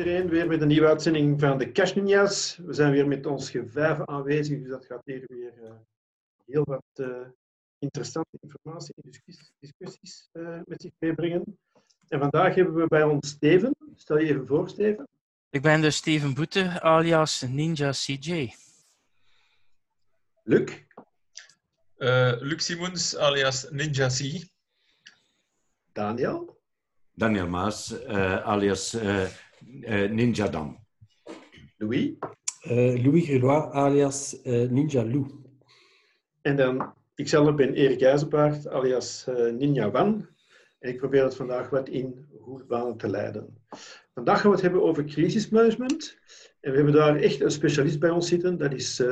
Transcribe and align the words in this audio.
iedereen. 0.00 0.28
Weer 0.28 0.46
met 0.46 0.60
een 0.60 0.68
nieuwe 0.68 0.86
uitzending 0.86 1.40
van 1.40 1.58
de 1.58 1.72
Cash 1.72 1.94
Ninjas. 1.94 2.60
We 2.66 2.72
zijn 2.72 2.92
weer 2.92 3.08
met 3.08 3.26
ons 3.26 3.50
gevijven 3.50 4.08
aanwezig, 4.08 4.58
dus 4.58 4.68
dat 4.68 4.86
gaat 4.86 5.02
hier 5.04 5.24
weer 5.26 5.52
uh, 5.62 5.70
heel 6.46 6.64
wat 6.64 6.84
uh, 6.94 7.26
interessante 7.78 8.38
informatie 8.40 8.94
en 8.96 9.10
discussies, 9.10 9.52
discussies 9.58 10.28
uh, 10.32 10.60
met 10.64 10.82
zich 10.82 10.92
meebrengen. 10.98 11.58
En 12.08 12.18
vandaag 12.18 12.54
hebben 12.54 12.74
we 12.74 12.86
bij 12.86 13.02
ons 13.02 13.28
Steven. 13.28 13.76
Stel 13.94 14.18
je 14.18 14.28
even 14.28 14.46
voor, 14.46 14.68
Steven. 14.68 15.08
Ik 15.50 15.62
ben 15.62 15.80
dus 15.80 15.96
Steven 15.96 16.34
Boete, 16.34 16.80
alias 16.80 17.44
Ninja 17.48 17.90
CJ. 17.90 18.54
Luc. 20.42 20.84
Luc 22.40 22.64
Simons, 22.64 23.16
alias 23.16 23.70
Ninja 23.70 24.08
C. 24.08 24.48
Daniel. 25.92 26.58
Daniel 27.14 27.48
Maas, 27.48 27.92
uh, 27.92 28.46
alias 28.46 28.94
Ninja 30.10 30.48
Dam. 30.48 30.78
Louis. 31.76 32.12
Louis 33.02 33.24
Grulois, 33.24 33.70
alias 33.72 34.36
Ninja 34.44 35.04
Lou. 35.04 35.26
En 36.42 36.56
dan, 36.56 36.94
ikzelf 37.14 37.54
ben 37.54 37.74
Erik 37.74 38.02
IJzerpaard, 38.02 38.68
alias 38.68 39.26
Ninja 39.58 39.90
Wan. 39.90 40.26
En 40.78 40.90
ik 40.90 40.96
probeer 40.96 41.22
het 41.22 41.36
vandaag 41.36 41.70
wat 41.70 41.88
in 41.88 42.28
banen 42.68 42.96
te 42.96 43.08
leiden. 43.08 43.58
Vandaag 44.14 44.40
gaan 44.40 44.50
we 44.50 44.56
het 44.56 44.64
hebben 44.64 44.82
over 44.82 45.04
crisismanagement. 45.04 46.18
En 46.60 46.70
we 46.70 46.76
hebben 46.76 46.94
daar 46.94 47.16
echt 47.16 47.40
een 47.40 47.50
specialist 47.50 47.98
bij 47.98 48.10
ons 48.10 48.28
zitten. 48.28 48.58
Dat 48.58 48.72
is 48.72 49.02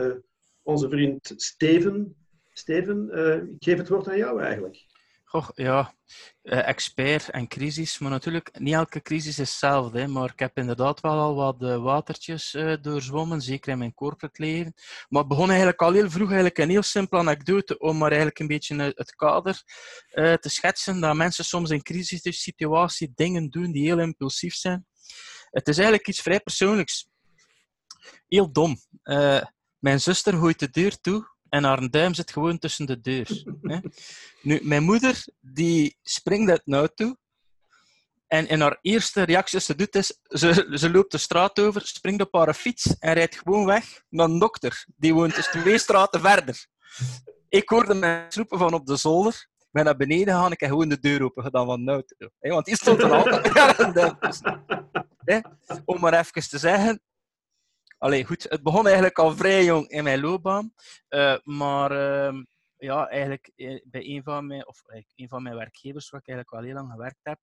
onze 0.62 0.88
vriend 0.88 1.33
Steven. 1.37 2.16
Steven, 2.52 3.10
ik 3.54 3.65
geef 3.65 3.76
het 3.76 3.88
woord 3.88 4.09
aan 4.09 4.16
jou 4.16 4.43
eigenlijk. 4.43 4.87
Goh, 5.29 5.48
ja, 5.54 5.95
uh, 6.43 6.68
expert 6.68 7.29
en 7.29 7.48
crisis. 7.48 7.98
Maar 7.98 8.10
natuurlijk, 8.10 8.59
niet 8.59 8.74
elke 8.74 9.02
crisis 9.02 9.29
is 9.29 9.37
hetzelfde. 9.37 10.07
Maar 10.07 10.30
ik 10.32 10.38
heb 10.38 10.59
inderdaad 10.59 11.01
wel 11.01 11.18
al 11.18 11.35
wat 11.35 11.62
uh, 11.62 11.82
watertjes 11.82 12.54
uh, 12.54 12.76
doorzwommen, 12.80 13.40
zeker 13.40 13.73
in 13.73 13.79
mijn 13.79 13.95
corporate 13.95 14.43
leven. 14.43 14.74
Maar 15.09 15.20
het 15.20 15.29
begon 15.29 15.48
eigenlijk 15.48 15.82
al 15.82 15.93
heel 15.93 16.10
vroeg 16.10 16.26
eigenlijk 16.26 16.59
een 16.59 16.68
heel 16.68 16.82
simpele 16.82 17.20
anekdote 17.20 17.79
om 17.79 17.98
maar 17.98 18.09
eigenlijk 18.09 18.38
een 18.38 18.46
beetje 18.46 18.93
het 18.95 19.15
kader 19.15 19.62
te 20.15 20.48
schetsen. 20.48 21.01
Dat 21.01 21.15
mensen 21.15 21.45
soms 21.45 21.70
in 21.70 21.82
crisissituatie 21.82 23.13
dingen 23.15 23.51
doen 23.51 23.73
die 23.73 23.87
heel 23.87 23.98
impulsief 23.98 24.54
zijn. 24.54 24.87
Het 25.51 25.68
is 25.68 25.76
eigenlijk 25.76 26.09
iets 26.09 26.20
vrij 26.20 26.40
persoonlijks. 26.40 27.09
Heel 28.29 28.52
dom. 28.52 28.76
mijn 29.79 30.01
zuster 30.01 30.32
gooit 30.32 30.59
de 30.59 30.70
deur 30.70 31.01
toe 31.01 31.37
en 31.49 31.65
haar 31.65 31.91
duim 31.91 32.15
zit 32.15 32.32
gewoon 32.32 32.59
tussen 32.59 32.87
de 32.87 33.01
deur. 33.01 33.45
Hè. 33.63 33.79
Nu, 34.43 34.60
mijn 34.63 34.82
moeder 34.82 35.24
die 35.41 35.99
springt 36.02 36.51
uit 36.51 36.63
naar 36.65 36.95
toe 36.95 37.16
en 38.29 38.49
in 38.49 38.60
haar 38.60 38.79
eerste 38.82 39.23
reactie 39.23 39.60
ze 39.60 39.74
doet 39.74 40.16
ze, 40.29 40.69
ze 40.73 40.91
loopt 40.91 41.13
de 41.13 41.19
straat 41.19 41.60
over, 41.60 41.87
springt 41.87 42.23
op 42.23 42.35
haar 42.35 42.54
fiets 42.54 42.99
en 42.99 43.13
rijdt 43.13 43.38
gewoon 43.38 43.66
weg 43.66 44.02
naar 44.09 44.29
een 44.29 44.38
dokter. 44.38 44.87
Die 44.96 45.15
woont 45.15 45.35
dus 45.35 45.46
twee 45.46 45.79
straten 45.79 46.21
verder. 46.21 46.66
Ik 47.49 47.69
hoorde 47.69 47.95
mensen 47.95 48.43
roepen 48.43 48.59
van 48.59 48.74
op 48.74 48.87
de 48.87 48.96
zolder. 48.96 49.49
Ik 49.59 49.69
ben 49.71 49.85
naar 49.85 49.96
beneden 49.96 50.35
gegaan, 50.35 50.52
ik 50.52 50.60
heb 50.60 50.71
gewoon 50.71 50.88
de 50.88 50.99
deur 50.99 51.23
open 51.23 51.43
gedaan 51.43 51.66
van 51.66 51.85
nou 51.85 52.04
Want 52.41 52.65
die 52.66 52.76
stond 52.76 53.02
er 53.02 53.13
altijd. 53.13 53.57
Om 55.85 56.01
maar 56.01 56.19
even 56.19 56.49
te 56.49 56.59
zeggen, 56.59 57.01
Allee, 57.99 58.24
goed, 58.24 58.43
het 58.43 58.63
begon 58.63 58.87
eigenlijk 58.87 59.18
al 59.18 59.37
vrij 59.37 59.65
jong 59.65 59.88
in 59.88 60.04
mijn 60.04 60.21
loopbaan. 60.21 60.73
Uh, 61.09 61.37
maar 61.45 61.93
uh, 61.93 62.43
ja, 62.77 63.09
eigenlijk 63.09 63.51
eh, 63.57 63.80
bij 63.85 64.06
een 64.06 64.22
van 64.22 64.47
mijn, 64.47 64.66
of 64.66 64.82
een 65.15 65.28
van 65.28 65.43
mijn 65.43 65.54
werkgevers, 65.56 66.10
waar 66.10 66.21
ik 66.21 66.28
eigenlijk 66.28 66.59
al 66.59 66.64
heel 66.66 66.75
lang 66.75 66.91
gewerkt 66.91 67.20
heb, 67.22 67.38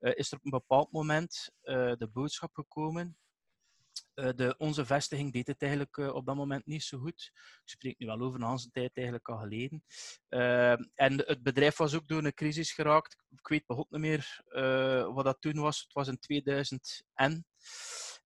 uh, 0.00 0.12
is 0.14 0.30
er 0.30 0.36
op 0.36 0.44
een 0.44 0.50
bepaald 0.50 0.92
moment 0.92 1.50
de 1.62 2.08
boodschap 2.12 2.54
gekomen. 2.54 3.16
De, 4.14 4.54
onze 4.58 4.86
vestiging 4.86 5.32
deed 5.32 5.46
het 5.46 5.62
eigenlijk 5.62 5.96
op 5.96 6.26
dat 6.26 6.36
moment 6.36 6.66
niet 6.66 6.82
zo 6.82 6.98
goed. 6.98 7.30
Ik 7.34 7.62
spreek 7.64 7.98
nu 7.98 8.06
wel 8.06 8.20
over 8.20 8.42
een 8.42 8.70
tijd 8.72 8.90
eigenlijk 8.94 9.28
al 9.28 9.38
geleden. 9.38 9.84
en 10.94 11.26
het 11.26 11.42
bedrijf 11.42 11.76
was 11.76 11.94
ook 11.94 12.08
door 12.08 12.24
een 12.24 12.34
crisis 12.34 12.72
geraakt. 12.72 13.16
Ik 13.30 13.48
weet 13.48 13.66
begot 13.66 13.90
niet 13.90 14.00
meer 14.00 14.40
wat 15.14 15.24
dat 15.24 15.40
toen 15.40 15.60
was. 15.60 15.80
Het 15.80 15.92
was 15.92 16.08
in 16.08 16.18
2000 16.18 17.02
en. 17.14 17.46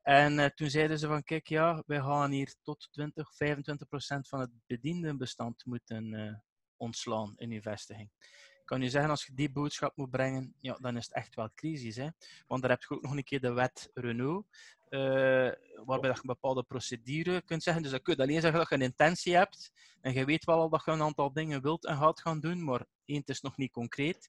En 0.07 0.39
uh, 0.39 0.45
toen 0.45 0.71
zeiden 0.71 0.99
ze 0.99 1.07
van, 1.07 1.23
kijk 1.23 1.47
ja, 1.47 1.83
wij 1.87 2.01
gaan 2.01 2.31
hier 2.31 2.55
tot 2.63 2.89
20, 2.91 3.35
25 3.35 3.89
procent 3.89 4.29
van 4.29 4.41
het 4.41 4.51
bediendenbestand 4.67 5.65
moeten 5.65 6.13
uh, 6.13 6.35
ontslaan 6.77 7.33
in 7.37 7.51
uw 7.51 7.61
vestiging. 7.61 8.11
Kan 8.67 8.83
je 8.83 8.91
zeggen, 8.91 9.11
als 9.11 9.27
je 9.27 9.35
die 9.35 9.51
boodschap 9.51 9.97
moet 9.97 10.11
brengen, 10.11 10.55
ja, 10.61 10.79
dan 10.81 10.97
is 10.97 11.05
het 11.05 11.15
echt 11.15 11.35
wel 11.35 11.51
crisis. 11.55 11.97
Hè? 11.97 12.09
Want 12.47 12.63
daar 12.63 12.71
heb 12.71 12.83
je 12.83 12.95
ook 12.95 13.03
nog 13.03 13.17
een 13.17 13.25
keer 13.25 13.41
de 13.41 13.53
wet 13.53 13.91
Renault, 13.95 14.47
uh, 14.91 15.01
waarbij 15.85 16.11
je 16.11 16.17
een 16.17 16.23
bepaalde 16.23 16.63
procedure 16.63 17.43
kunt 17.43 17.63
zeggen. 17.63 17.83
Dus 17.83 17.91
dan 17.93 18.03
kun 18.03 18.15
je 18.17 18.23
alleen 18.23 18.41
zeggen 18.41 18.59
dat 18.59 18.69
je 18.69 18.75
een 18.75 18.81
intentie 18.81 19.35
hebt 19.35 19.73
en 20.01 20.13
je 20.13 20.25
weet 20.25 20.45
wel 20.45 20.59
al 20.59 20.69
dat 20.69 20.85
je 20.85 20.91
een 20.91 21.03
aantal 21.03 21.33
dingen 21.33 21.63
wilt 21.63 21.87
en 21.87 21.97
gaat 21.97 22.21
gaan 22.21 22.41
doen, 22.41 22.65
maar 22.65 22.85
één, 23.05 23.23
is 23.25 23.41
nog 23.41 23.57
niet 23.57 23.73
concreet. 23.73 24.29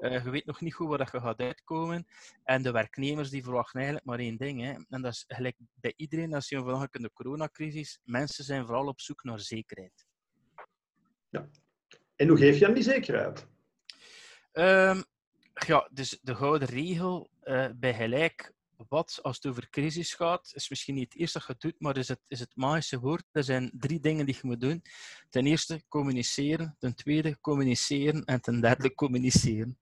Uh, 0.00 0.24
je 0.24 0.30
weet 0.30 0.46
nog 0.46 0.60
niet 0.60 0.74
goed 0.74 0.88
waar 0.88 0.98
dat 0.98 1.12
je 1.12 1.20
gaat 1.20 1.40
uitkomen. 1.40 2.06
En 2.44 2.62
de 2.62 2.70
werknemers 2.70 3.30
die 3.30 3.42
verwachten 3.42 3.74
eigenlijk 3.74 4.06
maar 4.06 4.18
één 4.18 4.36
ding. 4.36 4.60
Hè. 4.60 4.72
En 4.88 5.02
dat 5.02 5.12
is 5.12 5.24
gelijk 5.28 5.56
bij 5.74 5.92
iedereen, 5.96 6.34
als 6.34 6.48
je 6.48 6.56
vandaag 6.56 6.90
in 6.90 7.02
de 7.02 7.12
coronacrisis, 7.12 8.00
mensen 8.04 8.44
zijn 8.44 8.66
vooral 8.66 8.86
op 8.86 9.00
zoek 9.00 9.24
naar 9.24 9.40
zekerheid. 9.40 10.06
Ja. 11.28 11.48
En 12.16 12.28
hoe 12.28 12.38
geef 12.38 12.58
je 12.58 12.66
aan 12.66 12.74
die 12.74 12.82
zekerheid? 12.82 13.50
Um, 14.52 15.04
ja, 15.66 15.88
dus 15.92 16.18
de 16.22 16.34
gouden 16.34 16.68
regel 16.68 17.30
uh, 17.44 17.66
bij 17.74 17.94
gelijk 17.94 18.52
wat, 18.88 19.18
als 19.22 19.36
het 19.36 19.46
over 19.46 19.68
crisis 19.70 20.14
gaat, 20.14 20.52
is 20.54 20.68
misschien 20.68 20.94
niet 20.94 21.12
het 21.12 21.20
eerste 21.20 21.38
dat 21.38 21.46
je 21.46 21.68
doet, 21.68 21.80
maar 21.80 21.96
is 21.96 22.08
het, 22.08 22.20
is 22.28 22.40
het 22.40 22.56
magische 22.56 23.00
woord. 23.00 23.24
Er 23.32 23.44
zijn 23.44 23.70
drie 23.74 24.00
dingen 24.00 24.26
die 24.26 24.34
je 24.34 24.46
moet 24.46 24.60
doen. 24.60 24.82
Ten 25.30 25.46
eerste, 25.46 25.82
communiceren. 25.88 26.76
Ten 26.78 26.94
tweede, 26.94 27.40
communiceren. 27.40 28.24
En 28.24 28.40
ten 28.40 28.60
derde, 28.60 28.94
communiceren. 28.94 29.78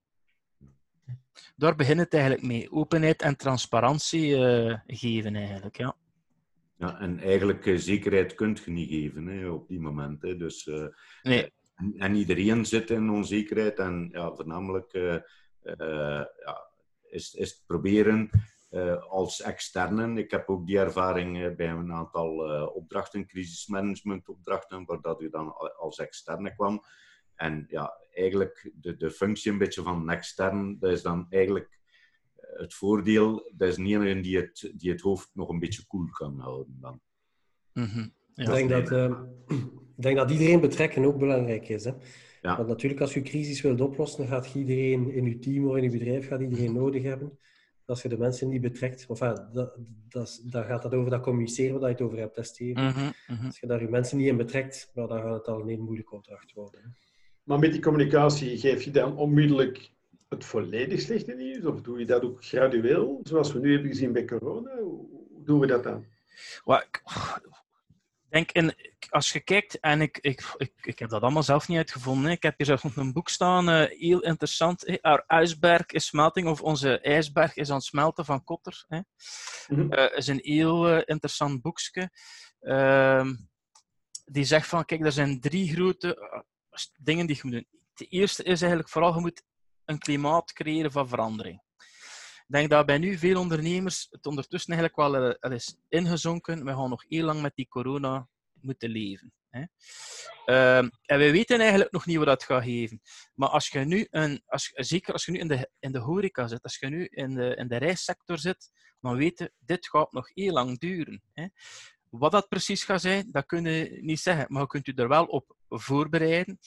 Daar 1.57 1.77
begint 1.77 1.99
het 2.01 2.13
eigenlijk 2.15 2.43
mee. 2.43 2.73
Openheid 2.73 3.23
en 3.23 3.37
transparantie 3.37 4.37
uh, 4.37 4.79
geven 4.87 5.37
eigenlijk, 5.37 5.77
ja. 5.77 5.97
Ja, 6.77 7.01
en 7.01 7.19
eigenlijk 7.19 7.67
uh, 7.67 7.79
zekerheid 7.79 8.35
kunt 8.35 8.65
je 8.65 8.71
niet 8.71 8.89
geven 8.89 9.27
hè, 9.27 9.49
op 9.49 9.69
die 9.69 9.81
moment. 9.81 10.23
Hè. 10.23 10.37
Dus, 10.37 10.67
uh, 10.67 10.87
nee. 11.23 11.53
En, 11.81 11.95
en, 11.97 12.15
iedereen 12.15 12.65
zit 12.67 12.91
in 12.91 13.11
onzekerheid 13.11 13.79
en 13.79 14.09
ja, 14.13 14.35
voornamelijk 14.35 14.93
ja, 16.45 16.71
is, 17.11 17.35
is 17.35 17.51
het 17.51 17.63
proberen 17.67 18.31
uh, 18.71 19.03
als 19.03 19.41
externen. 19.41 20.19
Ik 20.19 20.31
heb 20.31 20.49
ook 20.49 20.67
die 20.67 20.79
ervaring 20.79 21.57
bij 21.57 21.71
een 21.71 21.93
aantal 21.93 22.55
uh, 22.55 22.77
opdrachten, 22.77 23.27
crisismanagementopdrachten, 23.27 24.85
waar 24.85 25.01
dat 25.01 25.21
u 25.21 25.31
dan 25.31 25.57
als 25.79 25.99
externe 25.99 26.55
kwam. 26.55 26.83
En 27.35 27.67
ja, 27.69 27.97
eigenlijk 28.13 28.73
de, 28.75 28.97
de 28.97 29.11
functie 29.11 29.53
een 29.53 29.59
beetje 29.59 29.83
van 29.83 30.01
een 30.01 30.09
extern, 30.09 30.79
dat 30.79 30.91
is 30.91 31.03
dan 31.03 31.27
eigenlijk 31.31 31.79
het 32.37 32.75
voordeel, 32.75 33.53
dat 33.57 33.69
is 33.69 33.77
niet 33.77 33.97
een 33.97 34.23
die 34.23 34.37
het, 34.37 34.73
die 34.77 34.91
het 34.91 35.01
hoofd 35.01 35.31
nog 35.33 35.49
een 35.49 35.59
beetje 35.59 35.87
koel 35.87 36.01
cool 36.01 36.13
kan 36.13 36.39
houden 36.39 36.79
dan. 36.81 37.01
Mm 37.73 37.85
-hmm. 37.85 38.15
ja. 38.35 38.53
ik, 38.53 38.69
denk 38.69 38.87
dat, 38.87 39.19
ik 40.01 40.07
denk 40.07 40.17
dat 40.17 40.31
iedereen 40.31 40.61
betrekken 40.61 41.05
ook 41.05 41.19
belangrijk 41.19 41.69
is. 41.69 41.85
Hè? 41.85 41.93
Ja. 42.43 42.57
Want 42.57 42.69
natuurlijk, 42.69 43.01
als 43.01 43.15
je 43.15 43.23
crisis 43.23 43.61
wilt 43.61 43.81
oplossen, 43.81 44.19
dan 44.19 44.29
gaat 44.29 44.55
iedereen 44.55 45.13
in 45.13 45.25
je 45.25 45.39
team 45.39 45.69
of 45.69 45.77
in 45.77 45.83
je 45.83 45.91
bedrijf 45.91 46.29
gaat 46.29 46.41
iedereen 46.41 46.73
nodig 46.73 47.03
hebben 47.03 47.39
als 47.91 48.03
je 48.03 48.09
de 48.09 48.19
mensen 48.19 48.49
niet 48.49 48.61
betrekt, 48.61 49.07
of 49.09 49.19
ja, 49.19 49.49
dat, 49.53 49.77
dat, 50.09 50.43
dan 50.45 50.65
gaat 50.65 50.83
het 50.83 50.95
over 50.95 51.11
dat 51.11 51.23
communiceren 51.23 51.81
waar 51.81 51.89
je 51.89 51.95
het 51.95 52.05
over 52.05 52.19
hebt, 52.19 52.35
testeren. 52.35 52.85
Mm 52.85 52.91
-hmm. 52.91 53.47
Als 53.47 53.61
je 53.61 53.67
daar 53.67 53.81
je 53.81 53.89
mensen 53.89 54.19
niet 54.19 54.27
in 54.27 54.37
betrekt, 54.37 54.91
dan 54.95 55.09
gaat 55.09 55.37
het 55.37 55.49
al 55.49 55.61
een 55.61 55.69
heel 55.69 55.83
moeilijke 55.83 56.15
opdracht 56.15 56.53
worden. 56.53 56.97
Maar 57.43 57.59
met 57.59 57.73
die 57.73 57.81
communicatie 57.81 58.59
geef 58.59 58.83
je 58.83 58.91
dan 58.91 59.17
onmiddellijk 59.17 59.91
het 60.29 60.45
volledig 60.45 61.01
slechte 61.01 61.35
nieuws? 61.35 61.65
Of 61.65 61.81
doe 61.81 61.99
je 61.99 62.07
dat 62.07 62.23
ook 62.23 62.45
gradueel, 62.45 63.21
zoals 63.23 63.53
we 63.53 63.59
nu 63.59 63.73
hebben 63.73 63.91
gezien 63.91 64.13
bij 64.13 64.25
corona? 64.25 64.79
Hoe 64.79 65.45
doen 65.45 65.61
we 65.61 65.67
dat 65.67 65.83
dan? 65.83 66.05
Well, 66.65 66.85
denk 68.29 68.53
in, 68.53 68.73
als 69.09 69.33
je 69.33 69.41
kijkt, 69.41 69.81
en 69.81 70.01
ik, 70.01 70.19
ik, 70.19 70.55
ik, 70.57 70.73
ik 70.83 70.99
heb 70.99 71.09
dat 71.09 71.23
allemaal 71.23 71.43
zelf 71.43 71.69
niet 71.69 71.77
uitgevonden. 71.77 72.31
Ik 72.31 72.43
heb 72.43 72.55
hier 72.57 72.67
zelf 72.67 72.83
nog 72.83 72.97
een 72.97 73.13
boek 73.13 73.29
staan, 73.29 73.69
uh, 73.69 73.89
heel 73.89 74.21
interessant. 74.21 75.03
Our 75.03 75.25
ijsberg 75.27 75.87
is 75.87 76.07
smelting, 76.07 76.49
of 76.49 76.63
onze 76.63 77.01
ijsberg 77.01 77.55
is 77.57 77.71
aan 77.71 77.77
het 77.77 77.85
smelten 77.85 78.25
van 78.25 78.45
Kotter. 78.45 78.85
Hè. 78.89 78.97
Mm 78.97 79.05
-hmm. 79.67 79.93
uh, 79.93 80.17
is 80.17 80.27
een 80.27 80.41
heel 80.43 80.91
uh, 80.91 81.03
interessant 81.05 81.63
boekje. 81.63 82.11
Ehm, 82.61 83.35
die 84.25 84.45
zegt 84.45 84.67
van, 84.67 84.85
kijk, 84.85 85.05
er 85.05 85.13
zijn 85.13 85.41
drie 85.41 85.73
grote 85.73 86.45
dingen 87.01 87.27
die 87.27 87.37
je 87.37 87.43
moet 87.45 87.53
doen. 87.53 87.67
De 87.95 88.07
eerste 88.07 88.43
is 88.43 88.61
eigenlijk 88.61 88.91
vooral, 88.91 89.15
je 89.15 89.21
moet 89.21 89.43
een 89.85 89.99
klimaat 89.99 90.53
creëren 90.53 90.93
van 90.93 91.09
verandering. 91.09 91.63
Ik 92.47 92.57
denk 92.57 92.71
dat 92.71 92.87
bij 92.87 92.99
nu 92.99 93.19
veel 93.19 93.41
ondernemers 93.41 94.07
het 94.11 94.27
ondertussen 94.27 94.75
eigenlijk 94.75 95.13
wel 95.13 95.37
uh, 95.41 95.57
is 95.57 95.77
ingezonken. 95.89 96.65
We 96.65 96.71
gaan 96.71 96.91
nog 96.91 97.05
heel 97.09 97.25
lang 97.25 97.43
met 97.43 97.55
die 97.55 97.69
corona 97.69 98.29
moeten 98.63 98.91
leven. 98.91 99.33
Hè. 99.51 99.65
Ehm, 100.45 100.89
en 101.05 101.19
we 101.19 101.31
weten 101.31 101.61
eigenlijk 101.61 101.93
nog 101.93 102.07
niet 102.07 102.17
wat 102.17 102.27
dat 102.27 102.45
gaat 102.45 102.63
geven. 102.63 103.01
Maar 103.35 103.49
als 103.49 103.69
je 103.69 103.79
nu, 103.79 104.07
een, 104.11 104.43
als, 104.47 104.71
zeker 104.75 105.13
als 105.13 105.25
je 105.25 105.33
nu 105.33 105.39
in 105.39 105.49
de, 105.49 105.71
in 105.79 105.93
de 105.93 105.99
horeca 105.99 106.49
zit, 106.49 106.63
als 106.63 106.79
je 106.79 106.87
nu 106.87 107.05
in 107.05 107.35
de, 107.35 107.55
in 107.55 107.69
de 107.69 107.77
reissector 107.77 108.39
zit, 108.39 108.71
dan 109.01 109.17
weten 109.17 109.53
dit 109.59 109.89
gaat 109.89 110.13
nog 110.13 110.31
heel 110.35 110.53
lang 110.53 110.79
duren. 110.79 111.23
Hè. 111.35 111.47
Wat 112.09 112.33
dat 112.33 112.49
precies 112.49 112.85
gaat 112.85 113.01
zijn, 113.01 113.29
dat 113.31 113.47
kun 113.47 113.65
je 113.65 113.99
niet 114.01 114.21
zeggen, 114.21 114.47
maar 114.49 114.63
je 114.63 114.69
kunt 114.69 114.87
je 114.87 114.95
er 114.95 115.09
wel 115.09 115.25
op 115.25 115.57
voorbereiden. 115.69 116.59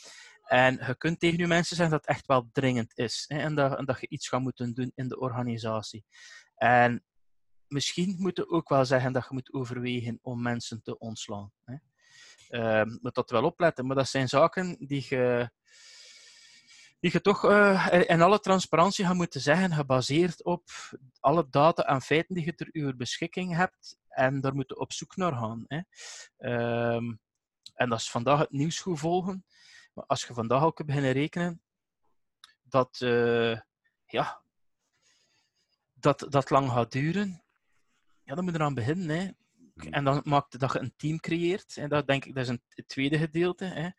En 0.43 0.73
je 0.87 0.95
kunt 0.97 1.19
tegen 1.19 1.37
je 1.37 1.47
mensen 1.47 1.75
zeggen 1.75 1.95
dat 1.95 2.05
het 2.05 2.15
echt 2.15 2.27
wel 2.27 2.49
dringend 2.51 2.97
is 2.97 3.25
hè, 3.27 3.39
en, 3.39 3.55
dat, 3.55 3.77
en 3.77 3.85
dat 3.85 3.99
je 3.99 4.07
iets 4.09 4.27
gaat 4.27 4.41
moeten 4.41 4.73
doen 4.73 4.91
in 4.95 5.07
de 5.07 5.19
organisatie. 5.19 6.05
En 6.55 7.03
misschien 7.73 8.15
moet 8.19 8.37
je 8.37 8.49
ook 8.49 8.69
wel 8.69 8.85
zeggen 8.85 9.13
dat 9.13 9.23
je 9.23 9.33
moet 9.33 9.53
overwegen 9.53 10.19
om 10.21 10.41
mensen 10.41 10.81
te 10.81 10.97
ontslaan. 10.97 11.51
Hè. 11.63 11.75
Uh, 12.49 12.95
moet 13.01 13.15
dat 13.15 13.29
wel 13.29 13.43
opletten, 13.43 13.85
maar 13.85 13.95
dat 13.95 14.07
zijn 14.07 14.27
zaken 14.27 14.75
die 14.79 15.05
je, 15.09 15.49
die 16.99 17.11
je 17.11 17.21
toch 17.21 17.43
uh, 17.43 17.87
in 18.07 18.21
alle 18.21 18.39
transparantie 18.39 19.05
gaat 19.05 19.15
moeten 19.15 19.41
zeggen, 19.41 19.73
gebaseerd 19.73 20.43
op 20.43 20.69
alle 21.19 21.47
data 21.49 21.83
en 21.83 22.01
feiten 22.01 22.35
die 22.35 22.45
je 22.45 22.55
ter 22.55 22.69
uw 22.71 22.95
beschikking 22.95 23.55
hebt. 23.55 23.97
En 24.07 24.41
daar 24.41 24.55
moet 24.55 24.69
je 24.69 24.79
op 24.79 24.93
zoek 24.93 25.15
naar 25.15 25.33
gaan. 25.33 25.65
Hè. 25.67 25.79
Uh, 26.39 27.11
en 27.73 27.89
dat 27.89 27.99
is 27.99 28.11
vandaag 28.11 28.39
het 28.39 28.51
nieuws 28.51 28.79
goed 28.79 28.99
volgen. 28.99 29.45
Maar 29.93 30.05
als 30.05 30.25
je 30.25 30.33
vandaag 30.33 30.63
ook 30.63 30.75
kunt 30.75 30.87
beginnen 30.87 31.11
rekenen 31.11 31.61
dat, 32.63 32.99
uh, 33.03 33.59
ja, 34.05 34.43
dat 35.93 36.25
dat 36.29 36.49
lang 36.49 36.71
gaat 36.71 36.91
duren, 36.91 37.42
ja, 38.23 38.35
dan 38.35 38.43
moet 38.43 38.53
je 38.53 38.59
eraan 38.59 38.73
beginnen. 38.73 39.17
Hè. 39.17 39.29
En 39.89 40.03
dan 40.03 40.21
maakt 40.23 40.59
dat 40.59 40.73
je 40.73 40.79
een 40.79 40.93
team 40.95 41.19
creëert. 41.19 41.77
En 41.77 41.89
dat 41.89 42.07
denk 42.07 42.25
ik, 42.25 42.35
dat 42.35 42.43
is 42.43 42.49
een 42.49 42.85
tweede 42.85 43.17
gedeelte. 43.17 43.65
Hè. 43.65 43.89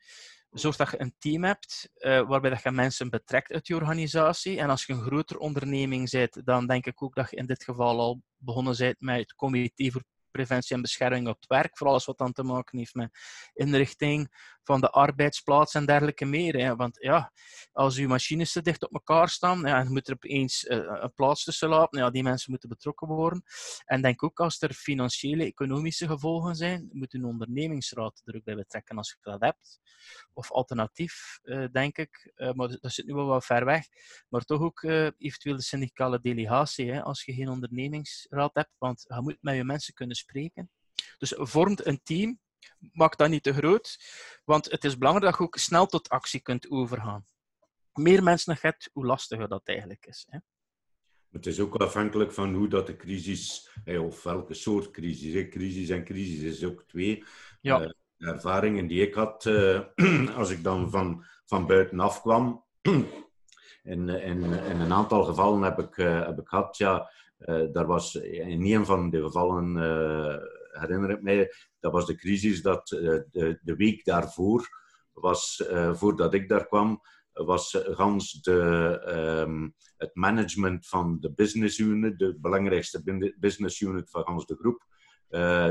Zorg 0.50 0.76
dat 0.76 0.90
je 0.90 1.00
een 1.00 1.14
team 1.18 1.44
hebt 1.44 1.90
uh, 1.94 2.28
waarbij 2.28 2.50
dat 2.50 2.62
je 2.62 2.70
mensen 2.70 3.10
betrekt 3.10 3.52
uit 3.52 3.66
je 3.66 3.74
organisatie. 3.74 4.58
En 4.58 4.70
als 4.70 4.86
je 4.86 4.92
een 4.92 5.02
grotere 5.02 5.38
onderneming 5.38 6.10
bent, 6.10 6.46
dan 6.46 6.66
denk 6.66 6.86
ik 6.86 7.02
ook 7.02 7.14
dat 7.14 7.30
je 7.30 7.36
in 7.36 7.46
dit 7.46 7.64
geval 7.64 8.00
al 8.00 8.22
begonnen 8.36 8.76
bent 8.76 9.00
met 9.00 9.18
het 9.18 9.34
comité 9.34 9.90
voor 9.90 10.04
preventie 10.34 10.76
en 10.76 10.82
bescherming 10.82 11.28
op 11.28 11.36
het 11.36 11.46
werk, 11.46 11.78
voor 11.78 11.86
alles 11.86 12.04
wat 12.04 12.18
dan 12.18 12.32
te 12.32 12.42
maken 12.42 12.78
heeft 12.78 12.94
met 12.94 13.18
inrichting 13.54 14.52
van 14.62 14.80
de 14.80 14.90
arbeidsplaats 14.90 15.74
en 15.74 15.86
dergelijke 15.86 16.24
meer. 16.24 16.56
Hè. 16.56 16.76
Want 16.76 16.96
ja, 17.00 17.32
als 17.72 17.96
uw 17.96 18.08
machines 18.08 18.52
te 18.52 18.62
dicht 18.62 18.82
op 18.82 18.92
elkaar 18.92 19.28
staan 19.28 19.60
ja, 19.60 19.78
en 19.78 19.92
moet 19.92 20.08
er 20.08 20.14
opeens 20.14 20.64
uh, 20.64 20.76
een 20.76 21.12
plaats 21.14 21.44
tussen 21.44 21.68
laten, 21.68 22.00
ja, 22.00 22.10
die 22.10 22.22
mensen 22.22 22.50
moeten 22.50 22.68
betrokken 22.68 23.08
worden. 23.08 23.42
En 23.84 24.02
denk 24.02 24.22
ook 24.22 24.40
als 24.40 24.62
er 24.62 24.72
financiële, 24.72 25.44
economische 25.44 26.06
gevolgen 26.06 26.54
zijn, 26.54 26.88
moet 26.92 27.14
een 27.14 27.24
ondernemingsraad 27.24 28.22
er 28.24 28.36
ook 28.36 28.44
bij 28.44 28.54
betrekken 28.54 28.96
als 28.96 29.10
je 29.10 29.16
dat 29.30 29.40
hebt. 29.40 29.80
Of 30.32 30.52
alternatief, 30.52 31.38
uh, 31.42 31.66
denk 31.72 31.96
ik, 31.96 32.32
maar 32.34 32.68
dat 32.68 32.92
zit 32.92 33.06
nu 33.06 33.14
wel 33.14 33.26
wat 33.26 33.44
ver 33.44 33.64
weg, 33.64 33.86
maar 34.28 34.42
toch 34.42 34.60
ook 34.60 34.82
eventueel 34.82 35.56
de 35.56 35.62
syndicale 35.62 36.20
delegatie, 36.20 36.92
hè, 36.92 37.02
als 37.02 37.24
je 37.24 37.32
geen 37.32 37.48
ondernemingsraad 37.48 38.54
hebt, 38.54 38.74
want 38.78 39.04
je 39.08 39.20
moet 39.20 39.36
met 39.40 39.56
je 39.56 39.64
mensen 39.64 39.94
kunnen 39.94 40.16
spreken. 40.24 40.70
Dus 41.18 41.34
vormt 41.36 41.86
een 41.86 42.00
team 42.02 42.40
maak 42.92 43.16
dat 43.16 43.28
niet 43.28 43.42
te 43.42 43.54
groot, 43.54 43.98
want 44.44 44.70
het 44.70 44.84
is 44.84 44.98
belangrijk 44.98 45.30
dat 45.30 45.38
je 45.38 45.46
ook 45.46 45.56
snel 45.56 45.86
tot 45.86 46.08
actie 46.08 46.40
kunt 46.40 46.70
overgaan. 46.70 47.24
Hoe 47.92 48.04
meer 48.04 48.22
mensen 48.22 48.52
je 48.52 48.58
hebt, 48.62 48.90
hoe 48.92 49.06
lastiger 49.06 49.48
dat 49.48 49.62
eigenlijk 49.64 50.06
is. 50.06 50.26
Hè? 50.30 50.38
Het 51.30 51.46
is 51.46 51.60
ook 51.60 51.76
afhankelijk 51.76 52.32
van 52.32 52.54
hoe 52.54 52.68
dat 52.68 52.86
de 52.86 52.96
crisis, 52.96 53.70
of 53.84 54.22
welke 54.22 54.54
soort 54.54 54.90
crisis. 54.90 55.48
Crisis 55.48 55.88
en 55.88 56.04
crisis 56.04 56.42
is 56.42 56.64
ook 56.64 56.84
twee. 56.86 57.24
Ja. 57.60 57.80
Uh, 57.80 57.88
de 58.16 58.26
ervaringen 58.26 58.86
die 58.86 59.06
ik 59.06 59.14
had, 59.14 59.44
uh, 59.44 59.80
als 60.40 60.50
ik 60.50 60.62
dan 60.62 60.90
van, 60.90 61.24
van 61.44 61.66
buitenaf 61.66 62.20
kwam, 62.20 62.64
in, 63.92 64.08
in, 64.08 64.42
in 64.42 64.80
een 64.80 64.92
aantal 64.92 65.24
gevallen 65.24 65.62
heb 65.62 65.78
ik, 65.78 65.96
uh, 65.96 66.26
heb 66.26 66.38
ik 66.38 66.48
gehad, 66.48 66.76
ja, 66.76 67.10
daar 67.72 67.86
was 67.86 68.14
in 68.14 68.62
een 68.62 68.86
van 68.86 69.10
de 69.10 69.22
gevallen 69.22 69.76
herinner 70.78 71.10
ik 71.10 71.22
mij, 71.22 71.52
dat 71.80 71.92
was 71.92 72.06
de 72.06 72.14
crisis 72.14 72.62
dat 72.62 72.90
eh, 72.90 73.00
de, 73.30 73.58
de 73.62 73.76
week 73.76 74.04
daarvoor, 74.04 74.68
was, 75.12 75.66
eh, 75.66 75.94
voordat 75.94 76.34
ik 76.34 76.48
daar 76.48 76.66
kwam, 76.66 77.00
was 77.32 77.78
gans 77.80 78.32
de, 78.32 79.42
um, 79.46 79.74
het 79.96 80.14
management 80.14 80.86
van 80.86 81.16
de 81.20 81.32
business 81.32 81.78
unit, 81.78 82.18
de 82.18 82.38
belangrijkste 82.40 83.32
business 83.38 83.80
unit 83.80 84.10
van 84.10 84.24
gans 84.24 84.46
de 84.46 84.56
groep, 84.56 84.84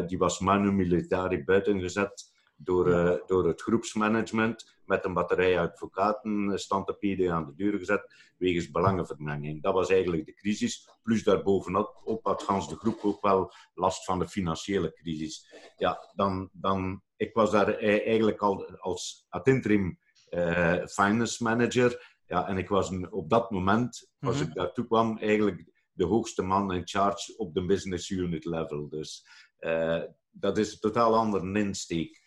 die 0.07 0.17
was 0.17 0.39
manu 0.39 0.71
militari 0.71 1.43
buitengezet 1.43 2.32
door, 2.63 2.87
uh, 2.87 3.13
door 3.25 3.47
het 3.47 3.61
groepsmanagement 3.61 4.73
met 4.85 5.05
een 5.05 5.13
batterij 5.13 5.59
advocaten 5.59 6.59
standtapeden 6.59 7.33
aan 7.33 7.45
de 7.45 7.55
deur 7.55 7.79
gezet 7.79 8.33
wegens 8.37 8.71
belangenvermenging. 8.71 9.61
Dat 9.61 9.73
was 9.73 9.89
eigenlijk 9.89 10.25
de 10.25 10.33
crisis. 10.33 10.89
Plus 11.03 11.23
daarbovenop 11.23 12.19
had 12.23 12.43
gans 12.43 12.69
de 12.69 12.75
groep 12.75 12.99
ook 13.03 13.21
wel 13.21 13.53
last 13.73 14.05
van 14.05 14.19
de 14.19 14.27
financiële 14.27 14.93
crisis. 14.93 15.53
Ja, 15.77 16.11
dan, 16.15 16.49
dan, 16.53 17.01
ik 17.15 17.33
was 17.33 17.51
daar 17.51 17.69
e-, 17.69 17.97
eigenlijk 17.97 18.41
al 18.41 18.77
als 18.77 19.25
ad 19.29 19.47
interim 19.47 19.99
uh, 20.29 20.85
finance 20.85 21.43
manager. 21.43 22.15
Ja, 22.27 22.47
en 22.47 22.57
ik 22.57 22.69
was 22.69 22.91
op 23.09 23.29
dat 23.29 23.51
moment, 23.51 24.09
als 24.19 24.35
mm 24.35 24.41
-hmm. 24.41 24.49
ik 24.49 24.55
daartoe 24.55 24.85
kwam, 24.85 25.17
eigenlijk 25.17 25.71
de 25.91 26.05
hoogste 26.05 26.41
man 26.41 26.73
in 26.73 26.87
charge 26.87 27.37
op 27.37 27.53
de 27.53 27.65
business 27.65 28.09
unit 28.09 28.45
level. 28.45 28.89
Dus 28.89 29.25
uh, 29.59 30.03
dat 30.31 30.57
is 30.57 30.71
een 30.71 30.79
totaal 30.79 31.15
andere 31.15 31.59
insteek 31.59 32.22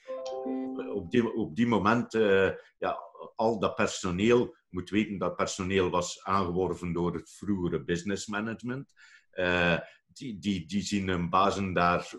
op 0.97 1.11
die, 1.11 1.35
op 1.35 1.59
moment, 1.59 2.15
uh, 2.15 2.51
ja, 2.79 2.99
al 3.37 3.59
dat 3.59 3.75
personeel, 3.75 4.57
moet 4.69 4.91
weten 4.91 5.19
dat 5.19 5.37
personeel 5.37 5.91
was 5.91 6.25
aangeworven 6.25 6.93
door 6.93 7.15
het 7.15 7.31
vroegere 7.31 7.85
business 7.85 8.27
management. 8.27 8.93
Uh, 9.33 9.79
die, 10.07 10.39
die, 10.39 10.67
die 10.67 10.83
zien 10.83 11.09
hun 11.09 11.31
bazen 11.31 11.73
daar 11.73 12.11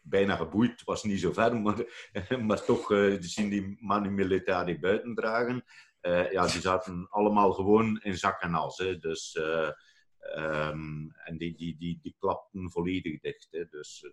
bijna 0.00 0.36
geboeid, 0.36 0.84
was 0.84 1.04
niet 1.04 1.20
zo 1.20 1.32
ver, 1.32 1.56
maar, 1.60 1.84
maar 2.42 2.64
toch 2.64 2.90
uh, 2.90 3.10
die 3.10 3.28
zien 3.28 3.50
die 3.50 3.76
manu 3.80 4.10
militari 4.10 4.78
buiten 4.78 5.14
dragen. 5.14 5.64
ja, 6.30 6.46
die 6.46 6.60
zaten 6.60 7.08
allemaal 7.10 7.52
gewoon 7.52 8.00
in 8.02 8.16
zak 8.16 8.42
en 8.42 8.54
as. 8.54 8.78
Hè. 8.78 8.98
Dus, 8.98 9.38
um, 10.36 11.12
en 11.24 11.36
die, 11.38 11.56
die, 11.56 11.76
die, 11.76 11.98
die 12.02 12.16
klapten 12.18 12.70
volledig 12.70 13.20
dicht. 13.20 13.48
Hè. 13.50 13.64
Dus 13.64 14.04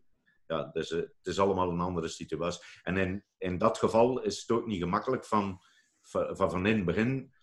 ja, 0.47 0.69
dus, 0.73 0.91
uh, 0.91 0.99
het 0.99 1.27
is 1.27 1.39
allemaal 1.39 1.69
een 1.69 1.79
andere 1.79 2.07
situatie. 2.07 2.63
En 2.83 2.97
in, 2.97 3.23
in 3.37 3.57
dat 3.57 3.77
geval 3.77 4.21
is 4.21 4.41
het 4.41 4.51
ook 4.51 4.65
niet 4.65 4.81
gemakkelijk 4.81 5.25
van 5.25 5.61
van, 6.03 6.37
van 6.37 6.65
in 6.65 6.75
het 6.75 6.85
begin 6.85 7.33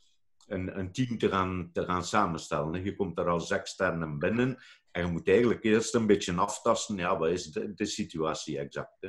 een, 0.46 0.78
een 0.78 0.92
team 0.92 1.18
te 1.18 1.28
gaan, 1.28 1.70
te 1.72 1.84
gaan 1.84 2.04
samenstellen. 2.04 2.84
Je 2.84 2.96
komt 2.96 3.16
daar 3.16 3.28
als 3.28 3.50
externe 3.50 4.16
binnen 4.16 4.56
en 4.90 5.06
je 5.06 5.12
moet 5.12 5.28
eigenlijk 5.28 5.64
eerst 5.64 5.94
een 5.94 6.06
beetje 6.06 6.34
aftasten. 6.34 6.96
Ja, 6.96 7.18
wat 7.18 7.30
is 7.30 7.44
de, 7.44 7.74
de 7.74 7.86
situatie 7.86 8.58
exact? 8.58 8.96
Hè? 9.00 9.08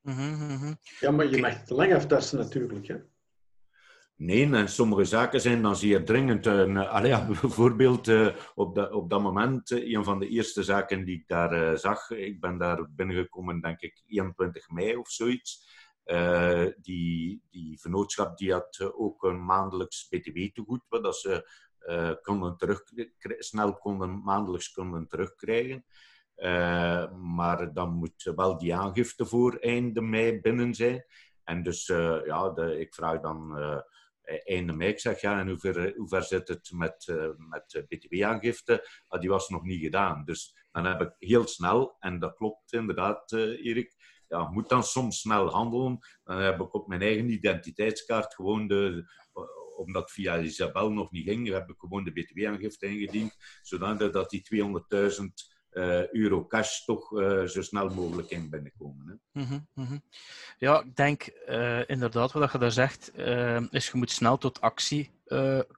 Mm 0.00 0.14
-hmm. 0.14 0.78
Ja, 1.00 1.10
maar 1.10 1.26
je 1.26 1.40
mag 1.40 1.60
het 1.60 1.70
lang 1.70 1.94
aftasten 1.94 2.38
natuurlijk. 2.38 2.86
Hè? 2.86 2.96
Nee, 4.22 4.52
en 4.54 4.68
sommige 4.68 5.04
zaken 5.04 5.40
zijn 5.40 5.62
dan 5.62 5.76
zeer 5.76 6.04
dringend. 6.04 6.46
Allee, 6.46 7.08
ja, 7.08 7.26
bijvoorbeeld 7.40 8.08
uh, 8.08 8.36
op, 8.54 8.74
dat, 8.74 8.92
op 8.92 9.10
dat 9.10 9.22
moment, 9.22 9.70
uh, 9.70 9.94
een 9.94 10.04
van 10.04 10.18
de 10.18 10.28
eerste 10.28 10.62
zaken 10.62 11.04
die 11.04 11.18
ik 11.18 11.28
daar 11.28 11.78
zag, 11.78 12.10
ik 12.10 12.40
ben 12.40 12.58
daar 12.58 12.90
binnengekomen, 12.90 13.60
denk 13.60 13.80
ik, 13.80 14.02
21 14.06 14.70
mei 14.70 14.96
of 14.96 15.10
zoiets. 15.10 15.68
die, 16.80 17.42
die 17.50 17.80
vennootschap 17.80 18.36
die 18.38 18.52
had 18.52 18.92
ook 18.94 19.22
een 19.22 19.44
maandelijks 19.44 20.08
btw-tegoed, 20.08 20.82
dat 20.88 21.16
ze 21.16 21.48
konden 22.22 22.56
terug, 22.56 22.82
snel 23.38 23.76
konden, 23.76 24.22
maandelijks 24.22 24.72
konden 24.72 25.08
terugkrijgen. 25.08 25.84
maar 27.20 27.72
dan 27.72 27.92
moet 27.92 28.32
wel 28.36 28.58
die 28.58 28.74
aangifte 28.74 29.26
voor 29.26 29.54
einde 29.54 30.00
mei 30.00 30.40
binnen 30.40 30.74
zijn. 30.74 31.04
En 31.44 31.62
dus 31.62 31.86
ja, 32.24 32.50
de, 32.50 32.78
ik 32.80 32.94
vraag 32.94 33.20
dan 33.20 33.56
einde 34.44 34.72
mei. 34.72 34.90
Ik 34.90 35.00
zeg, 35.00 35.20
ja, 35.20 35.38
en 35.38 35.48
hoe 35.48 35.58
ver, 35.58 35.94
hoe 35.96 36.08
ver 36.08 36.22
zit 36.22 36.48
het 36.48 36.70
met, 36.74 37.06
uh, 37.06 37.28
met 37.36 37.84
btw-aangifte? 37.88 38.88
Ah, 39.08 39.20
die 39.20 39.30
was 39.30 39.48
nog 39.48 39.62
niet 39.62 39.80
gedaan. 39.80 40.24
Dus 40.24 40.56
dan 40.70 40.84
heb 40.84 41.00
ik 41.00 41.14
heel 41.18 41.46
snel, 41.46 41.96
en 41.98 42.18
dat 42.18 42.34
klopt 42.34 42.72
inderdaad, 42.72 43.32
uh, 43.32 43.66
Erik, 43.66 43.94
ja, 44.28 44.50
moet 44.50 44.68
dan 44.68 44.82
soms 44.82 45.20
snel 45.20 45.50
handelen. 45.50 45.98
Dan 46.24 46.38
heb 46.38 46.60
ik 46.60 46.74
op 46.74 46.88
mijn 46.88 47.02
eigen 47.02 47.30
identiteitskaart 47.30 48.34
gewoon 48.34 48.68
de, 48.68 49.04
omdat 49.76 50.10
via 50.10 50.38
Isabel 50.38 50.92
nog 50.92 51.10
niet 51.10 51.28
ging, 51.28 51.48
heb 51.48 51.68
ik 51.68 51.78
gewoon 51.78 52.04
de 52.04 52.12
btw-aangifte 52.12 52.86
ingediend, 52.86 53.36
zodat 53.62 54.12
dat 54.12 54.30
die 54.30 54.42
200.000 54.42 55.51
uh, 55.72 56.12
euro 56.12 56.46
cash 56.46 56.84
toch 56.84 57.12
uh, 57.12 57.44
zo 57.44 57.62
snel 57.62 57.88
mogelijk 57.88 58.30
in 58.30 58.50
binnenkomen. 58.50 59.20
Hè. 59.32 59.40
Mm 59.40 59.64
-hmm. 59.74 60.02
Ja, 60.58 60.82
ik 60.82 60.96
denk 60.96 61.30
uh, 61.48 61.88
inderdaad 61.88 62.32
wat 62.32 62.52
je 62.52 62.58
daar 62.58 62.72
zegt, 62.72 63.12
is 63.70 63.86
je 63.86 63.96
moet 63.98 64.10
snel 64.10 64.38
tot 64.38 64.60
actie 64.60 65.10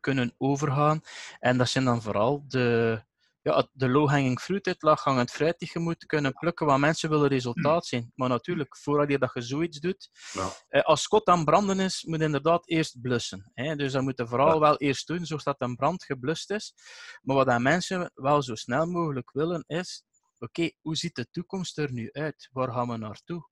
kunnen 0.01 0.35
overgaan. 0.39 1.03
En 1.41 1.59
dat 1.59 1.69
zijn 1.69 1.85
dan 1.85 2.03
vooral 2.03 2.45
de, 2.49 3.03
ja, 3.45 3.69
de 3.73 3.89
low-hanging 3.89 4.41
fruit, 4.41 4.67
het 4.67 4.83
laaghangend 4.83 5.31
fruit 5.31 5.59
die 5.59 5.71
je 5.73 5.79
moet 5.79 6.07
kunnen 6.07 6.33
plukken, 6.33 6.67
wat 6.67 6.79
mensen 6.79 7.11
willen 7.11 7.29
resultaat 7.29 7.87
zien. 7.87 8.13
Maar 8.15 8.29
natuurlijk, 8.29 8.77
voordat 8.77 9.11
je 9.11 9.19
dat 9.19 9.31
je 9.35 9.41
zoiets 9.41 9.81
doet, 9.81 10.11
ja. 10.33 10.49
eh, 10.69 10.83
als 10.83 11.03
Scott 11.03 11.29
aan 11.29 11.45
branden 11.45 11.81
is, 11.81 12.05
moet 12.05 12.19
je 12.19 12.25
inderdaad 12.25 12.69
eerst 12.69 13.01
blussen. 13.01 13.51
Hè? 13.55 13.77
Dus 13.77 13.93
dat 13.93 14.03
moet 14.03 14.19
je 14.19 14.27
vooral 14.27 14.61
wel 14.61 14.77
eerst 14.77 15.07
doen, 15.07 15.27
zodat 15.27 15.61
een 15.61 15.77
brand 15.77 16.05
geblust 16.05 16.51
is. 16.51 16.75
Maar 17.23 17.37
wat 17.37 17.59
mensen 17.61 18.11
wel 18.15 18.43
zo 18.43 18.55
snel 18.55 18.87
mogelijk 18.87 19.31
willen, 19.33 19.65
is 19.67 20.05
oké, 20.39 20.71
hoe 20.81 20.97
ziet 20.97 21.15
de 21.15 21.31
toekomst 21.31 21.79
er 21.79 21.93
nu 21.93 22.13
uit? 22.13 22.49
Waar 22.53 22.73
gaan 22.73 22.89
we 22.89 22.97
naartoe? 22.97 23.49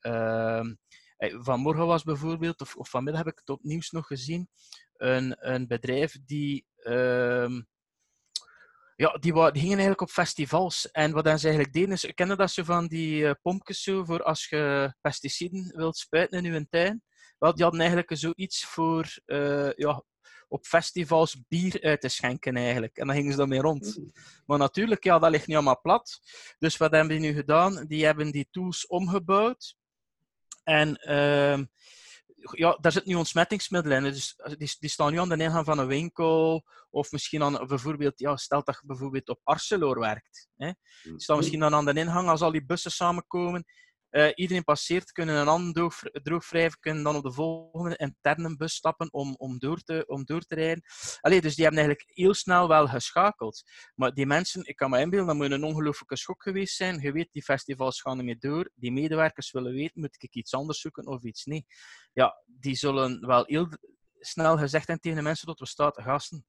Uh, 0.00 0.64
vanmorgen 1.18 1.86
was 1.86 2.02
bijvoorbeeld, 2.02 2.60
of, 2.60 2.76
of, 2.76 2.88
vanmiddag 2.88 3.24
heb 3.24 3.32
ik 3.32 3.38
het 3.38 3.48
op 3.48 3.62
nieuws 3.62 3.90
nog 3.90 4.06
gezien, 4.06 4.48
een, 4.96 5.36
een 5.52 5.66
bedrijf 5.66 6.16
die 6.24 6.66
uh, 6.82 7.60
ja, 9.00 9.16
die, 9.20 9.32
die, 9.32 9.60
gingen 9.60 9.78
eigenlijk 9.78 10.00
op 10.00 10.10
festivals. 10.10 10.90
En 10.90 11.12
wat 11.12 11.24
ze 11.24 11.46
eigenlijk 11.46 11.72
deden 11.72 11.92
is, 11.92 12.12
kennen 12.14 12.36
dat 12.36 12.50
ze 12.50 12.64
van 12.64 12.86
die 12.86 13.22
uh, 13.22 13.30
pompjes 13.42 13.82
zo 13.82 14.04
voor 14.04 14.22
als 14.22 14.48
je 14.48 14.94
pesticiden 15.00 15.72
wilt 15.76 15.96
spuiten 15.96 16.44
in 16.44 16.52
je 16.52 16.68
tuin? 16.68 17.02
Wel, 17.38 17.54
die 17.54 17.62
hadden 17.62 17.80
eigenlijk 17.80 18.10
zoiets 18.14 18.64
voor 18.64 19.18
uh, 19.26 19.72
ja, 19.72 20.02
op 20.48 20.66
festivals 20.66 21.42
bier 21.48 21.82
uit 21.82 22.00
te 22.00 22.08
schenken 22.08 22.56
eigenlijk. 22.56 22.96
En 22.96 23.06
dan 23.06 23.16
gingen 23.16 23.30
ze 23.30 23.38
daarmee 23.38 23.60
rond. 23.60 23.96
Mm. 23.96 24.12
Maar 24.46 24.58
natuurlijk, 24.58 25.04
ja, 25.04 25.18
dat 25.18 25.30
ligt 25.30 25.46
niet 25.46 25.56
allemaal 25.56 25.80
plat. 25.80 26.20
Dus 26.58 26.76
wat 26.76 26.90
hebben 26.90 27.20
die 27.20 27.30
nu 27.30 27.34
gedaan? 27.34 27.84
Die 27.86 28.04
hebben 28.04 28.30
die 28.30 28.48
tools 28.50 28.86
omgebouwd. 28.86 29.76
En 30.64 31.10
uh, 31.10 31.58
ja, 32.40 32.78
daar 32.80 32.92
zitten 32.92 33.12
nu 33.12 33.18
ontsmettingsmiddelen 33.18 34.04
in. 34.04 34.12
Dus 34.12 34.36
die, 34.56 34.76
die 34.78 34.90
staan 34.90 35.12
nu 35.12 35.18
aan 35.18 35.28
de 35.28 35.36
ingang 35.36 35.64
van 35.64 35.78
een 35.78 35.86
winkel. 35.86 36.64
Of 36.90 37.12
misschien 37.12 37.42
aan, 37.42 37.66
bijvoorbeeld, 37.66 38.18
ja, 38.18 38.36
stel 38.36 38.64
dat 38.64 38.78
je 38.80 38.86
bijvoorbeeld 38.86 39.28
op 39.28 39.40
Arcelor 39.44 39.98
werkt. 39.98 40.48
Hè. 40.56 40.72
Die 41.02 41.20
staan 41.20 41.36
mm. 41.36 41.40
misschien 41.40 41.60
dan 41.60 41.74
aan 41.74 41.84
de 41.84 41.94
ingang 41.94 42.28
als 42.28 42.40
al 42.40 42.52
die 42.52 42.64
bussen 42.64 42.90
samenkomen. 42.90 43.64
Uh, 44.10 44.30
iedereen 44.34 44.64
passeert, 44.64 45.12
kunnen 45.12 45.36
een 45.36 45.48
ander 45.48 45.72
droog, 46.22 46.48
kunnen 46.80 47.02
dan 47.02 47.16
op 47.16 47.22
de 47.22 47.32
volgende 47.32 47.96
interne 47.96 48.56
bus 48.56 48.74
stappen 48.74 49.12
om, 49.12 49.34
om, 49.38 49.58
door, 49.58 49.80
te, 49.80 50.04
om 50.06 50.24
door 50.24 50.40
te 50.40 50.54
rijden. 50.54 50.82
Allee, 51.20 51.40
dus 51.40 51.54
die 51.54 51.64
hebben 51.64 51.82
eigenlijk 51.82 52.16
heel 52.16 52.34
snel 52.34 52.68
wel 52.68 52.88
geschakeld. 52.88 53.62
Maar 53.94 54.12
die 54.12 54.26
mensen, 54.26 54.64
ik 54.64 54.76
kan 54.76 54.90
me 54.90 55.00
inbeelden, 55.00 55.28
dat 55.28 55.36
moet 55.36 55.50
een 55.50 55.64
ongelooflijke 55.64 56.16
schok 56.16 56.42
geweest 56.42 56.76
zijn. 56.76 57.00
Je 57.00 57.12
weet, 57.12 57.28
die 57.32 57.42
festivals 57.42 58.00
gaan 58.00 58.16
niet 58.16 58.26
meer 58.26 58.38
door. 58.38 58.70
Die 58.74 58.92
medewerkers 58.92 59.50
willen 59.50 59.72
weten, 59.72 60.00
moet 60.00 60.22
ik 60.22 60.34
iets 60.34 60.54
anders 60.54 60.80
zoeken 60.80 61.06
of 61.06 61.22
iets 61.22 61.44
niet. 61.44 61.66
Ja, 62.12 62.42
die 62.46 62.74
zullen 62.74 63.26
wel 63.26 63.44
heel 63.46 63.68
snel 64.18 64.58
gezegd 64.58 64.86
hebben 64.86 65.00
tegen 65.00 65.18
de 65.18 65.24
mensen 65.24 65.46
tot 65.46 65.58
we 65.58 65.66
staan, 65.66 65.92
gasten, 65.94 66.46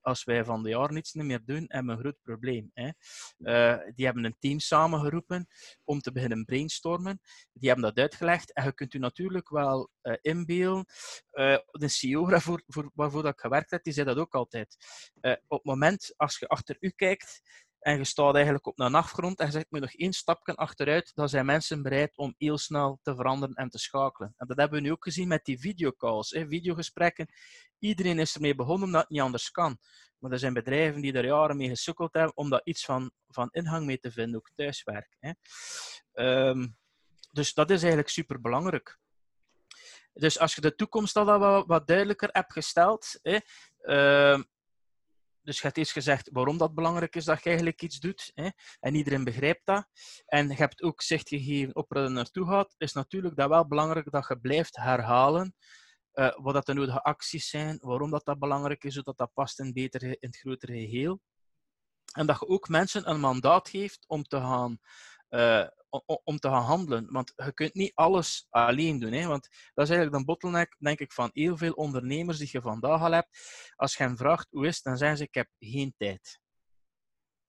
als 0.00 0.24
wij 0.24 0.44
van 0.44 0.62
de 0.62 0.68
jaar 0.68 0.92
niets 0.92 1.12
meer 1.12 1.44
doen, 1.44 1.64
hebben 1.68 1.86
we 1.86 1.92
een 1.92 1.98
groot 1.98 2.22
probleem. 2.22 2.70
Hè. 2.74 2.90
Uh, 3.38 3.92
die 3.94 4.04
hebben 4.04 4.24
een 4.24 4.36
team 4.38 4.58
samengeroepen 4.58 5.46
om 5.84 6.00
te 6.00 6.12
beginnen 6.12 6.44
brainstormen. 6.44 7.20
Die 7.52 7.68
hebben 7.68 7.94
dat 7.94 7.98
uitgelegd. 7.98 8.52
En 8.52 8.64
je 8.64 8.74
kunt 8.74 8.94
u 8.94 8.98
natuurlijk 8.98 9.48
wel 9.48 9.90
uh, 10.02 10.14
inbeelden. 10.20 10.84
Uh, 11.32 11.56
de 11.70 11.88
CEO 11.88 12.26
waarvoor, 12.30 12.62
voor, 12.66 12.90
waarvoor 12.94 13.22
dat 13.22 13.32
ik 13.32 13.40
gewerkt 13.40 13.70
heb, 13.70 13.82
die 13.82 13.92
zei 13.92 14.06
dat 14.06 14.16
ook 14.16 14.34
altijd. 14.34 14.76
op 15.46 15.58
het 15.58 15.64
moment, 15.64 16.12
als 16.16 16.38
je 16.38 16.48
achter 16.48 16.76
u 16.80 16.90
kijkt, 16.90 17.42
en 17.78 17.98
je 17.98 18.04
staat 18.04 18.34
eigenlijk 18.34 18.66
op 18.66 18.80
een 18.80 18.94
afgrond 18.94 19.38
en 19.38 19.46
je 19.46 19.52
zegt, 19.52 19.66
moet 19.68 19.80
nog 19.80 19.94
één 19.94 20.12
stapje 20.12 20.54
achteruit, 20.54 21.12
dan 21.14 21.28
zijn 21.28 21.46
mensen 21.46 21.82
bereid 21.82 22.16
om 22.16 22.34
heel 22.38 22.58
snel 22.58 22.98
te 23.02 23.14
veranderen 23.14 23.54
en 23.54 23.68
te 23.68 23.78
schakelen. 23.78 24.34
En 24.36 24.46
dat 24.46 24.56
hebben 24.56 24.78
we 24.78 24.84
nu 24.84 24.92
ook 24.92 25.04
gezien 25.04 25.28
met 25.28 25.44
die 25.44 25.58
videocalls, 25.58 26.30
hè, 26.30 26.46
videogesprekken. 26.46 27.28
Iedereen 27.78 28.18
is 28.18 28.34
ermee 28.34 28.54
begonnen 28.54 28.86
omdat 28.86 29.00
het 29.00 29.10
niet 29.10 29.20
anders 29.20 29.50
kan. 29.50 29.78
Maar 30.18 30.30
er 30.30 30.38
zijn 30.38 30.52
bedrijven 30.52 31.00
die 31.00 31.12
er 31.12 31.24
jaren 31.24 31.56
mee 31.56 31.68
gesukkeld 31.68 32.14
hebben 32.14 32.36
om 32.36 32.50
daar 32.50 32.60
iets 32.64 32.84
van, 32.84 33.10
van 33.28 33.48
ingang 33.50 33.86
mee 33.86 33.98
te 33.98 34.10
vinden, 34.10 34.36
ook 34.36 34.50
thuiswerk. 34.54 35.16
Hè. 35.18 35.32
Um, 36.48 36.76
dus 37.30 37.54
dat 37.54 37.70
is 37.70 37.80
eigenlijk 37.80 38.10
super 38.10 38.40
belangrijk. 38.40 38.98
Dus 40.12 40.38
als 40.38 40.54
je 40.54 40.60
de 40.60 40.74
toekomst 40.74 41.16
al 41.16 41.38
wat, 41.38 41.66
wat 41.66 41.86
duidelijker 41.86 42.28
hebt 42.32 42.52
gesteld, 42.52 43.18
hè, 43.22 43.38
uh, 43.82 44.42
dus 45.48 45.56
je 45.56 45.62
hebt 45.66 45.76
eerst 45.76 45.92
gezegd 45.92 46.28
waarom 46.32 46.58
dat 46.58 46.74
belangrijk 46.74 47.16
is 47.16 47.24
dat 47.24 47.42
je 47.42 47.48
eigenlijk 47.48 47.82
iets 47.82 47.98
doet. 47.98 48.30
Hè? 48.34 48.48
En 48.80 48.94
iedereen 48.94 49.24
begrijpt 49.24 49.60
dat. 49.64 49.86
En 50.26 50.48
je 50.48 50.54
hebt 50.54 50.82
ook 50.82 51.02
zicht 51.02 51.28
gegeven 51.28 51.74
op 51.74 51.86
waar 51.88 52.02
je 52.02 52.08
naartoe 52.08 52.46
gaat. 52.46 52.74
is 52.78 52.92
natuurlijk 52.92 53.36
dat 53.36 53.48
wel 53.48 53.66
belangrijk 53.66 54.10
dat 54.10 54.28
je 54.28 54.38
blijft 54.40 54.76
herhalen 54.76 55.54
uh, 56.14 56.36
wat 56.36 56.54
dat 56.54 56.66
de 56.66 56.74
nodige 56.74 57.02
acties 57.02 57.48
zijn, 57.48 57.78
waarom 57.80 58.10
dat, 58.10 58.24
dat 58.24 58.38
belangrijk 58.38 58.84
is, 58.84 58.94
zodat 58.94 59.16
dat 59.16 59.32
past 59.34 59.60
in, 59.60 59.72
beter, 59.72 60.02
in 60.02 60.16
het 60.20 60.36
grotere 60.36 60.72
geheel. 60.72 61.20
En 62.12 62.26
dat 62.26 62.40
je 62.40 62.48
ook 62.48 62.68
mensen 62.68 63.10
een 63.10 63.20
mandaat 63.20 63.68
geeft 63.68 64.04
om 64.06 64.22
te 64.22 64.36
gaan 64.36 64.78
uh, 65.30 65.66
om 66.24 66.38
te 66.38 66.48
gaan 66.48 66.62
handelen. 66.62 67.12
Want 67.12 67.32
je 67.36 67.52
kunt 67.52 67.74
niet 67.74 67.92
alles 67.94 68.46
alleen 68.50 68.98
doen. 68.98 69.12
Hè? 69.12 69.26
Want 69.26 69.48
dat 69.74 69.84
is 69.84 69.90
eigenlijk 69.90 70.18
de 70.18 70.24
bottleneck, 70.24 70.76
denk 70.78 70.98
ik, 70.98 71.12
van 71.12 71.30
heel 71.32 71.56
veel 71.56 71.72
ondernemers 71.72 72.38
die 72.38 72.48
je 72.52 72.60
vandaag 72.60 73.02
al 73.02 73.12
hebt. 73.12 73.38
Als 73.76 73.96
je 73.96 74.02
hen 74.02 74.16
vraagt 74.16 74.46
hoe 74.50 74.66
is 74.66 74.74
het, 74.74 74.84
dan 74.84 74.96
zeggen 74.96 75.18
ze: 75.18 75.24
Ik 75.24 75.34
heb 75.34 75.48
geen 75.58 75.94
tijd. 75.96 76.40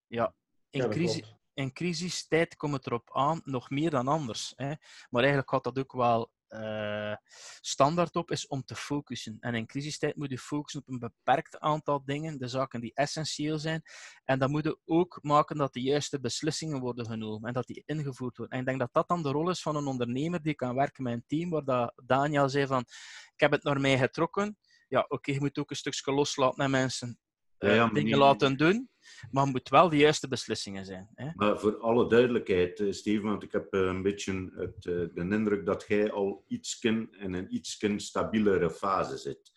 Ja, 0.07 0.35
in, 0.69 0.81
ja, 0.81 0.87
crisis, 0.87 1.35
in 1.53 1.73
crisistijd 1.73 2.55
komt 2.55 2.73
het 2.73 2.85
erop 2.85 3.09
aan, 3.13 3.41
nog 3.43 3.69
meer 3.69 3.89
dan 3.89 4.07
anders. 4.07 4.53
Hè? 4.55 4.73
Maar 5.09 5.21
eigenlijk 5.21 5.49
gaat 5.49 5.63
dat 5.63 5.79
ook 5.79 5.91
wel 5.91 6.31
uh, 6.49 7.15
standaard 7.61 8.15
op 8.15 8.31
is 8.31 8.47
om 8.47 8.63
te 8.63 8.75
focussen. 8.75 9.37
En 9.39 9.55
in 9.55 9.65
crisistijd 9.65 10.15
moet 10.15 10.29
je 10.29 10.37
focussen 10.37 10.81
op 10.81 10.87
een 10.87 10.99
beperkt 10.99 11.59
aantal 11.59 12.05
dingen, 12.05 12.37
de 12.37 12.47
zaken 12.47 12.81
die 12.81 12.93
essentieel 12.93 13.59
zijn. 13.59 13.81
En 14.23 14.39
dan 14.39 14.51
moet 14.51 14.63
je 14.63 14.79
ook 14.85 15.19
maken 15.21 15.57
dat 15.57 15.73
de 15.73 15.81
juiste 15.81 16.19
beslissingen 16.19 16.79
worden 16.79 17.05
genomen 17.05 17.47
en 17.47 17.53
dat 17.53 17.67
die 17.67 17.83
ingevoerd 17.85 18.37
worden. 18.37 18.55
En 18.55 18.59
ik 18.59 18.67
denk 18.67 18.79
dat 18.79 18.93
dat 18.93 19.07
dan 19.07 19.23
de 19.23 19.29
rol 19.29 19.49
is 19.49 19.61
van 19.61 19.75
een 19.75 19.87
ondernemer 19.87 20.41
die 20.41 20.55
kan 20.55 20.75
werken 20.75 21.03
met 21.03 21.13
een 21.13 21.23
team, 21.27 21.49
waar 21.49 21.63
dat 21.63 21.93
Daniel 22.05 22.49
zei 22.49 22.67
van, 22.67 22.81
ik 23.33 23.39
heb 23.39 23.51
het 23.51 23.63
naar 23.63 23.79
mij 23.79 23.97
getrokken. 23.97 24.57
Ja, 24.87 25.05
oké, 25.07 25.31
je 25.31 25.39
moet 25.39 25.59
ook 25.59 25.69
een 25.69 25.75
stukje 25.75 26.11
loslaten 26.11 26.57
naar 26.57 26.69
mensen 26.69 27.19
uh, 27.59 27.93
dingen 27.93 28.17
laten 28.17 28.57
doen. 28.57 28.89
Maar 29.31 29.43
het 29.43 29.51
moet 29.51 29.69
wel 29.69 29.89
de 29.89 29.97
juiste 29.97 30.27
beslissingen 30.27 30.85
zijn. 30.85 31.09
Hè? 31.13 31.29
Maar 31.35 31.59
voor 31.59 31.77
alle 31.77 32.09
duidelijkheid, 32.09 32.79
eh, 32.79 32.91
Steven, 32.91 33.29
want 33.29 33.43
ik 33.43 33.51
heb 33.51 33.73
eh, 33.73 33.79
een 33.79 34.01
beetje 34.01 34.51
het, 34.55 34.81
de 34.81 35.27
indruk 35.29 35.65
dat 35.65 35.85
jij 35.87 36.11
al 36.11 36.43
iets 36.47 36.81
in 36.81 37.09
een 37.19 37.55
iets 37.55 37.85
stabielere 37.97 38.69
fase 38.69 39.17
zit. 39.17 39.51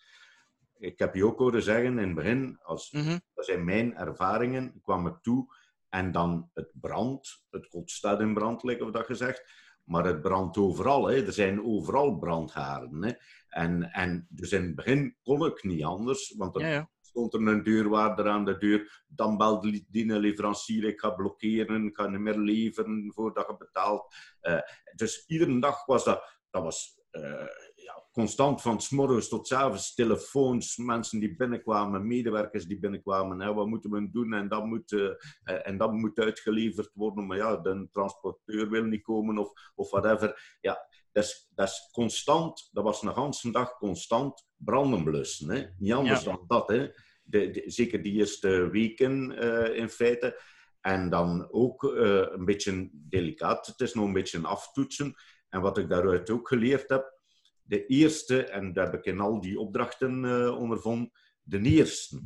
Ik 0.77 0.99
heb 0.99 1.15
je 1.15 1.25
ook 1.25 1.39
horen 1.39 1.63
zeggen 1.63 1.99
in 1.99 2.07
het 2.07 2.15
begin, 2.15 2.59
als, 2.61 2.91
mhm. 2.91 3.17
dat 3.33 3.45
zijn 3.45 3.63
mijn 3.63 3.95
ervaringen, 3.95 4.79
kwam 4.81 5.07
ik 5.07 5.17
toe 5.21 5.55
en 5.89 6.11
dan 6.11 6.49
het 6.53 6.71
brand, 6.73 7.43
het 7.49 7.67
God 7.69 7.91
staat 7.91 8.19
in 8.19 8.33
brand, 8.33 8.63
liggen 8.63 8.85
we 8.85 8.91
dat 8.91 9.05
gezegd. 9.05 9.61
Maar 9.83 10.05
het 10.05 10.21
brandt 10.21 10.57
overal. 10.57 11.07
Hè. 11.07 11.25
Er 11.25 11.33
zijn 11.33 11.63
overal 11.63 12.17
brandharen. 12.17 13.03
Hè. 13.03 13.11
En, 13.47 13.91
en 13.91 14.27
dus 14.29 14.51
in 14.51 14.63
het 14.63 14.75
begin 14.75 15.17
kon 15.23 15.45
ik 15.45 15.63
niet 15.63 15.83
anders, 15.83 16.33
want 16.37 16.59
ja, 16.59 16.67
ja 16.67 16.91
stond 17.13 17.33
er 17.33 17.47
een 17.47 17.63
deurwaarder 17.63 18.27
aan 18.27 18.45
de 18.45 18.57
deur. 18.57 19.03
Dan 19.07 19.37
belde 19.37 19.85
die 19.89 20.19
leverancier, 20.19 20.83
ik 20.83 20.99
ga 20.99 21.09
blokkeren, 21.09 21.85
ik 21.85 21.95
ga 21.95 22.07
niet 22.07 22.19
meer 22.19 22.37
leveren 22.37 23.11
voordat 23.13 23.47
je 23.47 23.57
betaalt. 23.57 24.15
Uh, 24.41 24.59
dus 24.95 25.23
iedere 25.27 25.59
dag 25.59 25.85
was 25.85 26.03
dat, 26.03 26.39
dat 26.49 26.63
was, 26.63 26.99
uh, 27.11 27.47
ja, 27.75 28.03
constant 28.11 28.61
van 28.61 28.81
s 28.81 28.89
morgens 28.89 29.27
tot 29.27 29.47
s 29.47 29.51
avonds 29.51 29.93
telefoons, 29.93 30.77
mensen 30.77 31.19
die 31.19 31.35
binnenkwamen, 31.35 32.07
medewerkers 32.07 32.65
die 32.65 32.79
binnenkwamen. 32.79 33.41
Hè, 33.41 33.53
wat 33.53 33.67
moeten 33.67 33.91
we 33.91 34.11
doen? 34.11 34.33
En 34.33 34.49
dat 34.49 34.65
moet, 34.65 34.91
uh, 34.91 35.11
en 35.43 35.77
dat 35.77 35.91
moet 35.91 36.19
uitgeleverd 36.19 36.91
worden. 36.93 37.27
Maar 37.27 37.37
ja, 37.37 37.57
de 37.57 37.87
transporteur 37.91 38.69
wil 38.69 38.83
niet 38.83 39.03
komen 39.03 39.37
of, 39.37 39.51
of 39.75 39.89
whatever. 39.89 40.57
Ja, 40.61 40.87
dat 41.11 41.23
is, 41.23 41.49
dat 41.55 41.67
is 41.67 41.89
constant, 41.91 42.69
dat 42.71 42.83
was 42.83 43.01
een 43.01 43.13
hele 43.13 43.51
dag 43.51 43.77
constant 43.77 44.45
branden 44.63 45.03
blussen. 45.03 45.49
Hè? 45.49 45.65
Niet 45.77 45.93
anders 45.93 46.23
dan 46.23 46.43
dat. 46.47 46.67
Hè? 46.67 46.87
De, 47.23 47.63
zeker 47.65 48.01
die 48.01 48.13
eerste 48.13 48.69
weken 48.69 49.43
uh, 49.43 49.77
in 49.77 49.89
feite. 49.89 50.41
En 50.81 51.09
dan 51.09 51.47
ook 51.51 51.83
uh, 51.83 52.25
een 52.29 52.45
beetje 52.45 52.89
delicaat. 52.91 53.67
Het 53.67 53.79
is 53.79 53.93
nog 53.93 54.05
een 54.05 54.13
beetje 54.13 54.39
aftoetsen. 54.39 55.13
En 55.49 55.61
wat 55.61 55.77
ik 55.77 55.89
daaruit 55.89 56.29
ook 56.29 56.47
geleerd 56.47 56.89
heb, 56.89 57.21
de 57.63 57.85
eerste, 57.85 58.43
en 58.43 58.73
daar 58.73 58.85
heb 58.85 58.99
ik 58.99 59.05
in 59.05 59.19
al 59.19 59.41
die 59.41 59.59
opdrachten 59.59 60.23
uh, 60.23 60.57
ondervonden, 60.57 61.11
de 61.41 61.61
eerste 61.61 62.21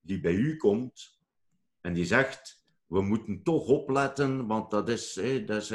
die 0.00 0.20
bij 0.20 0.32
u 0.32 0.56
komt 0.56 1.20
en 1.80 1.92
die 1.92 2.04
zegt 2.04 2.61
we 2.92 3.02
moeten 3.02 3.42
toch 3.42 3.66
opletten, 3.66 4.46
want 4.46 4.70
dat 4.70 4.88
is, 4.88 5.14
dat 5.46 5.68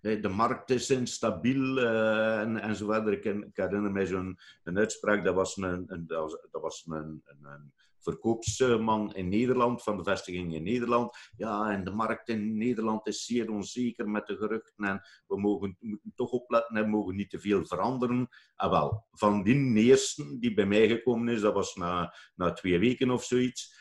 de 0.00 0.28
markt 0.34 0.70
is 0.70 0.90
instabiel 0.90 1.78
uh, 1.78 2.40
en, 2.40 2.60
en 2.60 2.76
zo 2.76 2.86
verder. 2.86 3.12
Ik, 3.12 3.24
ik 3.24 3.56
herinner 3.56 3.92
mij 3.92 4.06
zo'n 4.06 4.38
uitspraak, 4.64 5.24
dat 5.24 5.34
was 5.34 5.56
een, 5.56 5.84
een, 5.86 6.06
dat 6.06 6.62
was, 6.62 6.84
een, 6.86 7.22
een, 7.24 7.72
verkoopsman 7.98 9.14
in 9.14 9.28
Nederland, 9.28 9.82
van 9.82 9.96
de 9.96 10.04
vestiging 10.04 10.54
in 10.54 10.62
Nederland. 10.62 11.16
Ja, 11.36 11.70
en 11.70 11.84
de 11.84 11.90
markt 11.90 12.28
in 12.28 12.56
Nederland 12.56 13.06
is 13.06 13.24
zeer 13.24 13.50
onzeker 13.50 14.08
met 14.08 14.26
de 14.26 14.36
geruchten 14.36 14.84
en 14.84 15.00
we 15.26 15.40
mogen, 15.40 15.76
moeten 15.80 16.12
toch 16.14 16.30
opletten 16.30 16.76
en 16.76 16.88
mogen 16.88 17.16
niet 17.16 17.30
te 17.30 17.40
veel 17.40 17.64
veranderen. 17.64 18.28
Ah, 18.54 18.70
wel, 18.70 19.06
van 19.12 19.42
die 19.42 19.74
eerste 19.74 20.38
die 20.38 20.54
bij 20.54 20.66
mij 20.66 20.88
gekomen 20.88 21.34
is, 21.34 21.40
dat 21.40 21.54
was 21.54 21.74
na, 21.74 22.14
na 22.34 22.52
twee 22.52 22.78
weken 22.78 23.10
of 23.10 23.24
zoiets, 23.24 23.80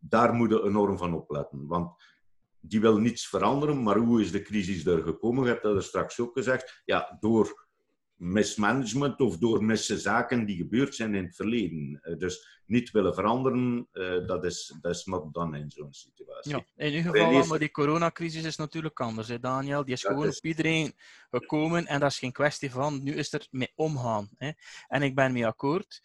daar 0.00 0.34
moeten 0.34 0.62
we 0.62 0.68
enorm 0.68 0.98
van 0.98 1.14
opletten. 1.14 1.66
Want 1.66 2.10
die 2.62 2.80
wil 2.80 2.98
niets 2.98 3.28
veranderen, 3.28 3.82
maar 3.82 3.96
hoe 3.96 4.20
is 4.20 4.30
de 4.30 4.42
crisis 4.42 4.86
er 4.86 5.02
gekomen? 5.02 5.44
Je 5.44 5.50
hebt 5.50 5.62
dat 5.62 5.76
er 5.76 5.82
straks 5.82 6.20
ook 6.20 6.32
gezegd. 6.32 6.82
Ja, 6.84 7.16
door 7.20 7.70
mismanagement 8.22 9.20
of 9.20 9.38
door 9.38 9.64
miszaken 9.64 10.46
die 10.46 10.56
gebeurd 10.56 10.94
zijn 10.94 11.14
in 11.14 11.24
het 11.24 11.36
verleden. 11.36 11.98
Eh, 12.02 12.18
dus 12.18 12.60
niet 12.66 12.90
willen 12.90 13.14
veranderen, 13.14 13.88
uh, 13.92 14.26
dat, 14.26 14.44
is, 14.44 14.74
dat 14.80 14.94
is 14.94 15.04
not 15.04 15.34
done 15.34 15.58
in 15.58 15.70
zo'n 15.70 15.92
situatie. 15.92 16.50
Ja, 16.50 16.64
in 16.76 16.92
ieder 16.92 17.12
geval, 17.12 17.46
maar 17.46 17.58
die 17.58 17.70
coronacrisis 17.70 18.44
is 18.44 18.56
natuurlijk 18.56 19.00
anders, 19.00 19.28
hè, 19.28 19.40
Daniel. 19.40 19.84
Die 19.84 19.94
is 19.94 20.02
gewoon 20.02 20.26
op 20.26 20.44
iedereen 20.44 20.92
gekomen 21.30 21.86
en 21.86 22.00
dat 22.00 22.10
is 22.10 22.18
geen 22.18 22.32
kwestie 22.32 22.70
van 22.70 23.02
nu 23.02 23.14
is 23.14 23.32
er 23.32 23.46
mee 23.50 23.72
omgaan. 23.74 24.28
Hè. 24.36 24.50
En 24.88 25.02
ik 25.02 25.14
ben 25.14 25.32
mee 25.32 25.46
akkoord. 25.46 26.00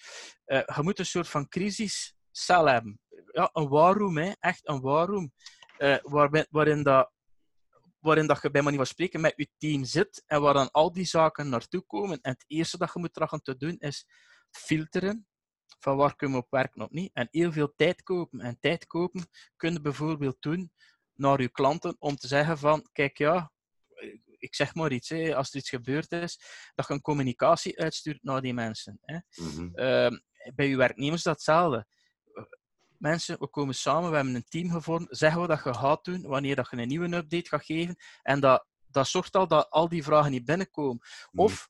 Uh, 0.45 0.57
je 0.75 0.81
moet 0.81 0.99
een 0.99 1.05
soort 1.05 1.27
van 1.27 1.47
crisiscel 1.47 2.65
hebben. 2.65 2.99
Ja, 3.31 3.49
een 3.53 3.67
warroom, 3.67 4.17
hè, 4.17 4.31
echt 4.39 4.67
een 4.67 4.81
warroom. 4.81 5.31
Uh, 5.77 5.97
waarin 6.49 6.83
dat 6.83 7.11
waarin 7.99 8.27
dat 8.27 8.41
je 8.41 8.51
bij 8.51 8.61
manier 8.61 8.77
van 8.77 8.87
spreken 8.87 9.21
met 9.21 9.33
je 9.35 9.49
team 9.57 9.83
zit 9.83 10.23
en 10.25 10.41
waar 10.41 10.53
dan 10.53 10.71
al 10.71 10.93
die 10.93 11.05
zaken 11.05 11.49
naartoe 11.49 11.81
komen. 11.81 12.21
En 12.21 12.31
het 12.31 12.43
eerste 12.47 12.77
dat 12.77 12.93
je 12.93 12.99
moet 12.99 13.13
trachten 13.13 13.41
te 13.41 13.57
doen 13.57 13.77
is 13.79 14.07
filteren 14.49 15.27
van 15.79 15.97
waar 15.97 16.15
kunnen 16.15 16.37
we 16.37 16.43
op 16.43 16.51
werken 16.51 16.81
of 16.81 16.89
niet. 16.89 17.13
En 17.13 17.27
heel 17.31 17.51
veel 17.51 17.73
tijd 17.75 18.03
kopen. 18.03 18.39
En 18.39 18.59
tijd 18.59 18.87
kopen 18.87 19.27
kun 19.55 19.73
je 19.73 19.81
bijvoorbeeld 19.81 20.37
doen 20.39 20.71
naar 21.13 21.41
je 21.41 21.49
klanten 21.49 21.95
om 21.99 22.15
te 22.15 22.27
zeggen 22.27 22.57
van, 22.57 22.89
kijk 22.91 23.17
ja, 23.17 23.51
ik 24.37 24.55
zeg 24.55 24.75
maar 24.75 24.91
iets, 24.91 25.09
hè, 25.09 25.35
als 25.35 25.49
er 25.49 25.55
iets 25.55 25.69
gebeurd 25.69 26.11
is, 26.11 26.39
dat 26.75 26.87
je 26.87 26.93
een 26.93 27.01
communicatie 27.01 27.79
uitstuurt 27.79 28.23
naar 28.23 28.41
die 28.41 28.53
mensen. 28.53 28.99
Hè. 29.01 29.15
Mm 29.15 29.49
-hmm. 29.49 29.71
uh, 29.75 30.19
bij 30.55 30.67
je 30.67 30.77
werknemers 30.77 31.23
datzelfde 31.23 31.87
mensen, 32.97 33.39
we 33.39 33.47
komen 33.47 33.75
samen, 33.75 34.09
we 34.09 34.15
hebben 34.15 34.35
een 34.35 34.49
team 34.49 34.69
gevormd, 34.69 35.07
zeggen 35.09 35.41
we 35.41 35.47
dat 35.47 35.63
je 35.63 35.73
gaat 35.73 36.05
doen, 36.05 36.21
wanneer 36.21 36.55
dat 36.55 36.67
je 36.69 36.77
een 36.77 36.87
nieuwe 36.87 37.15
update 37.15 37.49
gaat 37.49 37.65
geven. 37.65 37.95
En 38.21 38.39
dat, 38.39 38.65
dat 38.87 39.07
zorgt 39.07 39.35
al 39.35 39.47
dat 39.47 39.69
al 39.69 39.89
die 39.89 40.03
vragen 40.03 40.31
niet 40.31 40.45
binnenkomen. 40.45 40.99
Hmm. 41.31 41.43
Of 41.43 41.69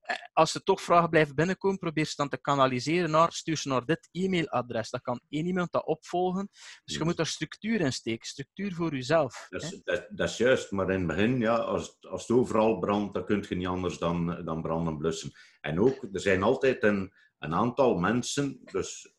eh, 0.00 0.16
als 0.32 0.54
er 0.54 0.62
toch 0.62 0.82
vragen 0.82 1.10
blijven 1.10 1.34
binnenkomen, 1.34 1.78
probeer 1.78 2.06
ze 2.06 2.12
dan 2.16 2.28
te 2.28 2.40
kanaliseren 2.40 3.10
naar, 3.10 3.32
stuur 3.32 3.56
ze 3.56 3.68
naar 3.68 3.84
dit 3.84 4.08
e-mailadres. 4.12 4.90
Dat 4.90 5.00
kan 5.00 5.20
één 5.28 5.46
iemand 5.46 5.72
dat 5.72 5.86
opvolgen. 5.86 6.48
Dus 6.50 6.80
je 6.84 6.96
hmm. 6.96 7.06
moet 7.06 7.16
daar 7.16 7.26
structuur 7.26 7.80
in 7.80 7.92
steken, 7.92 8.26
structuur 8.26 8.74
voor 8.74 8.94
jezelf. 8.94 9.46
Dat 9.48 9.62
is, 9.62 9.80
dat, 9.84 10.06
dat 10.10 10.28
is 10.28 10.36
juist, 10.36 10.70
maar 10.70 10.90
in 10.90 10.98
het 10.98 11.06
begin, 11.06 11.40
ja, 11.40 11.56
als, 11.56 11.96
als 12.00 12.26
het 12.26 12.36
overal 12.36 12.78
brandt, 12.78 13.14
dan 13.14 13.24
kun 13.24 13.44
je 13.48 13.54
niet 13.54 13.66
anders 13.66 13.98
dan, 13.98 14.44
dan 14.44 14.62
branden 14.62 14.98
blussen. 14.98 15.30
En 15.60 15.80
ook, 15.80 16.08
er 16.12 16.20
zijn 16.20 16.42
altijd 16.42 16.82
een, 16.82 17.12
een 17.38 17.54
aantal 17.54 17.94
mensen, 17.94 18.60
dus 18.64 19.14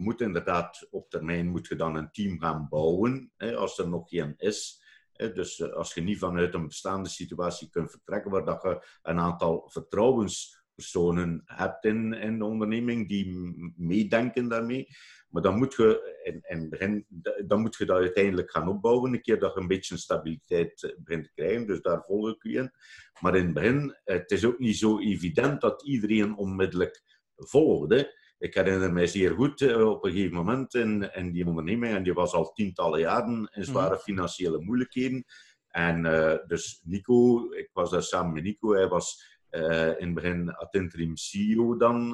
moet 0.00 0.20
inderdaad 0.20 0.86
op 0.90 1.10
termijn 1.10 1.48
moet 1.48 1.66
je 1.66 1.76
dan 1.76 1.94
een 1.94 2.10
team 2.10 2.40
gaan 2.40 2.66
bouwen, 2.68 3.32
hè, 3.36 3.56
als 3.56 3.78
er 3.78 3.88
nog 3.88 4.08
geen 4.08 4.34
is. 4.36 4.82
Dus 5.12 5.60
eh, 5.60 5.72
als 5.72 5.94
je 5.94 6.00
niet 6.00 6.18
vanuit 6.18 6.54
een 6.54 6.66
bestaande 6.66 7.08
situatie 7.08 7.70
kunt 7.70 7.90
vertrekken, 7.90 8.30
waar 8.30 8.44
dat 8.44 8.62
je 8.62 8.86
een 9.02 9.18
aantal 9.18 9.68
vertrouwenspersonen 9.68 11.42
hebt 11.44 11.84
in, 11.84 12.12
in 12.12 12.38
de 12.38 12.44
onderneming 12.44 13.08
die 13.08 13.52
meedenken 13.76 14.48
daarmee. 14.48 14.88
Maar 15.28 15.42
dan 15.42 15.58
moet, 15.58 15.74
je, 15.74 16.42
in 16.48 16.68
begin, 16.68 17.06
dan 17.46 17.60
moet 17.60 17.76
je 17.76 17.84
dat 17.84 17.96
uiteindelijk 17.96 18.50
gaan 18.50 18.68
opbouwen, 18.68 19.12
een 19.12 19.22
keer 19.22 19.38
dat 19.38 19.54
je 19.54 19.60
een 19.60 19.66
beetje 19.66 19.96
stabiliteit 19.96 20.82
eh, 20.82 20.90
begint 20.98 21.24
te 21.24 21.32
krijgen. 21.34 21.66
Dus 21.66 21.80
daar 21.80 22.02
volg 22.02 22.28
ik 22.28 22.42
je 22.42 22.58
in. 22.58 22.72
Maar 23.20 23.36
in 23.36 23.44
het 23.44 23.54
begin, 23.54 23.96
het 24.04 24.30
is 24.30 24.44
ook 24.44 24.58
niet 24.58 24.76
zo 24.76 24.98
evident 24.98 25.60
dat 25.60 25.82
iedereen 25.82 26.36
onmiddellijk 26.36 27.02
volgde 27.36 28.18
ik 28.40 28.54
herinner 28.54 28.92
mij 28.92 29.06
zeer 29.06 29.34
goed 29.34 29.60
uh, 29.60 29.88
op 29.88 30.04
een 30.04 30.10
gegeven 30.10 30.34
moment 30.34 30.74
in, 30.74 31.14
in 31.14 31.32
die 31.32 31.46
onderneming, 31.46 31.94
en 31.94 32.02
die 32.02 32.12
was 32.12 32.32
al 32.32 32.52
tientallen 32.52 33.00
jaren 33.00 33.50
in 33.52 33.64
zware 33.64 33.94
mhm. 33.94 34.02
financiële 34.02 34.60
moeilijkheden. 34.60 35.24
En 35.68 36.04
uh, 36.04 36.34
dus 36.46 36.80
Nico, 36.84 37.46
ik 37.52 37.70
was 37.72 37.90
daar 37.90 38.02
samen 38.02 38.32
met 38.32 38.42
Nico, 38.42 38.72
hij 38.72 38.88
was 38.88 39.38
uh, 39.50 39.86
in 39.86 40.06
het 40.06 40.14
begin 40.14 40.50
ad 40.50 40.74
interim 40.74 41.16
CEO 41.16 41.76
dan 41.76 42.10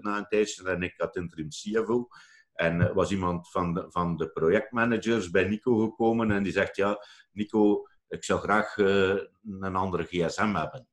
na 0.00 0.16
een 0.16 0.26
tijdje, 0.28 0.68
en 0.68 0.82
ik 0.82 1.00
ad 1.00 1.16
interim 1.16 1.48
CFO. 1.48 2.08
En 2.52 2.80
er 2.80 2.94
was 2.94 3.10
iemand 3.10 3.50
van 3.50 3.74
de, 3.74 3.86
van 3.88 4.16
de 4.16 4.28
projectmanagers 4.28 5.30
bij 5.30 5.48
Nico 5.48 5.78
gekomen 5.78 6.30
en 6.30 6.42
die 6.42 6.52
zegt, 6.52 6.76
ja, 6.76 7.04
Nico, 7.32 7.86
ik 8.08 8.24
zou 8.24 8.40
graag 8.40 8.76
een 8.76 9.76
andere 9.76 10.04
gsm 10.04 10.54
hebben. 10.54 10.88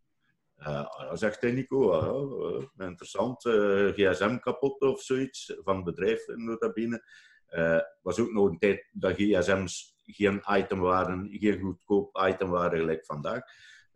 Uh, 0.60 1.14
zegt 1.14 1.42
hij 1.42 1.52
Nico, 1.52 1.94
uh, 2.78 2.88
interessant, 2.88 3.46
uh, 3.46 3.88
gsm 3.88 4.38
kapot 4.38 4.82
of 4.82 5.02
zoiets 5.02 5.54
van 5.64 5.76
het 5.76 5.86
bedrijf 5.86 6.28
nota 6.28 6.72
bene. 6.72 7.04
Uh, 7.50 7.80
was 8.02 8.20
ook 8.20 8.32
nog 8.32 8.50
een 8.50 8.58
tijd 8.58 8.90
dat 8.92 9.16
gsm's 9.16 9.96
geen 10.04 10.44
item 10.50 10.80
waren, 10.80 11.28
geen 11.32 11.60
goedkoop 11.60 12.26
item 12.28 12.50
waren 12.50 12.80
gelijk 12.80 13.06
vandaag. 13.06 13.42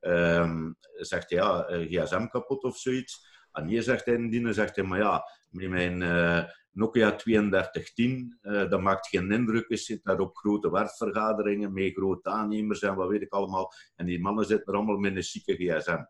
Um, 0.02 0.78
zegt 0.94 1.30
hij 1.30 1.40
ja, 1.40 1.66
gsm 1.70 2.28
kapot 2.28 2.64
of 2.64 2.78
zoiets. 2.78 3.28
En 3.52 3.68
hier 3.68 3.84
zegt 3.84 4.06
hij 4.06 4.16
in 4.16 4.54
zegt 4.54 4.76
hij, 4.76 4.86
maar 4.86 5.00
ja, 5.00 5.24
met 5.50 5.70
mijn 5.70 5.98
Nokia 6.72 7.16
3210, 7.16 8.38
dat 8.42 8.82
maakt 8.82 9.08
geen 9.08 9.32
indruk. 9.32 9.70
Je 9.70 9.78
zit 9.78 10.04
daar 10.04 10.20
op 10.20 10.38
grote 10.38 10.72
werfvergaderingen 10.72 11.74
met 11.74 11.94
grote 11.94 12.30
aannemers 12.30 12.82
en 12.82 12.96
wat 12.96 13.10
weet 13.10 13.22
ik 13.22 13.34
allemaal. 13.34 13.72
En 13.96 14.06
die 14.06 14.22
mannen 14.22 14.46
zitten 14.46 14.74
er 14.74 14.80
allemaal 14.80 14.98
met 14.98 15.16
een 15.16 15.24
zieke 15.24 15.56
gsm. 15.56 16.04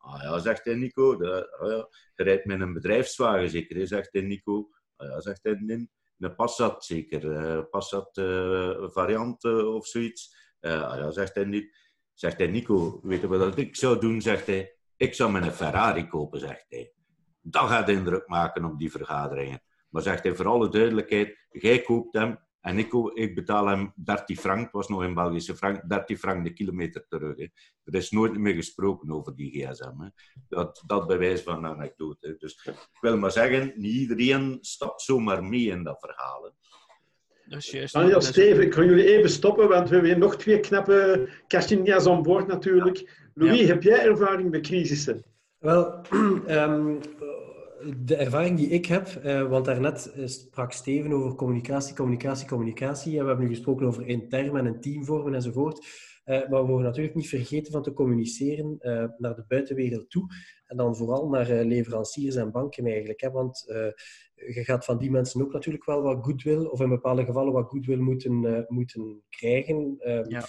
Ah 0.00 0.22
ja, 0.22 0.38
zegt 0.38 0.64
hij 0.64 0.74
Nico, 0.74 1.12
ah, 1.12 1.84
je 2.14 2.22
rijdt 2.22 2.44
met 2.44 2.60
een 2.60 2.72
bedrijfswagen 2.72 3.50
zeker, 3.50 3.76
hè, 3.76 3.86
zegt 3.86 4.08
hij 4.12 4.22
Nico. 4.22 4.68
Ah 4.96 5.08
ja, 5.08 5.20
zegt 5.20 5.42
hij 5.42 5.52
in, 5.52 5.90
een 6.18 6.34
Passat 6.34 6.84
zeker, 6.84 7.24
uh, 7.24 7.62
Passat 7.70 8.16
uh, 8.16 8.88
variant 8.88 9.44
uh, 9.44 9.74
of 9.74 9.86
zoiets. 9.86 10.34
ah 10.60 10.70
ja, 10.70 11.10
zegt 11.10 11.34
hij 11.34 11.44
niet. 11.44 11.78
Zegt 12.14 12.38
hij 12.38 12.46
Nico, 12.46 13.00
weet 13.02 13.20
je 13.20 13.28
wat 13.28 13.58
ik 13.58 13.76
zou 13.76 14.00
doen? 14.00 14.20
Zegt 14.20 14.46
hij, 14.46 14.76
ik 14.96 15.14
zou 15.14 15.30
mijn 15.32 15.52
Ferrari 15.52 16.08
kopen, 16.08 16.40
zegt 16.40 16.66
hij. 16.68 16.92
Dat 17.40 17.68
gaat 17.68 17.88
indruk 17.88 18.28
maken 18.28 18.64
op 18.64 18.78
die 18.78 18.90
vergaderingen. 18.90 19.62
Maar 19.88 20.02
zegt 20.02 20.22
hij, 20.22 20.34
voor 20.34 20.46
alle 20.46 20.68
duidelijkheid, 20.68 21.46
jij 21.50 21.82
koopt 21.82 22.16
hem 22.16 22.38
en 22.60 22.78
ik, 22.78 22.92
ik 23.14 23.34
betaal 23.34 23.66
hem 23.66 23.92
30 23.94 24.40
frank, 24.40 24.62
het 24.62 24.72
was 24.72 24.88
nog 24.88 25.02
in 25.02 25.14
Belgische 25.14 25.56
frank, 25.56 25.88
30 25.88 26.18
frank 26.18 26.44
de 26.44 26.52
kilometer 26.52 27.04
terug. 27.08 27.36
Hè. 27.36 27.46
Er 27.84 27.94
is 27.94 28.10
nooit 28.10 28.38
meer 28.38 28.54
gesproken 28.54 29.12
over 29.12 29.36
die 29.36 29.50
gsm. 29.50 30.00
Hè. 30.00 30.08
Dat, 30.48 30.82
dat 30.86 31.06
bewijs 31.06 31.42
van 31.42 31.64
een 31.64 31.70
anekdote. 31.70 32.36
Dus 32.38 32.60
ik 32.64 32.98
wil 33.00 33.18
maar 33.18 33.30
zeggen, 33.30 33.72
niet 33.76 33.94
iedereen 33.94 34.58
stapt 34.60 35.02
zomaar 35.02 35.44
mee 35.44 35.66
in 35.66 35.82
dat 35.82 36.00
verhaal. 36.00 36.42
Hè. 36.44 36.50
Daniel, 37.92 38.20
Steven, 38.20 38.62
ik 38.62 38.74
ga 38.74 38.82
jullie 38.82 39.16
even 39.16 39.30
stoppen, 39.30 39.68
want 39.68 39.88
we 39.88 39.94
hebben 39.94 40.18
nog 40.18 40.36
twee 40.36 40.60
knappe 40.60 41.28
Castinia's 41.48 42.06
aan 42.06 42.22
boord 42.22 42.46
natuurlijk. 42.46 43.28
Louis, 43.34 43.66
heb 43.66 43.82
jij 43.82 44.04
ervaring 44.04 44.50
met 44.50 44.60
crisissen? 44.60 45.24
Wel, 45.58 46.00
um, 46.48 46.98
de 47.96 48.16
ervaring 48.16 48.56
die 48.56 48.68
ik 48.68 48.86
heb, 48.86 49.06
eh, 49.06 49.48
want 49.48 49.64
daarnet 49.64 50.12
sprak 50.24 50.72
Steven 50.72 51.12
over 51.12 51.34
communicatie, 51.34 51.94
communicatie, 51.94 52.48
communicatie. 52.48 53.12
En 53.16 53.22
we 53.22 53.28
hebben 53.28 53.46
nu 53.46 53.54
gesproken 53.54 53.86
over 53.86 54.06
intern 54.06 54.56
en 54.56 54.66
een 54.66 54.80
team 54.80 55.04
vormen 55.04 55.34
enzovoort. 55.34 56.08
Uh, 56.24 56.48
maar 56.48 56.60
we 56.60 56.68
mogen 56.68 56.84
natuurlijk 56.84 57.14
niet 57.14 57.28
vergeten 57.28 57.72
van 57.72 57.82
te 57.82 57.92
communiceren 57.92 58.78
uh, 58.80 59.04
naar 59.18 59.34
de 59.34 59.44
buitenwereld 59.48 60.10
toe. 60.10 60.26
En 60.66 60.76
dan 60.76 60.96
vooral 60.96 61.28
naar 61.28 61.64
leveranciers 61.64 62.34
en 62.34 62.50
banken 62.50 62.86
eigenlijk. 62.86 63.20
Hè? 63.20 63.30
Want 63.30 63.64
je 64.34 64.64
gaat 64.64 64.84
van 64.84 64.98
die 64.98 65.10
mensen 65.10 65.42
ook 65.42 65.52
natuurlijk 65.52 65.84
wel 65.84 66.02
wat 66.02 66.24
goodwill, 66.24 66.64
of 66.64 66.80
in 66.80 66.88
bepaalde 66.88 67.24
gevallen 67.24 67.52
wat 67.52 67.68
goodwill 67.68 67.98
moeten, 67.98 68.64
moeten 68.68 69.22
krijgen. 69.28 69.96
Um, 70.00 70.28
ja. 70.28 70.44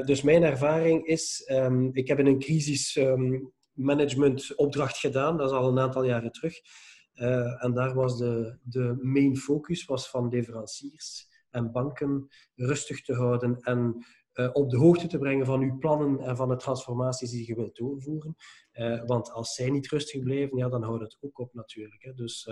dus 0.00 0.22
mijn 0.22 0.42
ervaring 0.42 1.06
is, 1.06 1.48
um, 1.52 1.90
ik 1.92 2.08
heb 2.08 2.18
in 2.18 2.26
een 2.26 2.38
crisis 2.38 2.96
um, 2.96 3.52
management 3.72 4.56
opdracht 4.56 4.96
gedaan. 4.98 5.36
Dat 5.36 5.50
is 5.50 5.56
al 5.56 5.68
een 5.68 5.78
aantal 5.78 6.04
jaren 6.04 6.32
terug. 6.32 6.54
Uh, 7.14 7.64
en 7.64 7.72
daar 7.74 7.94
was 7.94 8.18
de, 8.18 8.58
de 8.62 8.98
main 9.00 9.36
focus 9.36 9.84
was 9.84 10.10
van 10.10 10.28
leveranciers 10.28 11.28
en 11.50 11.72
banken 11.72 12.28
rustig 12.54 13.02
te 13.02 13.14
houden 13.14 13.60
en 13.60 14.06
uh, 14.34 14.50
op 14.52 14.70
de 14.70 14.76
hoogte 14.76 15.06
te 15.06 15.18
brengen 15.18 15.46
van 15.46 15.60
uw 15.60 15.78
plannen 15.78 16.20
en 16.20 16.36
van 16.36 16.48
de 16.48 16.56
transformaties 16.56 17.30
die 17.30 17.46
je 17.46 17.54
wilt 17.54 17.76
doorvoeren. 17.76 18.36
Uh, 18.72 19.04
want 19.04 19.32
als 19.32 19.54
zij 19.54 19.70
niet 19.70 19.88
rustig 19.88 20.22
blijven, 20.22 20.58
ja, 20.58 20.68
dan 20.68 20.82
houdt 20.82 21.02
het 21.02 21.16
ook 21.20 21.38
op 21.38 21.54
natuurlijk. 21.54 22.02
Hè. 22.02 22.14
Dus, 22.14 22.50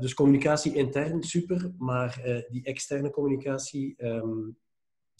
dus 0.00 0.14
communicatie 0.14 0.74
intern 0.74 1.22
super, 1.22 1.72
maar 1.76 2.44
die 2.48 2.64
externe 2.64 3.10
communicatie 3.10 4.04
um, 4.04 4.58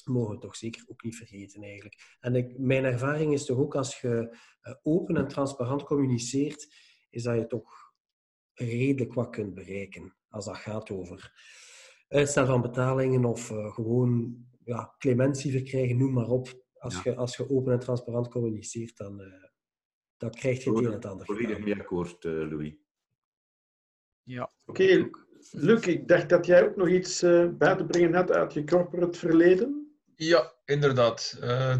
mogen 0.09 0.35
we 0.35 0.40
toch 0.40 0.57
zeker 0.57 0.85
ook 0.87 1.03
niet 1.03 1.16
vergeten 1.16 1.62
eigenlijk. 1.62 2.16
En 2.21 2.35
ik, 2.35 2.59
mijn 2.59 2.85
ervaring 2.85 3.33
is 3.33 3.44
toch 3.44 3.59
ook 3.59 3.77
als 3.77 4.01
je 4.01 4.37
eh, 4.61 4.75
open 4.83 5.16
en 5.16 5.29
transparant 5.29 5.83
communiceert, 5.83 6.75
is 7.11 7.23
dat 7.23 7.37
je 7.37 7.47
toch 7.47 7.92
redelijk 8.55 9.14
wat 9.14 9.31
kunt 9.31 9.55
bereiken 9.55 10.16
als 10.29 10.44
dat 10.44 10.57
gaat 10.57 10.90
over 10.90 11.33
uitstel 12.09 12.47
van 12.47 12.61
betalingen 12.61 13.25
of 13.25 13.51
uh, 13.51 13.73
gewoon 13.75 14.37
ja, 14.64 14.94
clementie 14.99 15.53
verkrijgen, 15.53 15.97
noem 15.97 16.12
maar 16.12 16.29
op. 16.29 16.66
Als, 16.79 17.03
je, 17.03 17.16
als 17.16 17.37
je 17.37 17.51
open 17.51 17.73
en 17.73 17.79
transparant 17.79 18.29
communiceert, 18.29 18.97
dan, 18.97 19.21
uh, 19.21 19.44
dan 20.16 20.31
krijg 20.31 20.64
je 20.64 20.71
het 20.71 20.79
een 20.79 20.87
en 20.87 20.92
het 20.92 21.05
ander. 21.05 21.27
Volledig 21.27 21.59
mee 21.59 21.75
akkoord, 21.75 22.25
uh, 22.25 22.33
Louis. 22.33 22.75
Ja. 24.23 24.51
Oké, 24.64 25.11
Luc, 25.51 25.87
ik 25.87 26.09
dacht 26.09 26.29
dat 26.29 26.47
jij 26.47 26.68
ook 26.68 26.77
nog 26.77 26.88
iets 26.88 27.23
uh, 27.23 27.49
bij 27.49 27.77
te 27.77 27.85
brengen 27.85 28.14
had 28.14 28.31
uit 28.31 28.53
je 28.53 28.64
corporate 28.64 29.18
verleden. 29.18 29.88
Ja, 30.20 30.52
inderdaad. 30.64 31.37
Uh, 31.40 31.76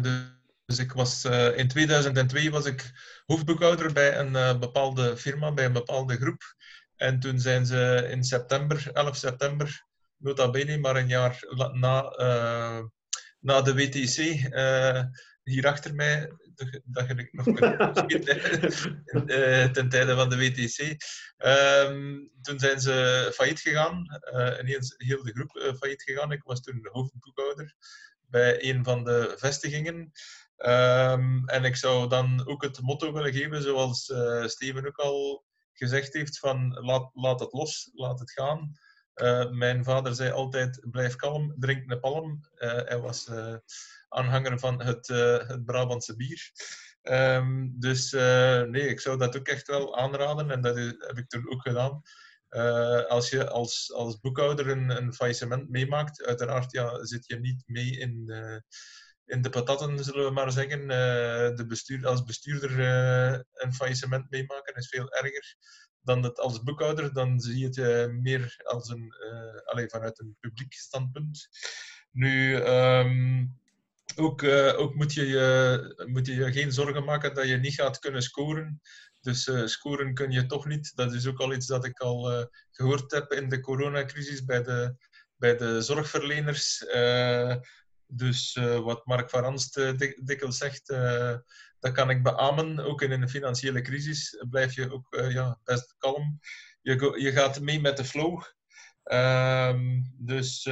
dus 0.65 0.79
ik 0.79 0.91
was, 0.91 1.25
uh, 1.25 1.57
in 1.57 1.67
2002 1.67 2.51
was 2.51 2.65
ik 2.65 2.91
hoofdboekhouder 3.25 3.93
bij 3.93 4.17
een 4.17 4.59
bepaalde 4.59 5.17
firma, 5.17 5.51
bij 5.51 5.65
een 5.65 5.73
bepaalde 5.73 6.15
groep. 6.15 6.55
En 6.95 7.19
toen 7.19 7.39
zijn 7.39 7.65
ze 7.65 8.07
in 8.11 8.23
september, 8.23 8.89
11 8.93 9.15
september, 9.15 9.85
nota 10.17 10.49
bene, 10.49 10.77
maar 10.77 10.95
een 10.95 11.07
jaar 11.07 11.39
na, 11.71 12.01
na 13.39 13.61
de 13.61 13.73
WTC, 13.73 14.17
hier 15.43 15.67
achter 15.67 15.95
mij, 15.95 16.31
dat 16.83 17.07
je 17.07 17.29
nog 17.31 17.45
ten 19.73 19.89
tijde 19.89 20.15
van 20.15 20.29
de 20.29 20.37
WTC. 20.37 20.79
Um, 20.79 20.97
ehm, 21.37 22.17
toen 22.41 22.59
zijn 22.59 22.79
ze 22.79 23.29
failliet 23.33 23.59
gegaan, 23.59 24.21
uh, 24.33 24.57
ineens 24.59 24.93
heel 24.97 25.23
de 25.23 25.31
groep 25.31 25.55
uh, 25.55 25.73
failliet 25.73 26.03
gegaan. 26.03 26.31
Ik 26.31 26.43
was 26.43 26.61
toen 26.61 26.81
de 26.81 26.89
hoofdboekhouder 26.91 27.75
bij 28.29 28.69
een 28.69 28.83
van 28.83 29.03
de 29.03 29.33
vestigingen. 29.37 30.11
Um, 30.57 31.47
en 31.47 31.63
ik 31.63 31.75
zou 31.75 32.09
dan 32.09 32.47
ook 32.47 32.63
het 32.63 32.81
motto 32.81 33.13
willen 33.13 33.33
geven, 33.33 33.61
zoals 33.61 34.13
Steven 34.45 34.87
ook 34.87 34.97
al 34.97 35.45
gezegd 35.73 36.13
heeft, 36.13 36.39
van 36.39 36.73
laat, 36.73 37.09
laat 37.13 37.39
het 37.39 37.53
los, 37.53 37.89
laat 37.93 38.19
het 38.19 38.31
gaan. 38.31 38.77
mijn 39.51 39.83
vader 39.83 40.15
zei 40.15 40.31
altijd, 40.31 40.87
blijf 40.91 41.15
kalm, 41.15 41.55
drink 41.59 41.91
een 41.91 41.99
palm. 41.99 42.39
hij 42.57 42.99
was 42.99 43.29
aanhanger 44.09 44.59
van 44.59 44.81
het, 44.81 45.07
het 45.47 45.65
Brabantse 45.65 46.15
bier. 46.15 46.51
Um, 47.01 47.73
dus 47.79 48.11
nee, 48.11 48.87
ik 48.87 48.99
zou 48.99 49.17
dat 49.17 49.37
ook 49.37 49.47
echt 49.47 49.67
wel 49.67 49.97
aanraden 49.97 50.51
en 50.51 50.61
dat 50.61 50.75
heb 50.75 51.17
ik 51.17 51.29
toen 51.29 51.51
ook 51.51 51.61
gedaan. 51.61 52.01
Uh, 52.49 53.05
als 53.05 53.29
je 53.29 53.49
als, 53.49 53.93
als 53.93 54.19
boekhouder 54.19 54.67
een, 54.67 54.89
een 54.89 55.13
faillissement 55.13 55.69
meemaakt, 55.69 56.23
uiteraard 56.23 56.71
ja, 56.71 57.05
zit 57.05 57.27
je 57.27 57.39
niet 57.39 57.63
mee 57.65 57.97
in, 57.97 58.23
uh, 58.25 58.57
in 59.25 59.41
de 59.41 59.49
patatten, 59.49 60.03
zullen 60.03 60.25
we 60.25 60.31
maar 60.31 60.51
zeggen. 60.51 60.87
de 61.55 61.65
bestuur, 61.67 62.07
als 62.07 62.23
bestuurder 62.23 62.79
een 63.53 63.73
faillissement 63.73 64.29
meemaken 64.29 64.75
is 64.75 64.87
veel 64.87 65.11
erger 65.11 65.55
dan 66.01 66.23
het 66.23 66.39
als 66.39 66.63
boekhouder. 66.63 67.13
Dan 67.13 67.39
zie 67.39 67.57
je 67.57 67.81
het 67.81 68.11
meer 68.11 68.55
als 68.63 68.89
een, 68.89 69.13
allez, 69.65 69.91
vanuit 69.91 70.19
een 70.19 70.37
publiek 70.39 70.73
standpunt. 70.73 71.47
Nu, 72.11 72.55
um, 72.55 73.59
ook, 74.15 74.43
ook 74.77 74.95
moet, 74.95 75.13
je 75.13 75.27
je, 75.27 76.05
moet 76.07 76.25
je 76.25 76.35
je 76.35 76.51
geen 76.51 76.71
zorgen 76.71 77.03
maken 77.03 77.33
dat 77.33 77.47
je 77.47 77.57
niet 77.57 77.73
gaat 77.73 77.99
kunnen 77.99 78.21
scoren. 78.21 78.81
Dus 79.21 79.47
uh, 79.47 79.65
scoren 79.65 80.13
kun 80.13 80.31
je 80.31 80.45
toch 80.45 80.65
niet. 80.65 80.95
Dat 80.95 81.13
is 81.13 81.27
ook 81.27 81.39
al 81.39 81.53
iets 81.53 81.65
dat 81.67 81.85
ik 81.85 81.99
al 81.99 82.31
uh, 82.31 82.45
gehoord 82.71 83.11
heb 83.11 83.31
in 83.31 83.49
de 83.49 83.59
coronacrisis 83.59 84.45
bij 84.45 84.63
de, 84.63 84.95
bij 85.35 85.57
de 85.57 85.81
zorgverleners. 85.81 86.85
dus 88.07 88.53
wat 88.83 89.05
Mark 89.05 89.29
van 89.29 89.41
Ranst 89.41 89.73
dik, 89.73 90.27
dikwijls 90.27 90.57
zegt, 90.57 90.87
dat 91.79 91.91
kan 91.91 92.09
ik 92.09 92.23
beamen. 92.23 92.79
Ook 92.79 93.01
in 93.01 93.11
een 93.11 93.29
financiële 93.29 93.81
crisis 93.81 94.43
blijf 94.49 94.75
je 94.75 94.91
ook 94.91 95.07
ja, 95.29 95.59
best 95.63 95.95
kalm. 95.97 96.39
Je, 96.81 97.15
je 97.17 97.31
gaat 97.31 97.59
mee 97.59 97.81
met 97.81 97.97
de 97.97 98.05
flow. 98.05 98.43
Ehm, 99.03 100.01
dus 100.17 100.63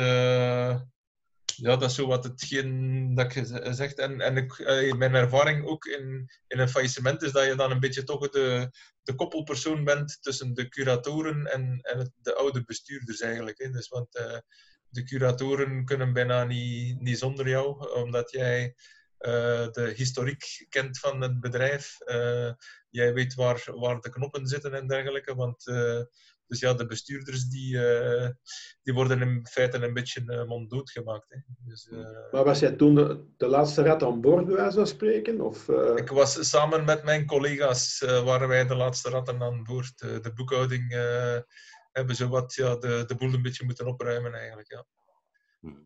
ja, 1.58 1.76
dat 1.76 1.90
is 1.90 1.96
zo 1.96 2.08
wat 2.08 2.24
hetgeen 2.24 3.16
dat 3.16 3.34
je 3.34 3.70
zegt. 3.74 3.98
En, 4.00 4.22
en 4.22 4.38
ik, 4.38 4.60
eh, 4.60 4.94
mijn 4.94 5.16
ervaring 5.16 5.66
ook 5.66 5.86
in, 5.86 6.30
in 6.48 6.60
een 6.60 6.70
faillissement 6.70 7.22
is 7.22 7.32
dat 7.32 7.46
je 7.46 7.56
dan 7.56 7.72
een 7.72 7.80
beetje 7.80 8.04
toch 8.04 8.30
de, 8.30 8.72
de 9.04 9.16
koppelpersoon 9.16 9.84
bent 9.84 10.18
tussen 10.22 10.54
de 10.54 10.70
curatoren 10.70 11.46
en, 11.46 11.80
en 11.82 12.14
de 12.22 12.36
oude 12.36 12.64
bestuurders 12.64 13.20
eigenlijk. 13.22 13.58
Hè. 13.58 13.70
Dus, 13.70 13.88
want 13.88 14.16
uh, 14.16 14.38
de 14.90 15.04
curatoren 15.04 15.86
kunnen 15.86 16.14
bijna 16.14 16.44
niet, 16.44 17.02
niet 17.02 17.18
zonder 17.18 17.50
jou, 17.50 17.94
omdat 17.94 18.32
jij 18.32 18.76
uh, 19.20 19.68
de 19.72 19.94
historiek 19.96 20.66
kent 20.70 21.00
van 21.00 21.22
het 21.22 21.40
bedrijf. 21.40 21.98
jij 22.90 23.14
weet 23.14 23.34
waar, 23.34 23.64
waar 23.66 24.00
de 24.00 24.10
knoppen 24.10 24.48
zitten 24.48 24.74
en 24.74 24.88
dergelijke. 24.88 25.36
Want 25.36 25.66
dus 26.48 26.60
ja, 26.60 26.74
de 26.74 26.86
bestuurders 26.86 27.46
die, 27.46 27.76
uh, 27.76 28.28
die 28.84 28.94
worden 28.94 29.22
in 29.22 29.48
feite 29.50 29.78
een 29.78 29.94
beetje 29.94 30.22
uh, 30.26 30.44
monddood 30.44 30.92
gemaakt. 30.92 31.30
Hè. 31.30 31.38
Dus, 31.66 31.90
uh, 31.92 32.00
maar 32.32 32.44
was 32.44 32.60
jij 32.60 32.72
toen 32.72 32.96
de, 32.96 33.24
de, 33.38 33.48
laatste 33.48 33.82
rat 33.82 34.04
aan 34.04 34.22
boord, 34.22 34.46
bij 34.46 34.56
wijze 34.56 34.78
van 34.78 34.88
spreken? 34.88 35.42
Of, 35.42 35.70
Ik 35.96 36.10
was 36.10 36.50
samen 36.50 36.86
met 36.86 37.04
mijn 37.04 37.26
collega's, 37.26 38.00
waren 38.00 38.48
wij 38.48 38.68
de 38.68 38.76
laatste 38.76 39.10
ratten 39.10 39.42
aan 39.42 39.64
boord. 39.64 39.98
de 39.98 40.32
boekhouding 40.36 40.94
hebben 41.92 42.16
zo 42.16 42.28
wat 42.28 42.54
ja, 42.54 42.76
de, 42.76 43.04
de 43.08 43.16
boel 43.16 43.34
een 43.34 43.42
beetje 43.42 43.66
moeten 43.66 43.88
opruimen 43.88 44.34
eigenlijk. 44.34 44.72
Ja. 44.72 44.86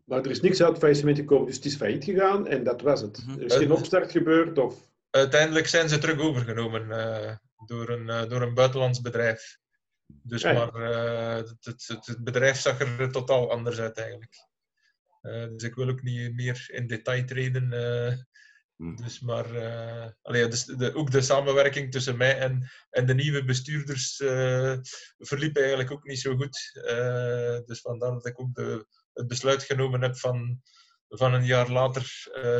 Maar 0.04 0.20
er 0.20 0.30
is 0.30 0.40
niks 0.40 0.60
uit 0.60 0.70
het 0.70 0.78
faillissement 0.78 1.18
gekomen, 1.18 1.46
dus 1.46 1.56
het 1.56 1.64
is 1.64 1.76
failliet 1.76 2.04
gegaan 2.04 2.46
en 2.46 2.64
dat 2.64 2.80
was 2.82 3.00
het. 3.00 3.24
Mhm. 3.26 3.38
Er 3.38 3.44
is 3.44 3.56
geen 3.56 3.72
opstart 3.72 4.10
gebeurd? 4.10 4.58
Of... 4.58 4.90
Uiteindelijk 5.10 5.66
zijn 5.66 5.88
ze 5.88 5.98
terug 5.98 6.20
overgenomen 6.20 6.88
door, 7.66 7.88
een, 7.88 8.28
door 8.28 8.42
een 8.42 8.54
buitenlands 8.54 9.00
bedrijf. 9.00 9.60
Dus 10.22 10.42
maar 10.42 10.76
uh, 10.76 11.34
het, 11.34 11.64
het, 11.64 12.06
het, 12.06 12.24
bedrijf 12.24 12.60
zag 12.60 12.80
er 12.80 13.12
totaal 13.12 13.50
anders 13.50 13.78
uit 13.78 13.98
eigenlijk. 13.98 14.34
Uh, 15.22 15.48
dus 15.48 15.62
ik 15.62 15.74
wil 15.74 15.88
ook 15.88 16.02
niet 16.02 16.34
meer 16.34 16.64
in 16.68 16.86
detail 16.86 17.24
treden. 17.24 17.72
Uh, 17.72 18.14
dus 18.96 19.20
maar 19.20 19.46
allee, 20.22 20.48
dus 20.48 20.64
de, 20.64 20.94
ook 20.94 21.10
de 21.10 21.20
samenwerking 21.20 21.92
tussen 21.92 22.16
mij 22.16 22.38
en, 22.38 22.70
en 22.90 23.06
de 23.06 23.14
nieuwe 23.14 23.44
bestuurders 23.44 24.16
verliep 25.18 25.56
eigenlijk 25.56 25.90
ook 25.90 26.04
niet 26.04 26.20
zo 26.20 26.36
goed. 26.36 26.70
dus 27.66 27.80
vandaar 27.80 28.12
dat 28.12 28.26
ik 28.26 28.40
ook 28.40 28.54
de, 28.54 28.86
het 29.12 29.28
besluit 29.28 29.62
genomen 29.62 30.02
heb 30.02 30.16
van, 30.16 30.62
van 31.08 31.34
een 31.34 31.44
jaar 31.44 31.70
later 31.70 32.02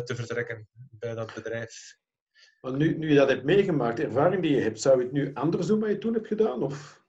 te 0.04 0.14
vertrekken 0.14 0.68
bij 0.74 1.14
dat 1.14 1.34
bedrijf. 1.34 1.96
Maar 2.60 2.76
nu, 2.76 2.98
nu 2.98 3.08
je 3.08 3.14
dat 3.14 3.28
hebt 3.28 3.44
meegemaakt, 3.44 3.96
de 3.96 4.04
ervaring 4.04 4.42
die 4.42 4.54
je 4.54 4.60
hebt, 4.60 4.80
zou 4.80 4.98
je 4.98 5.04
het 5.04 5.12
nu 5.12 5.34
anders 5.34 5.66
doen 5.66 5.80
wat 5.80 5.88
je 5.88 5.98
toen 5.98 6.14
hebt 6.14 6.26
gedaan? 6.26 6.62
Of? 6.62 7.01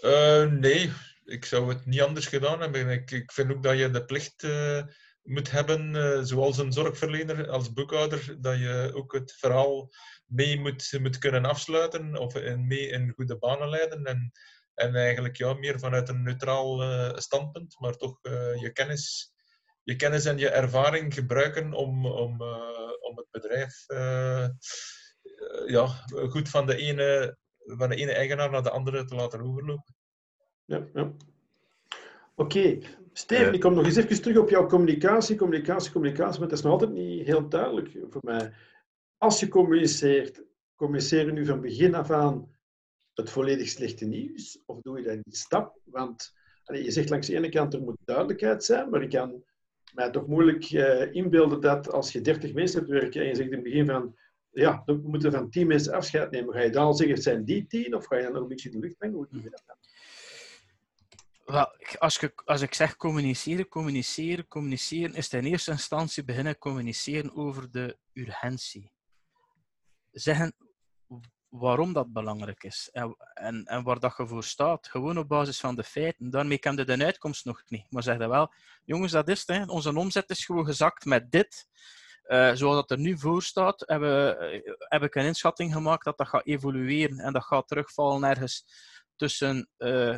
Uh, 0.00 0.52
nee, 0.52 0.92
ik 1.24 1.44
zou 1.44 1.68
het 1.68 1.86
niet 1.86 2.00
anders 2.00 2.26
gedaan 2.26 2.60
hebben. 2.60 2.88
Ik, 2.88 3.10
ik 3.10 3.32
vind 3.32 3.52
ook 3.52 3.62
dat 3.62 3.78
je 3.78 3.90
de 3.90 4.04
plicht 4.04 4.42
uh, 4.42 4.82
moet 5.22 5.50
hebben, 5.50 5.94
uh, 5.94 6.20
zoals 6.22 6.58
een 6.58 6.72
zorgverlener, 6.72 7.48
als 7.48 7.72
boekhouder, 7.72 8.36
dat 8.40 8.58
je 8.58 8.90
ook 8.94 9.12
het 9.12 9.32
verhaal 9.32 9.90
mee 10.26 10.60
moet, 10.60 10.98
moet 11.00 11.18
kunnen 11.18 11.44
afsluiten 11.44 12.16
of 12.16 12.34
in, 12.34 12.66
mee 12.66 12.88
in 12.88 13.12
goede 13.14 13.38
banen 13.38 13.68
leiden. 13.68 14.04
En, 14.04 14.32
en 14.74 14.94
eigenlijk 14.94 15.36
ja, 15.36 15.52
meer 15.52 15.78
vanuit 15.78 16.08
een 16.08 16.22
neutraal 16.22 16.80
standpunt, 17.20 17.76
maar 17.78 17.96
toch 17.96 18.18
je, 18.60 18.70
kennis, 18.72 19.32
je 19.82 19.96
kennis 19.96 20.24
en 20.24 20.38
je 20.38 20.48
ervaring 20.48 21.14
gebruiken 21.14 21.72
om, 21.72 22.06
om, 22.06 22.42
om 23.00 23.16
het 23.16 23.26
bedrijf 23.30 23.84
ja, 25.66 25.86
goed 26.28 26.48
van 26.48 26.66
de 26.66 26.76
ene 26.76 27.36
van 27.66 27.88
de 27.88 27.96
ene 27.96 28.12
eigenaar 28.12 28.50
naar 28.50 28.62
de 28.62 28.70
andere 28.70 29.04
te 29.04 29.14
laten 29.14 29.40
overlopen. 29.40 29.94
Ja, 30.64 30.86
ja. 30.94 31.02
Oké, 32.34 32.58
okay. 32.58 32.82
Steven, 33.12 33.54
ik 33.54 33.60
kom 33.60 33.74
nog 33.74 33.84
eens 33.84 33.96
even 33.96 34.22
terug 34.22 34.38
op 34.38 34.50
jouw 34.50 34.66
communicatie, 34.66 35.36
communicatie, 35.36 35.92
communicatie, 35.92 36.40
maar 36.40 36.48
het 36.48 36.58
is 36.58 36.64
nog 36.64 36.72
altijd 36.72 36.90
niet 36.90 37.26
heel 37.26 37.48
duidelijk 37.48 37.90
voor 38.10 38.20
mij. 38.24 38.52
Als 39.18 39.40
je 39.40 39.48
communiceert, 39.48 40.42
communiceer 40.74 41.26
je 41.26 41.32
nu 41.32 41.46
van 41.46 41.60
begin 41.60 41.94
af 41.94 42.10
aan 42.10 42.54
het 43.14 43.30
volledig 43.30 43.68
slechte 43.68 44.04
nieuws, 44.04 44.62
of 44.66 44.80
doe 44.80 44.98
je 44.98 45.04
dat 45.04 45.12
in 45.12 45.22
die 45.24 45.36
stap? 45.36 45.78
Want 45.84 46.32
je 46.64 46.90
zegt 46.90 47.10
langs 47.10 47.26
de 47.26 47.34
ene 47.34 47.48
kant 47.48 47.74
er 47.74 47.82
moet 47.82 47.96
duidelijkheid 48.04 48.64
zijn, 48.64 48.90
maar 48.90 49.02
ik 49.02 49.10
kan 49.10 49.44
mij 49.94 50.10
toch 50.10 50.26
moeilijk 50.26 50.70
uh, 50.70 51.14
inbeelden 51.14 51.60
dat 51.60 51.92
als 51.92 52.12
je 52.12 52.20
30 52.20 52.52
mensen 52.52 52.78
hebt 52.78 52.90
werken 52.90 53.20
en 53.20 53.26
je 53.26 53.34
zegt 53.34 53.48
in 53.48 53.54
het 53.54 53.64
begin 53.64 53.86
van 53.86 54.16
ja, 54.60 54.82
dan 54.84 55.02
moeten 55.02 55.32
van 55.32 55.50
tien 55.50 55.66
mensen 55.66 55.92
afscheid 55.92 56.30
nemen. 56.30 56.54
Ga 56.54 56.60
je 56.60 56.70
dan 56.70 56.94
zeggen, 56.94 57.14
het 57.14 57.24
zijn 57.24 57.44
die 57.44 57.66
tien? 57.66 57.94
Of 57.94 58.06
ga 58.06 58.16
je 58.16 58.22
dan 58.22 58.32
nog 58.32 58.42
een 58.42 58.48
beetje 58.48 58.70
de 58.70 58.78
lucht 58.78 58.96
brengen? 58.96 59.16
Hoe 59.16 59.26
doe 59.30 59.42
je 59.42 59.50
dat 59.50 59.64
als, 61.98 62.18
ik, 62.18 62.42
als 62.44 62.60
ik 62.60 62.74
zeg 62.74 62.96
communiceren, 62.96 63.68
communiceren, 63.68 64.48
communiceren, 64.48 65.14
is 65.14 65.30
het 65.30 65.44
in 65.44 65.50
eerste 65.50 65.70
instantie 65.70 66.24
beginnen 66.24 66.58
communiceren 66.58 67.36
over 67.36 67.70
de 67.70 67.98
urgentie. 68.12 68.92
Zeggen 70.12 70.54
waarom 71.48 71.92
dat 71.92 72.12
belangrijk 72.12 72.64
is 72.64 72.88
en, 72.92 73.16
en, 73.34 73.64
en 73.64 73.82
waar 73.82 73.98
dat 73.98 74.16
je 74.16 74.26
voor 74.26 74.44
staat. 74.44 74.88
Gewoon 74.88 75.18
op 75.18 75.28
basis 75.28 75.60
van 75.60 75.74
de 75.74 75.84
feiten. 75.84 76.30
Daarmee 76.30 76.58
kan 76.58 76.76
je 76.76 76.84
de 76.84 77.04
uitkomst 77.04 77.44
nog 77.44 77.62
niet. 77.66 77.86
Maar 77.90 78.02
zeg 78.02 78.18
dan 78.18 78.28
wel, 78.28 78.52
jongens, 78.84 79.12
dat 79.12 79.28
is 79.28 79.46
het. 79.46 79.68
Onze 79.68 79.96
omzet 79.96 80.30
is 80.30 80.44
gewoon 80.44 80.64
gezakt 80.64 81.04
met 81.04 81.30
dit. 81.30 81.68
Uh, 82.28 82.54
zoals 82.54 82.74
dat 82.74 82.90
er 82.90 82.98
nu 82.98 83.18
voor 83.18 83.42
staat, 83.42 83.82
heb, 83.86 84.02
uh, 84.02 84.30
heb, 84.78 85.02
ik 85.02 85.14
een 85.14 85.24
inschatting 85.24 85.72
gemaakt 85.72 86.04
dat 86.04 86.18
dat 86.18 86.28
gaat 86.28 86.46
evolueren 86.46 87.18
en 87.18 87.32
dat 87.32 87.44
gaat 87.44 87.68
terugvallen 87.68 88.24
ergens 88.24 88.64
tussen 89.16 89.68
uh, 89.78 90.16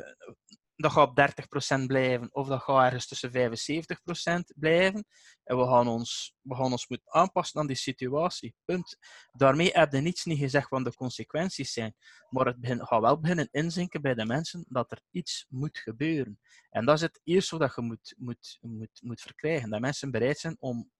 dat 0.78 0.92
gaat 0.92 1.08
op 1.08 1.82
30% 1.82 1.86
blijven 1.86 2.28
of 2.32 2.48
dat 2.48 2.62
gaat 2.62 2.84
ergens 2.84 3.06
tussen 3.06 3.30
75% 3.30 4.54
blijven. 4.54 5.06
En 5.44 5.56
we 5.58 5.64
gaan, 5.64 5.88
ons, 5.88 6.34
we 6.40 6.54
gaan 6.54 6.70
ons 6.70 6.88
moeten 6.88 7.12
aanpassen 7.12 7.60
aan 7.60 7.66
die 7.66 7.76
situatie. 7.76 8.54
Punt. 8.64 8.98
Daarmee 9.32 9.70
heb 9.72 9.92
je 9.92 10.00
niets 10.00 10.24
niet 10.24 10.38
gezegd 10.38 10.68
wat 10.68 10.84
de 10.84 10.94
consequenties 10.94 11.72
zijn. 11.72 11.94
Maar 12.30 12.46
het 12.46 12.60
begin, 12.60 12.86
gaat 12.86 13.00
wel 13.00 13.20
beginnen 13.20 13.48
inzinken 13.50 14.02
bij 14.02 14.14
de 14.14 14.26
mensen 14.26 14.64
dat 14.68 14.90
er 14.90 15.00
iets 15.10 15.46
moet 15.48 15.78
gebeuren. 15.78 16.40
En 16.70 16.84
dat 16.84 16.94
is 16.94 17.00
het 17.00 17.20
eerste 17.24 17.58
wat 17.58 17.74
je 17.74 17.82
moet, 17.82 18.14
moet, 18.18 18.58
moet, 18.60 19.00
moet 19.02 19.20
verkrijgen. 19.20 19.70
Dat 19.70 19.80
mensen 19.80 20.10
bereid 20.10 20.38
zijn 20.38 20.56
om, 20.58 20.90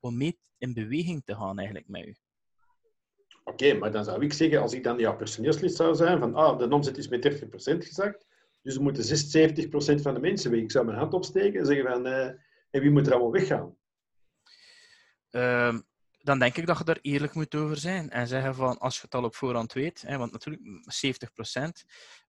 om 0.00 0.16
mee 0.16 0.38
in 0.58 0.72
beweging 0.72 1.24
te 1.24 1.34
gaan 1.34 1.58
eigenlijk 1.58 1.88
met 1.88 2.06
u. 2.06 2.16
Oké, 3.44 3.74
maar 3.74 3.92
dan 3.92 4.04
zou 4.04 4.24
ik 4.24 4.32
zeggen, 4.32 4.60
als 4.60 4.72
ik 4.72 4.84
dan 4.84 4.98
jouw 4.98 5.16
personeelslid 5.16 5.74
zou 5.74 5.94
zijn, 5.94 6.18
van 6.18 6.34
ah, 6.34 6.58
de 6.58 6.68
omzet 6.68 6.98
is 6.98 7.08
met 7.08 7.40
30% 7.42 7.46
gezakt, 7.78 8.26
dus 8.62 8.74
er 8.74 8.82
moeten 8.82 9.04
76% 9.98 10.02
van 10.02 10.14
de 10.14 10.20
mensen 10.20 10.50
weg. 10.50 10.60
Ik 10.60 10.70
zou 10.70 10.84
mijn 10.84 10.98
hand 10.98 11.14
opsteken 11.14 11.60
en 11.60 11.66
zeggen 11.66 11.86
van, 11.86 12.06
uh, 12.06 12.26
en 12.70 12.80
wie 12.80 12.90
moet 12.90 13.06
er 13.06 13.12
allemaal 13.12 13.32
weggaan? 13.32 13.76
Uh, 15.30 15.78
dan 16.18 16.38
denk 16.38 16.56
ik 16.56 16.66
dat 16.66 16.78
je 16.78 16.84
daar 16.84 16.98
eerlijk 17.02 17.34
moet 17.34 17.54
over 17.54 17.76
zijn. 17.76 18.10
En 18.10 18.28
zeggen 18.28 18.54
van, 18.54 18.78
als 18.78 18.94
je 18.94 19.02
het 19.02 19.14
al 19.14 19.24
op 19.24 19.34
voorhand 19.34 19.72
weet, 19.72 20.02
hè, 20.06 20.16
want 20.18 20.32
natuurlijk 20.32 20.62
70%, 20.88 21.84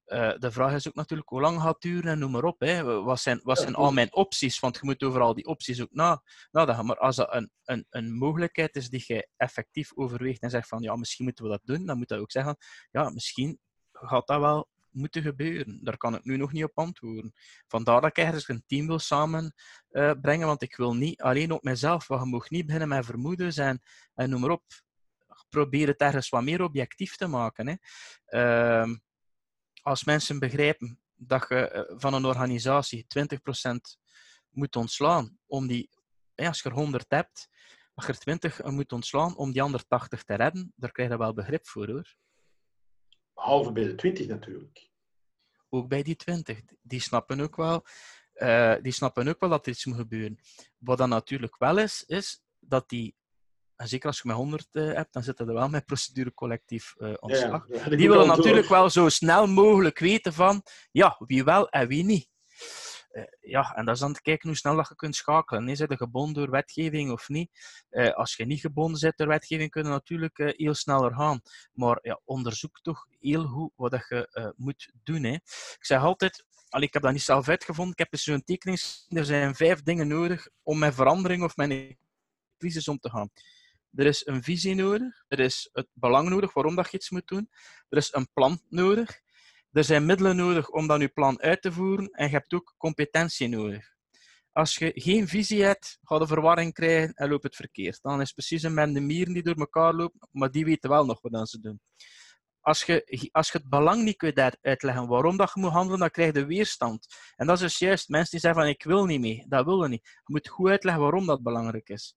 uh, 0.10 0.30
eh, 0.30 0.40
de 0.40 0.52
vraag 0.52 0.74
is 0.74 0.88
ook 0.88 0.96
natuurlijk 0.96 1.30
hoe 1.30 1.42
lang 1.42 1.62
gaat 1.62 1.74
het 1.74 1.82
duren 1.82 2.12
en 2.12 2.20
noem 2.20 2.32
maar 2.32 2.44
op. 2.44 2.60
Hè. 2.60 2.84
Wat 2.84 3.20
zijn, 3.20 3.40
wat 3.44 3.60
zijn 3.60 3.76
al 3.76 3.92
mijn 3.92 4.14
opties? 4.14 4.60
Want 4.60 4.76
je 4.76 4.82
moet 4.84 5.04
over 5.04 5.22
al 5.22 5.34
die 5.34 5.46
opties 5.46 5.82
ook 5.82 5.92
na, 5.92 6.24
nadenken. 6.52 6.86
Maar 6.86 6.98
als 6.98 7.16
dat 7.16 7.34
een, 7.34 7.52
een, 7.64 7.86
een 7.90 8.14
mogelijkheid 8.14 8.76
is 8.76 8.90
die 8.90 9.04
je 9.08 9.28
effectief 9.38 9.92
overweegt 9.96 10.42
en 10.42 10.50
zegt 10.50 10.68
van, 10.68 10.82
ja, 10.82 10.96
misschien 10.96 11.26
moeten 11.26 11.44
we 11.44 11.50
dat 11.50 11.62
doen, 11.64 11.86
dan 11.86 11.98
moet 11.98 12.10
je 12.10 12.16
ook 12.16 12.32
zeggen, 12.32 12.58
ja, 12.92 13.10
misschien 13.10 13.60
gaat 13.92 14.28
dat 14.28 14.40
wel 14.40 14.70
moeten 14.92 15.22
gebeuren. 15.22 15.84
Daar 15.84 15.98
kan 15.98 16.16
ik 16.16 16.24
nu 16.24 16.38
nog 16.38 16.52
niet 16.52 16.64
op 16.64 16.78
antwoorden. 16.78 17.34
Vandaar 17.68 18.02
dat 18.02 18.10
ik 18.10 18.18
eigenlijk 18.18 18.48
een 18.48 18.64
team 18.68 18.88
wil 18.88 19.00
samenbrengen, 19.00 20.40
uh, 20.40 20.46
want 20.46 20.62
ik 20.62 20.76
wil 20.76 20.96
niet 20.96 21.22
alleen 21.22 21.52
op 21.52 21.64
mezelf, 21.64 22.08
want 22.08 22.24
je 22.24 22.30
mag 22.30 22.50
niet 22.50 22.66
beginnen 22.66 22.90
met 22.90 23.06
vermoedens 23.06 23.58
en, 23.58 23.82
en 24.14 24.30
noem 24.30 24.42
maar 24.42 24.50
op. 24.50 24.64
Probeer 25.50 25.88
het 25.88 26.02
ergens 26.02 26.30
wat 26.30 26.44
meer 26.44 26.62
objectief 26.62 27.16
te 27.16 27.28
maken. 27.28 27.68
Hè. 27.68 27.76
Uh, 28.82 28.96
als 29.90 30.04
mensen 30.04 30.40
begrijpen 30.40 31.00
dat 31.16 31.46
je 31.50 31.86
uh, 31.90 32.00
van 32.00 32.14
een 32.14 32.26
organisatie 32.26 33.06
20% 33.06 33.72
moet 34.50 34.76
ontslaan, 34.76 35.38
om 35.46 35.68
die, 35.68 35.90
als 36.36 36.62
je 36.62 36.70
er 36.70 36.76
100 36.76 37.06
hebt, 37.08 37.50
dat 37.94 38.06
je 38.06 38.12
er 38.12 38.20
20 38.20 38.64
moet 38.64 38.94
ontslaan 38.94 39.38
om 39.38 39.52
die 39.52 39.62
andere 39.62 39.86
80 39.88 40.24
te 40.24 40.34
redden, 40.34 40.74
daar 40.76 40.92
krijg 40.92 41.10
je 41.10 41.18
wel 41.18 41.34
begrip 41.34 41.68
voor 41.68 41.88
hoor. 41.88 42.16
Behalve 43.34 43.72
bij 43.72 43.84
de 43.84 43.96
20 43.96 44.28
natuurlijk. 44.28 44.90
Ook 45.70 45.88
bij 45.88 46.04
die 46.04 46.16
20. 46.16 46.62
Die 46.82 47.02
snappen 47.02 47.40
ook 47.40 47.56
wel, 47.56 47.86
uh, 48.36 48.76
die 48.82 48.92
snappen 48.92 49.28
ook 49.28 49.40
wel 49.40 49.50
dat 49.50 49.66
er 49.66 49.72
iets 49.72 49.86
moet 49.86 49.98
gebeuren. 49.98 50.40
Wat 50.78 50.98
dan 50.98 51.10
natuurlijk 51.10 51.58
wel 51.58 51.78
is, 51.78 52.04
is 52.06 52.42
dat 52.60 52.90
die 52.90 53.16
en 53.80 53.88
zeker 53.88 54.08
als 54.08 54.18
je 54.18 54.28
met 54.28 54.36
100 54.36 54.68
uh, 54.72 54.90
eh, 54.90 54.96
hebt, 54.96 55.14
dan 55.14 55.24
zitten 55.24 55.48
er 55.48 55.54
wel 55.54 55.70
met 55.70 55.86
procedure 55.86 56.34
collectief 56.34 56.96
uh, 56.98 57.14
ontslag. 57.20 57.68
Ja, 57.68 57.76
ja. 57.76 57.96
Die 57.96 58.10
willen 58.10 58.28
natuurlijk 58.28 58.68
wel 58.68 58.90
zo 58.90 59.10
snel 59.10 59.48
mogelijk 59.48 60.00
weten 60.00 60.34
van, 60.34 60.64
ja, 60.92 61.16
wie 61.26 61.44
wel 61.44 61.70
en 61.70 61.88
wie 61.88 62.04
niet. 62.04 62.30
Uh, 63.12 63.24
ja, 63.40 63.76
en 63.76 63.86
dat 63.86 63.96
is 63.96 64.02
dan 64.02 64.14
te 64.14 64.22
kijken 64.22 64.48
hoe 64.48 64.58
snel 64.58 64.76
dat 64.76 64.88
je 64.88 64.96
kunt 64.96 65.16
schakelen. 65.16 65.64
Nee, 65.64 65.76
zijn 65.76 65.98
gebonden 65.98 66.34
door 66.34 66.52
wetgeving 66.52 67.12
of 67.12 67.30
niet? 67.30 67.52
Als 68.14 68.36
je 68.36 68.46
niet 68.46 68.60
gebonden 68.60 69.00
bent 69.00 69.18
door 69.18 69.28
wetgeving, 69.28 69.70
kunnen 69.70 69.92
natuurlijk 69.92 70.54
heel 70.58 70.74
sneller 70.74 71.14
gaan. 71.14 71.42
Maar 71.74 72.00
ja, 72.02 72.22
onderzoek 72.26 72.80
toch 72.82 73.06
heel 73.20 73.46
goed 73.46 73.72
wat 73.76 73.92
dat 73.92 74.06
je 74.08 74.54
moet 74.58 74.92
doen. 75.04 75.24
Hè. 75.24 75.34
Ik 75.34 75.78
zeg 75.80 76.02
altijd, 76.02 76.46
al, 76.70 76.82
ik 76.82 76.94
heb 76.94 77.02
dat 77.02 77.12
niet 77.12 77.22
zelf 77.22 77.50
uitgevonden, 77.50 77.94
ik 77.94 78.00
heb 78.00 78.12
dus 78.12 78.24
zo'n 78.24 78.44
tekening. 78.44 78.80
Er 79.08 79.26
zijn 79.26 79.56
vijf 79.56 79.84
dingen 79.84 80.08
nodig 80.08 80.48
om 80.64 80.80
met 80.80 80.96
verandering 80.96 81.44
of 81.44 81.56
met 81.56 81.70
een 81.70 81.98
crisis 82.58 82.88
om 82.88 83.00
te 83.00 83.10
gaan. 83.10 83.30
Er 83.96 84.06
is 84.06 84.26
een 84.26 84.44
visie 84.44 84.76
nodig, 84.76 85.24
er 85.28 85.40
is 85.40 85.70
het 85.72 85.88
belang 85.94 86.30
nodig 86.30 86.54
waarom 86.54 86.76
dat 86.76 86.92
je 86.92 86.98
iets 86.98 87.10
moet 87.10 87.28
doen, 87.28 87.50
er 87.90 87.98
is 87.98 88.14
een 88.14 88.30
plan 88.34 88.62
nodig, 88.70 89.20
er 89.72 89.84
zijn 89.84 90.06
middelen 90.06 90.36
nodig 90.36 90.70
om 90.70 90.88
dan 90.88 91.00
je 91.00 91.08
plan 91.08 91.42
uit 91.42 91.62
te 91.62 91.72
voeren 91.72 92.10
en 92.10 92.26
je 92.26 92.32
hebt 92.32 92.54
ook 92.54 92.76
competentie 92.78 93.48
nodig. 93.48 93.98
Als 94.52 94.76
je 94.76 94.92
geen 94.96 95.28
visie 95.28 95.64
hebt, 95.64 95.98
ga 96.02 96.16
je 96.16 96.28
verwarring 96.28 96.74
krijgen 96.74 97.14
en 97.14 97.30
loopt 97.30 97.44
het 97.44 97.56
verkeerd. 97.56 98.00
Dan 98.02 98.22
is 98.22 98.26
het 98.26 98.34
precies 98.34 98.64
een 98.64 98.74
met 98.74 98.94
de 98.94 99.00
mieren 99.00 99.34
die 99.34 99.44
door 99.44 99.56
elkaar 99.56 99.94
lopen, 99.94 100.28
maar 100.32 100.52
die 100.52 100.66
weten 100.66 100.90
wel 100.90 101.06
nog 101.06 101.22
wat 101.22 101.50
ze 101.50 101.60
doen. 101.60 101.82
Als 102.62 102.84
je, 102.84 103.30
als 103.32 103.52
je 103.52 103.58
het 103.58 103.70
belang 103.70 104.04
niet 104.04 104.18
kunt 104.18 104.58
uitleggen 104.62 105.08
waarom 105.08 105.38
dat 105.38 105.52
je 105.54 105.60
moet 105.60 105.72
handelen, 105.72 106.00
dan 106.00 106.10
krijg 106.10 106.34
je 106.34 106.46
weerstand. 106.46 107.06
En 107.36 107.48
dat 107.48 107.56
is 107.56 107.62
dus 107.62 107.78
juist 107.78 108.10
mensen 108.10 108.32
die 108.32 108.40
zeggen 108.40 108.62
van 108.62 108.70
ik 108.70 108.84
wil 108.84 109.06
niet 109.06 109.20
mee. 109.20 109.46
Dat 109.48 109.66
willen 109.66 109.90
niet. 109.90 110.04
Je 110.04 110.22
moet 110.34 110.48
goed 110.48 110.70
uitleggen 110.70 111.02
waarom 111.02 111.26
dat 111.26 111.44
belangrijk 111.44 111.90
is. 111.90 112.16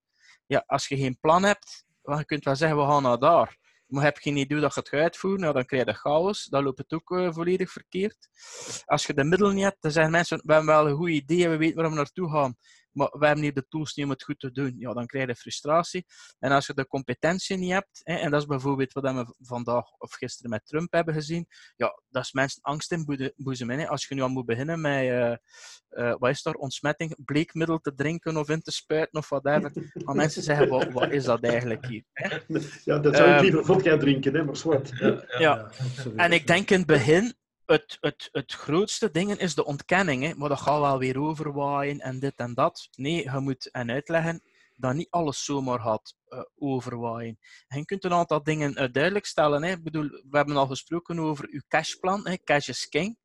Ja, 0.52 0.64
als 0.66 0.88
je 0.88 0.96
geen 0.96 1.18
plan 1.20 1.42
hebt, 1.42 1.84
dan 2.02 2.18
je 2.18 2.24
kunt 2.24 2.44
wel 2.44 2.56
zeggen 2.56 2.78
we 2.78 2.84
gaan 2.84 3.02
naar 3.02 3.18
daar 3.18 3.60
maar 3.92 4.04
heb 4.04 4.14
je 4.18 4.22
geen 4.22 4.36
idee 4.36 4.60
dat 4.60 4.74
je 4.74 4.80
het 4.80 4.88
gaat 4.88 5.00
uitvoeren, 5.00 5.40
nou, 5.40 5.54
dan 5.54 5.64
krijg 5.64 5.84
je 5.84 5.92
chaos. 5.92 6.44
Dan 6.44 6.62
loopt 6.62 6.78
het 6.78 6.92
ook 6.92 7.10
uh, 7.10 7.32
volledig 7.32 7.70
verkeerd. 7.70 8.28
Als 8.84 9.06
je 9.06 9.14
de 9.14 9.24
middelen 9.24 9.54
niet 9.54 9.64
hebt, 9.64 9.82
dan 9.82 9.90
zeggen 9.90 10.12
mensen, 10.12 10.40
we 10.44 10.52
hebben 10.52 10.74
wel 10.74 10.88
een 10.88 10.96
goed 10.96 11.08
idee, 11.08 11.48
we 11.48 11.56
weten 11.56 11.76
waar 11.76 11.90
we 11.90 11.96
naartoe 11.96 12.30
gaan, 12.30 12.56
maar 12.92 13.10
we 13.18 13.26
hebben 13.26 13.44
niet 13.44 13.54
de 13.54 13.66
tools 13.68 13.94
niet 13.94 14.04
om 14.04 14.10
het 14.10 14.22
goed 14.22 14.40
te 14.40 14.52
doen. 14.52 14.74
Ja, 14.78 14.92
dan 14.92 15.06
krijg 15.06 15.26
je 15.26 15.34
frustratie. 15.34 16.06
En 16.38 16.50
als 16.50 16.66
je 16.66 16.74
de 16.74 16.86
competentie 16.86 17.56
niet 17.56 17.72
hebt, 17.72 18.00
hè, 18.02 18.14
en 18.14 18.30
dat 18.30 18.40
is 18.40 18.46
bijvoorbeeld 18.46 18.92
wat 18.92 19.02
we 19.02 19.34
vandaag 19.38 19.92
of 19.98 20.12
gisteren 20.12 20.50
met 20.50 20.66
Trump 20.66 20.92
hebben 20.92 21.14
gezien, 21.14 21.46
ja, 21.76 22.00
dat 22.10 22.22
is 22.22 22.32
mensen 22.32 22.62
angst 22.62 22.92
in 22.92 23.32
boezemen. 23.36 23.88
Als 23.88 24.06
je 24.06 24.14
nu 24.14 24.20
al 24.20 24.28
moet 24.28 24.46
beginnen 24.46 24.80
met, 24.80 25.02
uh, 25.02 25.34
uh, 25.90 26.14
wat 26.18 26.30
is 26.30 26.42
daar, 26.42 26.54
ontsmetting, 26.54 27.16
bleekmiddel 27.24 27.78
te 27.78 27.94
drinken 27.94 28.36
of 28.36 28.48
in 28.48 28.62
te 28.62 28.70
spuiten 28.70 29.18
of 29.18 29.28
whatever, 29.28 29.72
dan 29.94 30.16
mensen 30.16 30.42
zeggen, 30.42 30.68
wat, 30.68 30.92
wat 30.92 31.10
is 31.10 31.24
dat 31.24 31.42
eigenlijk 31.42 31.86
hier? 31.86 32.04
Hè? 32.12 32.36
Ja, 32.84 32.98
dat 32.98 33.16
zou 33.16 33.28
ik 33.28 33.34
ehm, 33.34 33.42
liever 33.42 33.64
vodka 33.64 33.96
drinken, 33.96 34.34
hè, 34.34 34.44
maar 34.44 34.56
zwart. 34.56 34.90
Ja, 34.98 35.24
ja, 35.38 35.38
ja. 35.38 35.70
en 36.16 36.32
ik 36.32 36.46
denk 36.46 36.70
in 36.70 36.78
het 36.78 36.86
begin, 36.86 37.34
het, 37.72 37.96
het, 38.00 38.28
het 38.32 38.52
grootste 38.52 39.10
ding 39.10 39.38
is 39.38 39.54
de 39.54 39.64
ontkenning. 39.64 40.22
Hè? 40.22 40.34
Maar 40.34 40.48
dat 40.48 40.60
gaat 40.60 40.80
wel 40.80 40.98
weer 40.98 41.20
overwaaien 41.20 42.00
en 42.00 42.18
dit 42.18 42.34
en 42.36 42.54
dat. 42.54 42.88
Nee, 42.96 43.22
je 43.22 43.38
moet 43.38 43.70
en 43.70 43.90
uitleggen 43.90 44.42
dat 44.76 44.94
niet 44.94 45.10
alles 45.10 45.44
zomaar 45.44 45.80
gaat 45.80 46.14
uh, 46.28 46.42
overwaaien. 46.56 47.38
En 47.68 47.78
je 47.78 47.84
kunt 47.84 48.04
een 48.04 48.12
aantal 48.12 48.42
dingen 48.42 48.82
uh, 48.82 48.92
duidelijk 48.92 49.26
stellen. 49.26 49.62
Hè? 49.62 49.70
Ik 49.70 49.82
bedoel, 49.82 50.08
we 50.08 50.36
hebben 50.36 50.56
al 50.56 50.66
gesproken 50.66 51.18
over 51.18 51.48
uw 51.50 51.60
cashplan. 51.68 52.26
Hè? 52.26 52.36
Cash 52.44 52.68
is 52.68 52.88
king. 52.88 53.18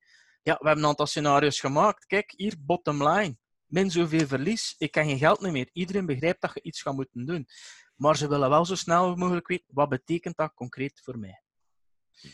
Ja, 0.43 0.57
we 0.59 0.65
hebben 0.65 0.83
een 0.83 0.89
aantal 0.89 1.05
scenario's 1.05 1.59
gemaakt. 1.59 2.05
Kijk, 2.05 2.33
hier, 2.35 2.55
bottom 2.59 3.07
line. 3.07 3.37
Min 3.65 3.91
zoveel 3.91 4.27
verlies, 4.27 4.75
ik 4.77 4.91
kan 4.91 5.05
geen 5.05 5.17
geld 5.17 5.41
meer. 5.41 5.69
Iedereen 5.73 6.05
begrijpt 6.05 6.41
dat 6.41 6.51
je 6.53 6.61
iets 6.61 6.81
gaat 6.81 6.95
moeten 6.95 7.25
doen. 7.25 7.47
Maar 7.95 8.17
ze 8.17 8.27
willen 8.27 8.49
wel 8.49 8.65
zo 8.65 8.75
snel 8.75 9.15
mogelijk 9.15 9.47
weten, 9.47 9.65
wat 9.67 9.89
betekent 9.89 10.37
dat 10.37 10.53
concreet 10.53 11.01
voor 11.03 11.19
mij? 11.19 11.41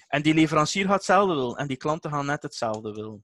En 0.08 0.22
die 0.22 0.34
leverancier 0.34 0.86
gaat 0.86 0.94
hetzelfde 0.94 1.36
willen 1.36 1.56
en 1.56 1.68
die 1.68 1.78
klanten 1.78 2.12
gaan 2.12 2.26
net 2.26 2.44
hetzelfde 2.44 2.92
willen. 2.92 3.24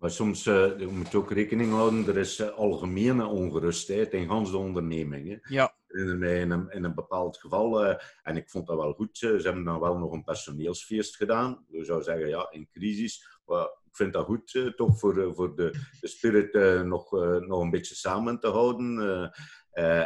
Maar 0.00 0.10
soms 0.10 0.46
uh, 0.46 0.78
je 0.78 0.86
moet 0.86 1.14
ook 1.14 1.30
rekening 1.30 1.72
houden, 1.72 2.06
er 2.06 2.16
is 2.16 2.40
uh, 2.40 2.48
algemene 2.48 3.26
ongerustheid 3.26 4.12
in 4.12 4.28
gans 4.28 4.50
de 4.50 4.56
onderneming. 4.56 5.46
Ja. 5.48 5.74
In, 5.88 6.22
in, 6.22 6.50
een, 6.50 6.70
in 6.70 6.84
een 6.84 6.94
bepaald 6.94 7.36
geval, 7.36 7.84
uh, 7.84 7.94
en 8.22 8.36
ik 8.36 8.50
vond 8.50 8.66
dat 8.66 8.76
wel 8.76 8.92
goed, 8.92 9.18
ze 9.18 9.40
hebben 9.42 9.64
dan 9.64 9.80
wel 9.80 9.98
nog 9.98 10.12
een 10.12 10.24
personeelsfeest 10.24 11.16
gedaan. 11.16 11.64
Je 11.68 11.84
zou 11.84 12.02
zeggen, 12.02 12.28
ja, 12.28 12.50
in 12.50 12.68
crisis, 12.72 13.40
ik 13.84 13.96
vind 13.96 14.12
dat 14.12 14.24
goed, 14.24 14.72
toch 14.76 14.98
voor, 14.98 15.34
voor 15.34 15.56
de, 15.56 15.70
de 16.00 16.08
spirit 16.08 16.84
nog, 16.84 17.10
nog 17.46 17.60
een 17.60 17.70
beetje 17.70 17.94
samen 17.94 18.40
te 18.40 18.48
houden. 18.48 18.98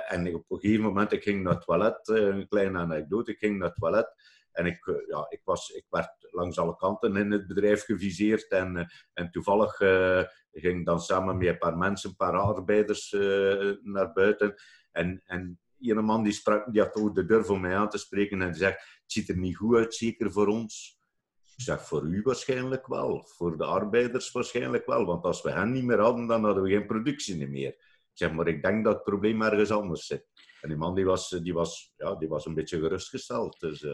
en 0.09 0.35
op 0.35 0.45
een 0.51 0.59
gegeven 0.59 0.85
moment, 0.85 1.13
ik 1.13 1.23
ging 1.23 1.43
naar 1.43 1.55
het 1.55 1.65
toilet, 1.65 2.09
een 2.09 2.49
kleine 2.49 2.79
anekdote, 2.79 3.31
ik 3.31 3.39
ging 3.39 3.59
naar 3.59 3.69
het 3.69 3.77
toilet. 3.77 4.15
En 4.55 4.67
ik, 4.67 4.87
eh, 4.87 5.07
ja, 5.09 5.27
ik, 5.29 5.41
was, 5.45 5.71
ik 5.71 5.87
werd 5.91 6.29
langs 6.31 6.59
alle 6.59 6.77
kanten 6.77 7.17
in 7.17 7.31
het 7.31 7.47
bedrijf 7.47 7.85
geviseerd. 7.85 8.49
En, 8.49 8.77
eh, 8.77 8.85
en 9.13 9.31
toevallig 9.31 9.81
uh, 9.81 10.23
ging 10.53 10.87
dan 10.87 11.01
samen 11.01 11.39
met 11.39 11.49
een 11.49 11.59
paar 11.59 11.77
mensen, 11.77 12.11
een 12.11 12.17
paar 12.17 12.39
arbeiders 12.39 13.11
naar 13.83 14.13
buiten. 14.13 14.55
En, 14.93 15.23
en 15.25 15.59
een 15.79 16.05
man 16.05 16.23
die, 16.23 16.33
sprak, 16.33 16.73
die 16.73 16.83
had 16.83 16.95
ook 16.95 17.15
de 17.15 17.25
durf 17.25 17.51
om 17.51 17.61
mij 17.61 17.77
aan 17.77 17.89
te 17.89 17.99
spreken 17.99 18.43
en 18.43 18.51
die 18.51 18.61
zegt: 18.61 18.81
Het 18.81 19.13
ziet 19.13 19.29
er 19.29 19.37
niet 19.37 19.57
goed 19.57 19.77
uit, 19.77 19.95
zeker 19.95 20.33
voor 20.33 20.47
ons. 20.47 20.99
Ik 21.57 21.65
zeg, 21.65 21.87
voor 21.87 22.05
u 22.05 22.23
waarschijnlijk 22.23 22.87
wel. 22.87 23.27
Voor 23.37 23.57
de 23.57 23.65
arbeiders 23.65 24.33
waarschijnlijk 24.33 24.87
wel. 24.87 25.05
Want 25.05 25.25
als 25.25 25.43
we 25.43 25.51
hen 25.51 25.73
niet 25.73 25.85
meer 25.85 26.01
hadden, 26.01 26.27
dan 26.27 26.45
hadden 26.45 26.63
we 26.63 26.71
geen 26.71 26.87
productie 26.87 27.49
meer. 27.49 27.69
Ik 27.69 28.21
zeg, 28.21 28.33
maar 28.33 28.49
ik 28.49 28.63
denk 28.63 28.85
dat 28.85 28.95
het 28.95 29.05
probleem 29.05 29.43
ergens 29.43 29.71
anders 29.71 30.07
zit. 30.07 30.27
En 30.61 30.69
die 30.69 30.79
man 30.79 30.95
die 30.95 31.05
was, 31.05 31.29
die 31.29 31.55
was, 31.55 31.93
ja, 31.97 32.15
die 32.15 32.29
was 32.29 32.47
een 32.47 32.55
beetje 32.55 32.79
gerustgesteld. 32.79 33.61
Dus, 33.61 33.87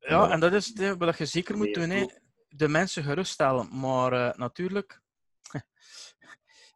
ja, 0.00 0.30
en 0.30 0.40
dat 0.40 0.52
is 0.52 0.66
het, 0.74 0.98
wat 0.98 1.18
je 1.18 1.26
zeker 1.26 1.56
moet 1.56 1.74
doen. 1.74 1.90
Hè. 1.90 2.06
De 2.48 2.68
mensen 2.68 3.04
geruststellen. 3.04 3.78
Maar 3.78 4.12
uh, 4.12 4.32
natuurlijk, 4.32 5.02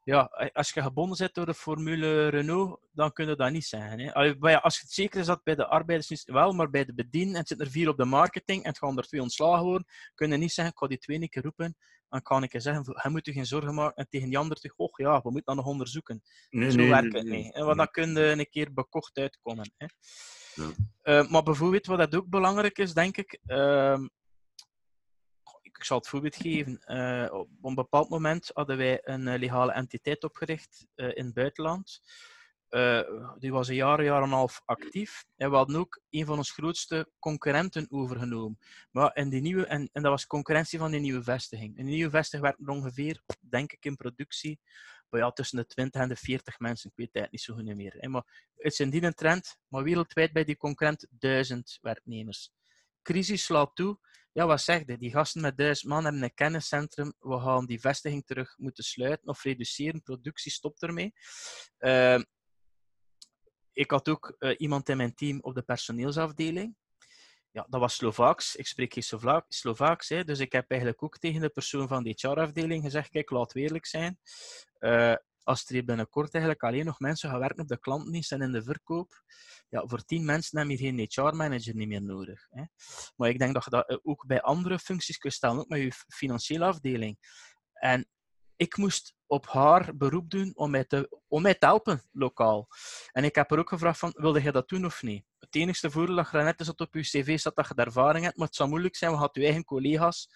ja, 0.04 0.22
als 0.52 0.70
je 0.70 0.82
gebonden 0.82 1.16
zit 1.16 1.34
door 1.34 1.46
de 1.46 1.54
formule 1.54 2.28
Renault, 2.28 2.80
dan 2.92 3.12
kun 3.12 3.28
je 3.28 3.36
dat 3.36 3.50
niet 3.50 3.64
zeggen. 3.64 4.00
Hè. 4.00 4.60
Als 4.60 4.80
het 4.80 4.90
zeker 4.90 5.20
is 5.20 5.26
dat 5.26 5.42
bij 5.42 5.54
de 5.54 5.66
arbeiders 5.66 6.24
wel, 6.24 6.52
maar 6.52 6.70
bij 6.70 6.84
de 6.84 6.94
bediening, 6.94 7.36
en 7.36 7.46
zitten 7.46 7.66
er 7.66 7.72
vier 7.72 7.88
op 7.88 7.96
de 7.96 8.04
marketing, 8.04 8.62
en 8.62 8.68
het 8.68 8.78
gaan 8.78 8.98
er 8.98 9.06
twee 9.06 9.22
ontslagen 9.22 9.64
worden, 9.64 9.86
kun 10.14 10.30
je 10.30 10.36
niet 10.36 10.52
zeggen, 10.52 10.74
ik 10.74 10.80
ga 10.80 10.86
die 10.86 10.98
twee 10.98 11.20
een 11.20 11.28
keer 11.28 11.42
roepen, 11.42 11.76
dan 12.08 12.22
kan 12.22 12.42
ik 12.42 12.52
je 12.52 12.60
zeggen, 12.60 12.84
hij 12.86 13.10
moet 13.10 13.26
je 13.26 13.32
geen 13.32 13.46
zorgen 13.46 13.74
maken, 13.74 13.96
en 13.96 14.08
tegen 14.08 14.28
die 14.28 14.38
ander 14.38 14.72
oh 14.76 14.90
ja, 14.94 15.20
we 15.20 15.30
moeten 15.30 15.54
dat 15.54 15.64
nog 15.64 15.66
onderzoeken. 15.66 16.22
Nee, 16.50 16.70
Zo 16.70 16.76
nee, 16.76 16.88
werkt 16.88 17.14
het 17.14 17.24
niet. 17.24 17.58
Want 17.58 17.76
dan 17.76 17.90
kun 17.90 18.14
je 18.14 18.20
een 18.20 18.48
keer 18.50 18.72
bekocht 18.72 19.16
uitkomen. 19.16 19.72
Hè. 19.76 19.86
Uh, 20.56 21.28
maar 21.28 21.42
bijvoorbeeld, 21.42 21.86
wat 21.86 21.98
dat 21.98 22.14
ook 22.14 22.28
belangrijk 22.28 22.78
is, 22.78 22.94
denk 22.94 23.16
ik, 23.16 23.38
uh, 23.46 23.98
ik 25.62 25.84
zal 25.84 25.98
het 25.98 26.08
voorbeeld 26.08 26.36
geven. 26.36 26.82
Uh, 26.86 27.32
op 27.32 27.48
een 27.62 27.74
bepaald 27.74 28.08
moment 28.08 28.50
hadden 28.54 28.76
wij 28.76 29.00
een 29.02 29.26
uh, 29.26 29.38
legale 29.38 29.72
entiteit 29.72 30.24
opgericht 30.24 30.86
in 30.94 31.24
het 31.24 31.34
buitenland. 31.34 32.00
die 33.38 33.52
was 33.52 33.68
een 33.68 33.74
jaar, 33.74 34.04
jaar 34.04 34.22
en 34.22 34.22
een 34.22 34.34
half 34.34 34.62
actief. 34.64 35.24
En 35.36 35.50
we 35.50 35.56
hadden 35.56 35.76
ook 35.76 36.00
een 36.10 36.26
van 36.26 36.36
onze 36.36 36.52
grootste 36.52 37.10
concurrenten 37.18 37.86
overgenomen. 37.90 38.58
Maar 38.90 39.16
in 39.16 39.28
die 39.28 39.40
nieuwe, 39.40 39.66
en, 39.66 39.88
en 39.92 40.02
dat 40.02 40.10
was 40.10 40.26
concurrentie 40.26 40.78
van 40.78 40.90
die 40.90 41.00
nieuwe 41.00 41.22
vestiging. 41.22 41.78
In 41.78 41.84
die 41.84 41.94
nieuwe 41.94 42.10
vestiging 42.10 42.42
werd 42.42 42.60
er 42.60 42.74
ongeveer, 42.74 43.22
denk 43.40 43.72
ik, 43.72 43.84
in 43.84 43.96
productie 43.96 44.60
ja, 45.20 45.30
tussen 45.30 45.58
de 45.58 45.66
20 45.66 46.00
en 46.00 46.08
de 46.08 46.16
40 46.16 46.58
mensen. 46.58 46.90
Ik 46.90 46.96
weet 46.96 47.22
het 47.22 47.30
niet 47.30 47.40
zo 47.40 47.54
goed 47.54 47.76
meer. 47.76 47.94
Hè. 47.98 48.08
Maar 48.08 48.50
het 48.54 48.72
is 48.72 48.80
indien 48.80 49.04
een 49.04 49.14
trend, 49.14 49.56
maar 49.68 49.82
wereldwijd 49.82 50.32
bij 50.32 50.44
die 50.44 50.56
concurrent 50.56 51.06
duizend 51.10 51.78
werknemers. 51.80 52.52
Crisis 53.02 53.44
slaat 53.44 53.76
toe 53.76 53.98
ja, 54.34 54.46
wat 54.46 54.60
zeg? 54.60 54.84
Die 54.84 55.10
gasten 55.10 55.40
met 55.40 55.56
duizend 55.56 55.88
man 55.92 56.04
hebben 56.04 56.22
een 56.22 56.34
kenniscentrum. 56.34 57.14
We 57.18 57.40
gaan 57.40 57.66
die 57.66 57.80
vestiging 57.80 58.26
terug 58.26 58.58
moeten 58.58 58.84
sluiten 58.84 59.28
of 59.28 59.42
reduceren. 59.42 60.02
Productie 60.02 60.52
stopt 60.52 60.82
ermee. 60.82 61.12
Uh, 61.78 62.20
ik 63.72 63.90
had 63.90 64.08
ook 64.08 64.36
uh, 64.38 64.54
iemand 64.58 64.88
in 64.88 64.96
mijn 64.96 65.14
team 65.14 65.38
op 65.40 65.54
de 65.54 65.62
personeelsafdeling. 65.62 66.76
Ja, 67.54 67.66
dat 67.68 67.80
was 67.80 67.94
Slovaaks. 67.94 68.56
Ik 68.56 68.66
spreek 68.66 68.92
geen 68.92 69.42
Slovaaks, 69.48 70.08
hè, 70.08 70.24
dus 70.24 70.38
ik 70.38 70.52
heb 70.52 70.70
eigenlijk 70.70 71.02
ook 71.02 71.18
tegen 71.18 71.40
de 71.40 71.48
persoon 71.48 71.88
van 71.88 72.02
de 72.02 72.14
HR-afdeling 72.16 72.82
gezegd: 72.82 73.10
kijk, 73.10 73.30
laat 73.30 73.54
eerlijk 73.54 73.86
zijn. 73.86 74.18
Uh, 74.80 75.14
als 75.42 75.68
er 75.68 75.84
binnenkort 75.84 76.34
eigenlijk 76.34 76.64
alleen 76.64 76.84
nog 76.84 76.98
mensen 76.98 77.30
gaan 77.30 77.38
werken 77.38 77.62
op 77.62 77.68
de 77.68 77.78
klantendienst 77.78 78.32
en 78.32 78.42
in 78.42 78.52
de 78.52 78.62
verkoop, 78.62 79.22
ja, 79.68 79.86
voor 79.86 80.04
tien 80.04 80.24
mensen 80.24 80.58
heb 80.58 80.68
je 80.68 80.76
geen 80.76 80.98
HR-manager 80.98 81.74
niet 81.74 81.88
meer 81.88 82.02
nodig. 82.02 82.46
Hè. 82.50 82.62
Maar 83.16 83.28
ik 83.28 83.38
denk 83.38 83.54
dat 83.54 83.64
je 83.64 83.70
dat 83.70 83.88
eh, 83.88 83.96
ook 84.02 84.26
bij 84.26 84.42
andere 84.42 84.78
functies 84.78 85.18
kunt 85.18 85.34
stellen, 85.34 85.58
ook 85.58 85.68
met 85.68 85.80
je 85.80 85.92
financiële 85.92 86.64
afdeling. 86.64 87.18
En 87.72 88.08
ik 88.56 88.76
moest 88.76 89.14
op 89.26 89.46
haar 89.46 89.96
beroep 89.96 90.30
doen 90.30 90.52
om 90.54 90.70
mij 90.70 90.84
te, 90.84 91.20
om 91.28 91.42
mij 91.42 91.56
helpen, 91.58 92.02
lokaal. 92.12 92.68
En 93.12 93.24
ik 93.24 93.34
heb 93.34 93.50
er 93.50 93.58
ook 93.58 93.68
gevraagd 93.68 93.98
van, 93.98 94.14
wilde 94.16 94.42
jij 94.42 94.52
dat 94.52 94.68
doen 94.68 94.84
of 94.84 95.02
niet? 95.02 95.24
Het 95.54 95.62
enigste 95.62 95.90
voordeel 95.90 96.16
dat 96.16 96.30
je 96.30 96.38
net 96.38 96.60
is 96.60 96.66
dat 96.66 96.80
op 96.80 96.94
je 96.94 97.00
cv 97.00 97.38
staat 97.38 97.56
dat 97.56 97.68
je 97.68 97.74
ervaring 97.74 98.24
hebt, 98.24 98.36
maar 98.36 98.46
het 98.46 98.56
zou 98.56 98.68
moeilijk 98.68 98.96
zijn, 98.96 99.10
we 99.10 99.16
hadden 99.16 99.42
je 99.42 99.48
eigen 99.48 99.64
collega's 99.64 100.28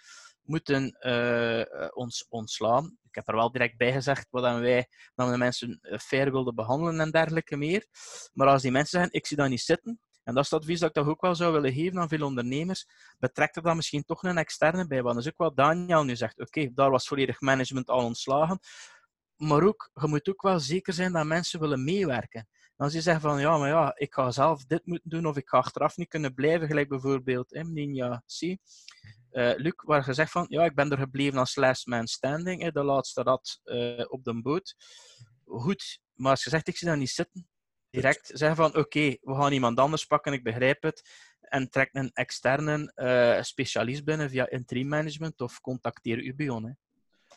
moeten 0.42 0.96
uh, 1.00 1.88
ons 1.90 2.26
ontslaan. 2.28 2.84
Ik 2.84 3.14
heb 3.14 3.28
er 3.28 3.34
wel 3.34 3.52
direct 3.52 3.76
bij 3.76 3.92
gezegd 3.92 4.26
wat 4.30 4.42
wij 4.42 4.88
dat 5.14 5.26
we 5.26 5.32
de 5.32 5.38
mensen 5.38 5.78
eh, 5.80 5.98
fair 5.98 6.30
wilden 6.30 6.54
behandelen 6.54 7.00
en 7.00 7.10
dergelijke 7.10 7.56
meer. 7.56 7.86
Maar 8.32 8.48
als 8.48 8.62
die 8.62 8.70
mensen 8.70 8.98
zeggen, 8.98 9.18
ik 9.18 9.26
zie 9.26 9.36
dat 9.36 9.48
niet 9.48 9.60
zitten, 9.60 10.00
en 10.24 10.34
dat 10.34 10.44
is 10.44 10.50
het 10.50 10.60
advies 10.60 10.80
dat 10.80 10.88
ik 10.88 10.94
toch 10.94 11.08
ook 11.08 11.20
wel 11.20 11.34
zou 11.34 11.52
willen 11.52 11.72
geven 11.72 11.98
aan 11.98 12.08
veel 12.08 12.26
ondernemers, 12.26 12.86
betrekt 13.18 13.56
er 13.56 13.62
dan 13.62 13.76
misschien 13.76 14.04
toch 14.04 14.22
een 14.22 14.38
externe 14.38 14.86
bij. 14.86 15.02
Want 15.02 15.14
dat 15.14 15.24
is 15.24 15.30
ook 15.30 15.38
wat 15.38 15.56
Daniel 15.56 16.04
nu 16.04 16.16
zegt. 16.16 16.40
Oké, 16.40 16.70
daar 16.74 16.90
was 16.90 17.08
volledig 17.08 17.40
management 17.40 17.88
al 17.88 18.04
ontslagen. 18.04 18.58
Maar 19.36 19.62
ook, 19.62 19.90
je 19.94 20.06
moet 20.06 20.28
ook 20.28 20.42
wel 20.42 20.60
zeker 20.60 20.92
zijn 20.92 21.12
dat 21.12 21.26
mensen 21.26 21.60
willen 21.60 21.84
meewerken. 21.84 22.48
Als 22.78 22.92
je 22.92 23.00
zegt 23.00 23.20
van, 23.20 23.40
ja, 23.40 23.58
maar 23.58 23.68
ja, 23.68 23.92
ik 23.96 24.14
ga 24.14 24.30
zelf 24.30 24.64
dit 24.64 24.86
moeten 24.86 25.10
doen, 25.10 25.26
of 25.26 25.36
ik 25.36 25.48
ga 25.48 25.58
achteraf 25.58 25.96
niet 25.96 26.08
kunnen 26.08 26.34
blijven, 26.34 26.66
gelijk 26.66 26.88
bijvoorbeeld 26.88 27.52
in 27.52 27.72
Ninja 27.72 28.22
C. 28.26 28.42
Uh, 28.42 28.56
Luc, 29.56 29.72
waar 29.76 30.06
je 30.06 30.12
zegt 30.12 30.30
van, 30.30 30.46
ja, 30.48 30.64
ik 30.64 30.74
ben 30.74 30.90
er 30.90 30.98
gebleven 30.98 31.38
als 31.38 31.56
last 31.56 31.86
man 31.86 32.06
standing, 32.06 32.62
hè, 32.62 32.70
de 32.70 32.82
laatste 32.82 33.22
rat 33.22 33.60
uh, 33.64 34.04
op 34.08 34.24
de 34.24 34.42
boot. 34.42 34.74
Goed, 35.44 36.00
maar 36.14 36.30
als 36.30 36.44
je 36.44 36.50
zegt, 36.50 36.68
ik 36.68 36.76
zie 36.76 36.88
daar 36.88 36.96
niet 36.96 37.10
zitten, 37.10 37.48
direct 37.90 38.30
zeggen 38.34 38.56
van, 38.56 38.76
oké, 38.76 39.16
we 39.20 39.34
gaan 39.34 39.52
iemand 39.52 39.78
anders 39.78 40.04
pakken, 40.04 40.32
ik 40.32 40.42
begrijp 40.42 40.82
het, 40.82 41.08
en 41.40 41.70
trek 41.70 41.88
een 41.92 42.10
externe 42.12 42.92
uh, 42.94 43.42
specialist 43.42 44.04
binnen 44.04 44.30
via 44.30 44.48
interim 44.48 44.88
management 44.88 45.40
of 45.40 45.60
contacteer 45.60 46.18
Ubion. 46.18 46.64
Hè. 46.64 46.72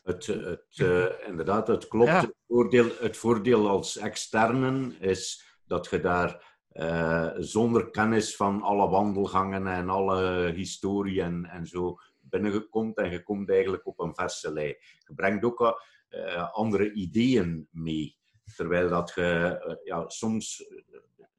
Het, 0.03 0.25
het, 0.25 0.79
inderdaad, 1.27 1.67
het 1.67 1.87
klopt. 1.87 2.11
Het, 2.11 2.35
voordeel, 2.47 2.89
het 2.99 3.17
voordeel 3.17 3.69
als 3.69 3.97
externen 3.97 4.99
is 4.99 5.45
dat 5.65 5.87
je 5.89 5.99
daar 5.99 6.59
uh, 6.73 7.31
zonder 7.37 7.89
kennis 7.89 8.35
van 8.35 8.61
alle 8.61 8.89
wandelgangen 8.89 9.67
en 9.67 9.89
alle 9.89 10.51
historie 10.51 11.21
en, 11.21 11.45
en 11.45 11.65
zo 11.65 11.97
binnengekomt 12.19 12.97
en 12.97 13.11
je 13.11 13.23
komt 13.23 13.49
eigenlijk 13.49 13.87
op 13.87 13.99
een 13.99 14.15
verse 14.15 14.53
lei. 14.53 14.67
Je 15.07 15.13
brengt 15.15 15.43
ook 15.43 15.81
uh, 16.09 16.51
andere 16.51 16.91
ideeën 16.91 17.67
mee. 17.71 18.19
Terwijl 18.55 18.89
dat 18.89 19.11
je 19.15 19.79
ja, 19.83 20.09
soms, 20.09 20.65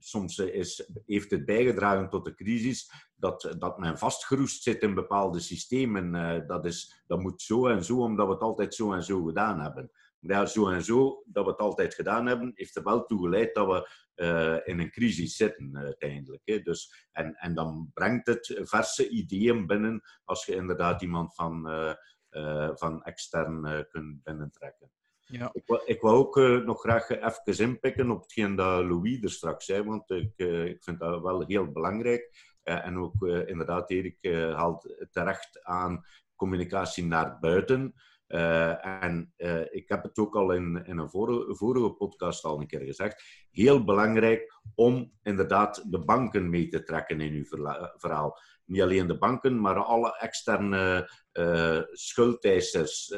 soms 0.05 0.39
is, 0.39 0.91
heeft 1.07 1.31
het 1.31 1.45
bijgedragen 1.45 2.09
tot 2.09 2.25
de 2.25 2.35
crisis 2.35 2.91
dat, 3.15 3.55
dat 3.59 3.79
men 3.79 3.99
vastgeroest 3.99 4.63
zit 4.63 4.83
in 4.83 4.95
bepaalde 4.95 5.41
systemen. 5.41 6.47
dat, 6.47 6.65
is, 6.65 7.03
dat 7.07 7.21
moet 7.21 7.43
zo 7.43 7.67
en 7.67 7.85
zo, 7.85 7.99
omdat 7.99 8.27
we 8.27 8.33
het 8.33 8.43
altijd 8.43 8.75
zo 8.75 8.93
en 8.93 9.03
zo 9.03 9.25
gedaan 9.25 9.61
hebben 9.61 9.91
ja, 10.23 10.47
zo 10.47 10.69
en 10.69 10.83
zo, 10.83 11.23
dat 11.27 11.45
we 11.45 11.51
het 11.51 11.61
altijd 11.61 11.95
gedaan 11.95 12.27
hebben, 12.27 12.53
heeft 12.55 12.77
er 12.77 12.83
wel 12.83 13.05
toe 13.05 13.23
geleid 13.23 13.55
dat 13.55 13.67
we 13.67 14.61
in 14.65 14.81
een 14.81 14.91
crisis 14.91 15.37
zitten 15.37 15.77
uiteindelijk. 15.77 16.65
Dus, 16.65 17.09
en, 17.13 17.35
en 17.35 17.55
dan 17.55 17.91
brengt 17.95 18.27
het 18.27 18.61
verse 18.63 19.09
ideeën 19.09 19.67
binnen 19.67 20.03
als 20.25 20.45
je 20.45 20.55
inderdaad 20.55 21.03
iemand 21.03 21.35
van, 21.35 21.69
van 22.75 23.03
extern 23.03 23.87
kunt 23.89 24.23
binnentrekken. 24.23 24.91
Ik, 25.33 25.63
wou, 25.67 25.83
ik 25.85 26.01
wou 26.01 26.17
ook 26.17 26.65
nog 26.65 26.81
graag 26.81 27.09
even 27.11 27.65
inpikken 27.65 28.11
op 28.11 28.23
hetgeen 28.23 28.55
dat 28.55 28.85
Louis 28.85 29.23
er 29.23 29.31
straks 29.31 29.65
zei, 29.65 29.83
want 29.83 30.11
ik, 30.11 30.33
ik 30.67 30.85
vind 30.85 30.99
dat 30.99 31.23
wel 31.23 31.45
heel 31.47 31.73
belangrijk. 31.73 32.53
en 32.63 32.99
ook 32.99 33.27
inderdaad, 33.27 33.91
Erik 33.91 34.19
haalt 34.55 35.07
terecht 35.11 35.63
aan 35.63 36.05
communicatie 36.37 37.05
naar 37.05 37.39
buiten. 37.41 37.95
En 38.81 39.33
ik 39.71 39.89
heb 39.89 40.03
het 40.03 40.19
ook 40.19 40.37
al 40.37 40.53
in, 40.53 40.85
in 40.87 40.99
een 40.99 41.11
vorige, 41.11 41.55
vorige, 41.55 41.91
podcast 41.91 42.45
al 42.45 42.61
een 42.61 42.67
keer 42.67 42.85
gezegd. 42.85 43.25
Heel 43.51 43.85
belangrijk 43.85 44.61
om 44.75 45.13
inderdaad 45.23 45.85
de 45.91 46.05
banken 46.05 46.51
mee 46.51 46.69
te 46.69 46.83
trekken 46.83 47.21
in 47.21 47.33
uw 47.33 47.45
verhaal. 47.97 48.39
Niet 48.65 48.83
alleen 48.83 49.07
de 49.07 49.19
banken, 49.19 49.61
maar 49.61 49.77
alle 49.77 50.19
externe 50.19 51.11
uh, 51.33 51.81
schuldeisers 51.91 53.15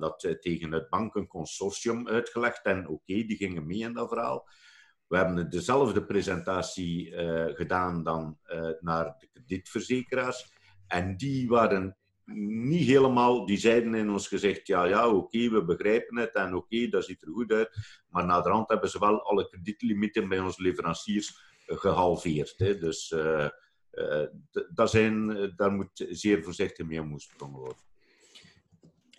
dat 0.00 0.24
eh, 0.24 0.32
tegen 0.32 0.72
het 0.72 0.88
bankenconsortium 0.88 2.08
uitgelegd 2.08 2.64
en 2.64 2.88
oké, 2.88 3.14
die 3.14 3.36
gingen 3.36 3.66
mee 3.66 3.78
in 3.78 3.92
dat 3.92 4.08
verhaal. 4.08 4.48
We 5.06 5.16
hebben 5.16 5.50
dezelfde 5.50 6.04
presentatie 6.04 7.10
uh, 7.10 7.44
gedaan 7.54 8.02
dan 8.04 8.38
uh, 8.46 8.70
naar 8.80 9.16
de 9.18 9.28
kredietverzekeraars. 9.32 10.52
En 10.86 11.16
die 11.16 11.48
waren 11.48 11.96
niet 12.64 12.86
helemaal, 12.86 13.46
die 13.46 13.56
zeiden 13.56 13.94
in 13.94 14.10
ons 14.10 14.28
gezicht, 14.28 14.66
ja, 14.66 14.84
ja, 14.84 15.08
oké, 15.08 15.48
we 15.48 15.64
begrijpen 15.64 16.16
het 16.16 16.34
en 16.34 16.54
oké, 16.54 16.88
dat 16.88 17.04
ziet 17.04 17.22
er 17.22 17.32
goed 17.32 17.52
uit. 17.52 17.76
Maar 18.08 18.26
na 18.26 18.40
de 18.40 18.50
hand 18.50 18.68
hebben 18.68 18.90
ze 18.90 18.98
wel 18.98 19.22
alle 19.22 19.48
kredietlimieten 19.48 20.28
bij 20.28 20.40
onze 20.40 20.62
leveranciers 20.62 21.40
gehalveerd. 21.66 22.54
Hè. 22.56 22.78
Dus 22.78 23.14
dat 24.74 24.90
zijn, 24.90 25.52
daar 25.56 25.72
moet 25.72 26.06
zeer 26.08 26.42
voorzichtig 26.42 26.86
mee 26.86 27.00
omgesprongen 27.00 27.60
worden 27.60 27.87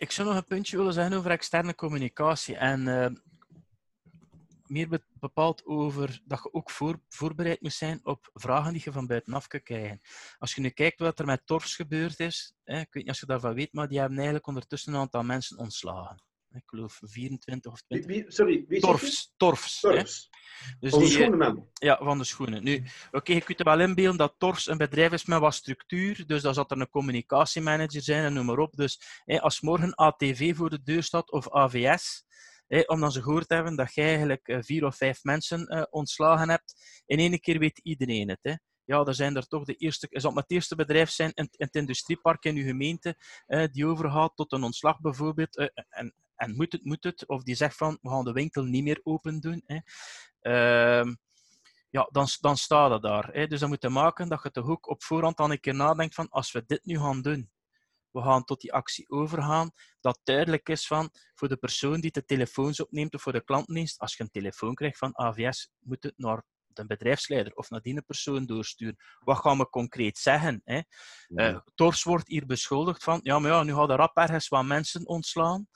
ik 0.00 0.10
zou 0.10 0.28
nog 0.28 0.36
een 0.36 0.46
puntje 0.46 0.76
willen 0.76 0.92
zeggen 0.92 1.16
over 1.16 1.30
externe 1.30 1.74
communicatie. 1.74 2.56
En 2.56 2.80
uh, 2.86 3.06
meer 4.66 5.02
bepaald 5.12 5.66
over 5.66 6.20
dat 6.24 6.40
je 6.42 6.52
ook 6.52 6.70
voor, 6.70 7.00
voorbereid 7.08 7.60
moet 7.60 7.72
zijn 7.72 8.00
op 8.02 8.30
vragen 8.32 8.72
die 8.72 8.82
je 8.84 8.92
van 8.92 9.06
buitenaf 9.06 9.46
kunt 9.46 9.62
krijgen. 9.62 10.00
Als 10.38 10.54
je 10.54 10.60
nu 10.60 10.68
kijkt 10.68 10.98
wat 10.98 11.18
er 11.18 11.26
met 11.26 11.46
Torfs 11.46 11.74
gebeurd 11.74 12.20
is, 12.20 12.54
hè, 12.64 12.80
ik 12.80 12.92
weet 12.92 13.04
niet 13.04 13.12
of 13.12 13.20
je 13.20 13.26
daarvan 13.26 13.54
weet, 13.54 13.72
maar 13.72 13.88
die 13.88 13.98
hebben 13.98 14.16
eigenlijk 14.16 14.46
ondertussen 14.46 14.94
een 14.94 15.00
aantal 15.00 15.22
mensen 15.22 15.58
ontslagen. 15.58 16.22
Ik 16.52 16.62
geloof 16.66 16.98
24 17.02 17.72
of 17.72 17.82
20. 17.82 18.10
Wie, 18.10 18.24
sorry, 18.28 18.64
wie 18.68 18.80
Torfs. 18.80 19.34
Torfs. 19.36 19.80
Torfs. 19.80 20.30
Dus 20.80 20.90
van 20.90 21.00
de 21.00 21.06
eh, 21.06 21.10
schoenenman. 21.10 21.68
Ja, 21.72 21.98
van 22.02 22.18
de 22.18 22.24
schoenen. 22.24 22.64
Nu, 22.64 22.84
oké, 23.10 23.32
je 23.32 23.40
kunt 23.40 23.58
er 23.58 23.64
wel 23.64 23.80
inbeelden 23.80 24.18
dat 24.18 24.34
Torfs 24.38 24.68
een 24.68 24.78
bedrijf 24.78 25.12
is 25.12 25.24
met 25.24 25.40
wat 25.40 25.54
structuur. 25.54 26.26
Dus 26.26 26.42
dan 26.42 26.54
zal 26.54 26.64
er 26.68 26.80
een 26.80 26.88
communicatiemanager 26.88 28.02
zijn 28.02 28.24
en 28.24 28.32
noem 28.32 28.46
maar 28.46 28.58
op. 28.58 28.76
Dus 28.76 29.22
als 29.26 29.60
morgen 29.60 29.94
ATV 29.94 30.56
voor 30.56 30.70
de 30.70 30.82
deur 30.82 31.02
staat 31.02 31.30
of 31.30 31.50
AVS, 31.50 32.24
omdat 32.86 33.12
ze 33.12 33.22
gehoord 33.22 33.48
hebben 33.48 33.76
dat 33.76 33.94
je 33.94 34.02
eigenlijk 34.02 34.48
eh, 34.48 34.58
vier 34.60 34.84
of 34.84 34.96
vijf 34.96 35.22
mensen 35.22 35.74
uh, 35.74 35.82
ontslagen 35.90 36.48
hebt, 36.48 37.02
in 37.06 37.18
één 37.18 37.40
keer 37.40 37.58
weet 37.58 37.78
iedereen 37.78 38.28
het. 38.28 38.38
Hè 38.42 38.54
ja, 38.90 39.04
er 39.04 39.14
zijn 39.14 39.36
er 39.36 39.46
toch 39.46 39.64
de 39.64 39.74
eerste, 39.74 40.06
is 40.10 40.22
dat 40.22 40.34
het 40.34 40.50
eerste 40.50 40.76
bedrijf 40.76 41.10
zijn 41.10 41.32
in, 41.34 41.48
in 41.50 41.66
het 41.66 41.74
industriepark 41.74 42.44
in 42.44 42.56
uw 42.56 42.64
gemeente 42.64 43.16
eh, 43.46 43.64
die 43.72 43.86
overgaat 43.86 44.32
tot 44.34 44.52
een 44.52 44.62
ontslag 44.62 45.00
bijvoorbeeld. 45.00 45.56
Eh, 45.56 45.66
en, 45.88 46.14
en 46.40 46.56
moet 46.56 46.72
het, 46.72 46.84
moet 46.84 47.04
het? 47.04 47.26
Of 47.26 47.42
die 47.42 47.54
zegt 47.54 47.76
van, 47.76 47.98
we 48.02 48.08
gaan 48.08 48.24
de 48.24 48.32
winkel 48.32 48.64
niet 48.64 48.82
meer 48.82 49.00
open 49.02 49.40
doen. 49.40 49.62
Hè. 49.66 49.78
Uh, 50.42 51.12
ja, 51.90 52.08
dan, 52.12 52.26
dan 52.40 52.56
staat 52.56 52.90
het 52.90 53.02
daar. 53.02 53.28
Hè. 53.32 53.46
Dus 53.46 53.60
dat 53.60 53.68
moet 53.68 53.88
maken 53.88 54.28
dat 54.28 54.42
je 54.42 54.50
toch 54.50 54.68
ook 54.68 54.88
op 54.88 55.02
voorhand 55.02 55.36
dan 55.36 55.50
een 55.50 55.60
keer 55.60 55.74
nadenkt 55.74 56.14
van, 56.14 56.28
als 56.28 56.52
we 56.52 56.64
dit 56.66 56.84
nu 56.84 56.98
gaan 56.98 57.22
doen, 57.22 57.50
we 58.10 58.22
gaan 58.22 58.44
tot 58.44 58.60
die 58.60 58.72
actie 58.72 59.10
overgaan, 59.10 59.70
dat 60.00 60.20
duidelijk 60.24 60.68
is 60.68 60.86
van, 60.86 61.10
voor 61.34 61.48
de 61.48 61.56
persoon 61.56 62.00
die 62.00 62.10
de 62.10 62.24
telefoons 62.24 62.80
opneemt 62.80 63.14
of 63.14 63.22
voor 63.22 63.32
de 63.32 63.44
klantdienst, 63.44 63.98
als 63.98 64.16
je 64.16 64.22
een 64.22 64.30
telefoon 64.30 64.74
krijgt 64.74 64.98
van 64.98 65.18
AVS, 65.18 65.70
moet 65.78 66.02
het 66.02 66.14
naar 66.16 66.44
een 66.74 66.86
bedrijfsleider 66.86 67.52
of 67.52 67.70
naar 67.70 67.80
die 67.80 68.02
persoon 68.02 68.46
doorsturen. 68.46 68.96
Wat 69.18 69.38
gaan 69.38 69.58
we 69.58 69.68
concreet 69.68 70.18
zeggen? 70.18 70.60
Hè? 70.64 70.80
Uh, 71.28 71.58
Tors 71.74 72.02
wordt 72.02 72.28
hier 72.28 72.46
beschuldigd 72.46 73.04
van, 73.04 73.20
ja, 73.22 73.38
maar 73.38 73.50
ja, 73.50 73.62
nu 73.62 73.74
gaan 73.74 73.90
er 73.90 73.96
rap 73.96 74.16
ergens 74.16 74.48
wat 74.48 74.64
mensen 74.64 75.06
ontslaan. 75.06 75.68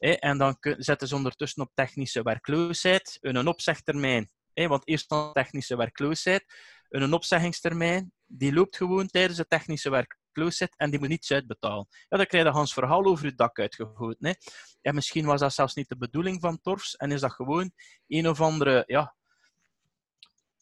En 0.00 0.38
dan 0.38 0.56
zetten 0.60 1.08
ze 1.08 1.14
ondertussen 1.14 1.62
op 1.62 1.70
technische 1.74 2.22
werkloosheid, 2.22 3.18
een 3.20 3.48
opzegtermijn. 3.48 4.30
Want 4.54 4.88
eerst 4.88 5.08
dan 5.08 5.32
technische 5.32 5.76
werkloosheid, 5.76 6.44
een 6.88 7.12
opzeggingstermijn, 7.12 8.12
die 8.26 8.52
loopt 8.52 8.76
gewoon 8.76 9.06
tijdens 9.06 9.36
de 9.36 9.46
technische 9.46 9.90
werkloosheid 9.90 10.74
en 10.76 10.90
die 10.90 10.98
moet 10.98 11.08
niets 11.08 11.32
uitbetalen. 11.32 11.86
Ja, 12.08 12.16
dan 12.16 12.26
krijg 12.26 12.44
je 12.44 12.50
Hans 12.50 12.72
verhaal 12.72 13.04
over 13.04 13.24
je 13.24 13.34
dak 13.34 13.58
uitgegoten. 13.58 14.26
Hè? 14.26 14.32
En 14.80 14.94
misschien 14.94 15.26
was 15.26 15.40
dat 15.40 15.54
zelfs 15.54 15.74
niet 15.74 15.88
de 15.88 15.96
bedoeling 15.96 16.40
van 16.40 16.60
Torfs 16.60 16.96
en 16.96 17.12
is 17.12 17.20
dat 17.20 17.32
gewoon 17.32 17.72
een 18.06 18.28
of 18.28 18.40
andere 18.40 18.82
ja, 18.86 19.14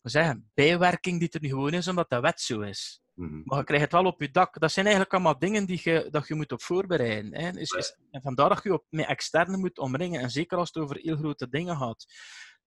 zeggen, 0.02 0.50
bijwerking 0.54 1.18
die 1.20 1.30
er 1.30 1.40
nu 1.40 1.48
gewoon 1.48 1.72
is, 1.72 1.88
omdat 1.88 2.10
de 2.10 2.20
wet 2.20 2.40
zo 2.40 2.60
is. 2.60 3.02
Mhm. 3.18 3.40
Maar 3.44 3.58
je 3.58 3.64
krijgt 3.64 3.84
het 3.84 3.92
wel 3.92 4.04
op 4.04 4.20
je 4.20 4.30
dak. 4.30 4.60
Dat 4.60 4.72
zijn 4.72 4.86
eigenlijk 4.86 5.14
allemaal 5.14 5.38
dingen 5.38 5.66
die 5.66 5.80
je, 5.82 6.08
dat 6.10 6.28
je 6.28 6.34
moet 6.34 6.52
op 6.52 6.62
voorbereiden. 6.62 7.34
Hè. 7.34 7.58
Is, 7.58 7.70
is, 7.70 7.96
en 8.10 8.22
vandaar 8.22 8.48
dat 8.48 8.62
je 8.62 8.72
op, 8.72 8.84
met 8.88 9.06
externe 9.06 9.56
moet 9.56 9.78
omringen. 9.78 10.20
En 10.20 10.30
zeker 10.30 10.58
als 10.58 10.70
het 10.72 10.82
over 10.82 10.96
heel 10.96 11.16
grote 11.16 11.48
dingen 11.48 11.76
gaat. 11.76 12.06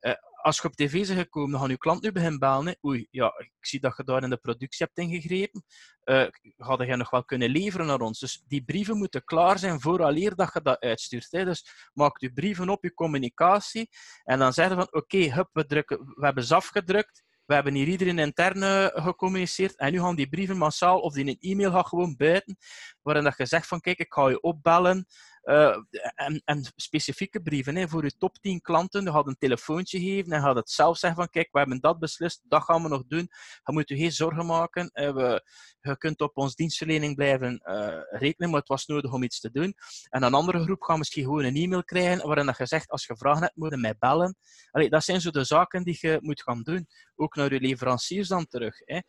Uh, 0.01 0.13
als 0.41 0.57
je 0.57 0.67
op 0.67 0.75
tv 0.75 1.07
bent 1.07 1.19
gekomen, 1.19 1.51
dan 1.51 1.59
gaan 1.59 1.69
je 1.69 1.77
klant 1.77 2.01
nu 2.01 2.11
beginnen 2.11 2.39
bellen. 2.39 2.77
Oei, 2.85 3.07
ja, 3.11 3.33
ik 3.37 3.51
zie 3.59 3.79
dat 3.79 3.97
je 3.97 4.03
daar 4.03 4.23
in 4.23 4.29
de 4.29 4.37
productie 4.37 4.85
hebt 4.85 4.97
ingegrepen. 4.97 5.63
Uh, 6.05 6.27
ga 6.57 6.83
je 6.83 6.95
nog 6.95 7.09
wel 7.09 7.25
kunnen 7.25 7.49
leveren 7.49 7.85
naar 7.85 7.99
ons? 7.99 8.19
Dus 8.19 8.43
die 8.47 8.63
brieven 8.63 8.97
moeten 8.97 9.23
klaar 9.23 9.59
zijn 9.59 9.81
vooraleer 9.81 10.35
dat 10.35 10.53
je 10.53 10.61
dat 10.61 10.79
uitstuurt. 10.79 11.31
Hè. 11.31 11.45
Dus 11.45 11.89
maak 11.93 12.19
je 12.19 12.33
brieven 12.33 12.69
op, 12.69 12.83
je 12.83 12.93
communicatie. 12.93 13.89
En 14.23 14.39
dan 14.39 14.53
zeggen 14.53 14.75
van, 14.75 14.85
oké, 14.85 14.97
okay, 14.97 15.45
we, 15.51 15.65
drukken, 15.65 15.97
we 15.97 16.25
hebben 16.25 16.43
ze 16.43 16.55
afgedrukt. 16.55 17.23
We 17.51 17.57
hebben 17.57 17.75
hier 17.75 17.87
iedereen 17.87 18.19
intern 18.19 18.57
uh, 18.57 18.85
gecommuniceerd. 18.85 19.75
En 19.75 19.91
nu 19.91 19.99
gaan 19.99 20.15
die 20.15 20.29
brieven 20.29 20.57
massaal, 20.57 20.99
of 20.99 21.13
die 21.13 21.25
een 21.25 21.37
e-mail 21.39 21.71
gaan 21.71 21.85
gewoon 21.85 22.15
buiten. 22.17 22.57
Waarin 23.01 23.23
dat 23.23 23.37
je 23.37 23.45
zegt 23.45 23.67
van, 23.67 23.79
kijk, 23.79 23.97
ik 23.97 24.13
ga 24.13 24.29
je 24.29 24.41
opbellen. 24.41 25.05
Uh, 25.43 25.77
en, 26.15 26.41
en, 26.45 26.65
specifieke 26.75 27.41
brieven 27.41 27.75
hè, 27.75 27.87
voor 27.87 28.03
je 28.03 28.17
top 28.17 28.37
10 28.37 28.61
klanten. 28.61 29.03
Je 29.03 29.11
gaat 29.11 29.27
een 29.27 29.37
telefoontje 29.37 29.99
geven 29.99 30.31
en 30.31 30.41
gaat 30.41 30.55
het 30.55 30.69
zelf 30.69 30.97
zeggen 30.97 31.19
van 31.19 31.29
kijk, 31.29 31.47
we 31.51 31.57
hebben 31.59 31.79
dat 31.79 31.99
beslist, 31.99 32.41
dat 32.43 32.63
gaan 32.63 32.83
we 32.83 32.89
nog 32.89 33.03
doen. 33.07 33.29
Je 33.63 33.73
moet 33.73 33.89
je 33.89 33.97
geen 33.97 34.11
zorgen 34.11 34.45
maken. 34.45 34.89
Uh, 34.93 35.13
we, 35.13 35.43
je 35.79 35.97
kunt 35.97 36.21
op 36.21 36.37
ons 36.37 36.55
dienstverlening 36.55 37.15
blijven 37.15 37.61
uh, 37.63 37.97
rekenen, 38.09 38.49
maar 38.49 38.59
het 38.59 38.69
was 38.69 38.85
nodig 38.85 39.13
om 39.13 39.23
iets 39.23 39.39
te 39.39 39.51
doen. 39.51 39.73
En 40.09 40.23
een 40.23 40.33
andere 40.33 40.63
groep 40.63 40.81
gaat 40.81 40.97
misschien 40.97 41.23
gewoon 41.23 41.43
een 41.43 41.55
e-mail 41.55 41.83
krijgen 41.83 42.27
waarin 42.27 42.45
dat 42.45 42.57
je 42.57 42.65
zegt, 42.65 42.89
als 42.89 43.05
je 43.05 43.17
vragen 43.17 43.41
hebt, 43.41 43.55
moet 43.55 43.71
je 43.71 43.77
mij 43.77 43.95
bellen. 43.99 44.35
Allee, 44.71 44.89
dat 44.89 45.03
zijn 45.03 45.21
zo 45.21 45.29
de 45.29 45.43
zaken 45.43 45.83
die 45.83 45.97
je 45.99 46.17
moet 46.21 46.41
gaan 46.41 46.61
doen. 46.61 46.87
Ook 47.15 47.35
naar 47.35 47.53
je 47.53 47.59
leveranciers 47.59 48.27
dan 48.27 48.47
terug. 48.47 48.75
Hè. 48.85 48.99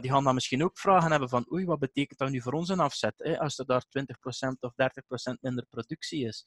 die 0.00 0.10
gaan 0.10 0.24
dan 0.24 0.34
misschien 0.34 0.64
ook 0.64 0.78
vragen 0.78 1.10
hebben 1.10 1.28
van 1.28 1.52
oei, 1.52 1.64
wat 1.64 1.78
betekent 1.78 2.18
dat 2.18 2.30
nu 2.30 2.40
voor 2.40 2.52
ons 2.52 2.68
een 2.68 2.80
afzet? 2.80 3.14
Hè? 3.16 3.38
Als 3.38 3.58
er 3.58 3.66
daar 3.66 3.84
20% 3.84 4.58
of 4.60 4.72
30% 4.72 4.74
minder 5.40 5.66
productie 5.82 6.26
is. 6.26 6.46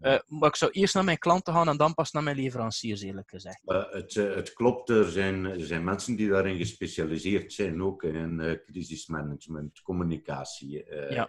Uh, 0.00 0.18
maar 0.26 0.48
ik 0.48 0.56
zou 0.56 0.70
eerst 0.70 0.94
naar 0.94 1.04
mijn 1.04 1.18
klanten 1.18 1.52
gaan 1.52 1.68
en 1.68 1.76
dan 1.76 1.94
pas 1.94 2.10
naar 2.10 2.22
mijn 2.22 2.36
leveranciers, 2.36 3.02
eerlijk 3.02 3.30
gezegd. 3.30 3.60
Uh, 3.64 3.92
het, 3.92 4.14
uh, 4.14 4.34
het, 4.34 4.52
klopt, 4.52 4.88
er 4.88 5.10
zijn, 5.10 5.44
er 5.44 5.66
zijn 5.66 5.84
mensen 5.84 6.16
die 6.16 6.28
daarin 6.28 6.56
gespecialiseerd 6.56 7.52
zijn, 7.52 7.82
ook 7.82 8.02
in 8.02 8.60
crisismanagement, 8.66 9.80
communicatie. 9.82 10.84
Ja. 11.10 11.28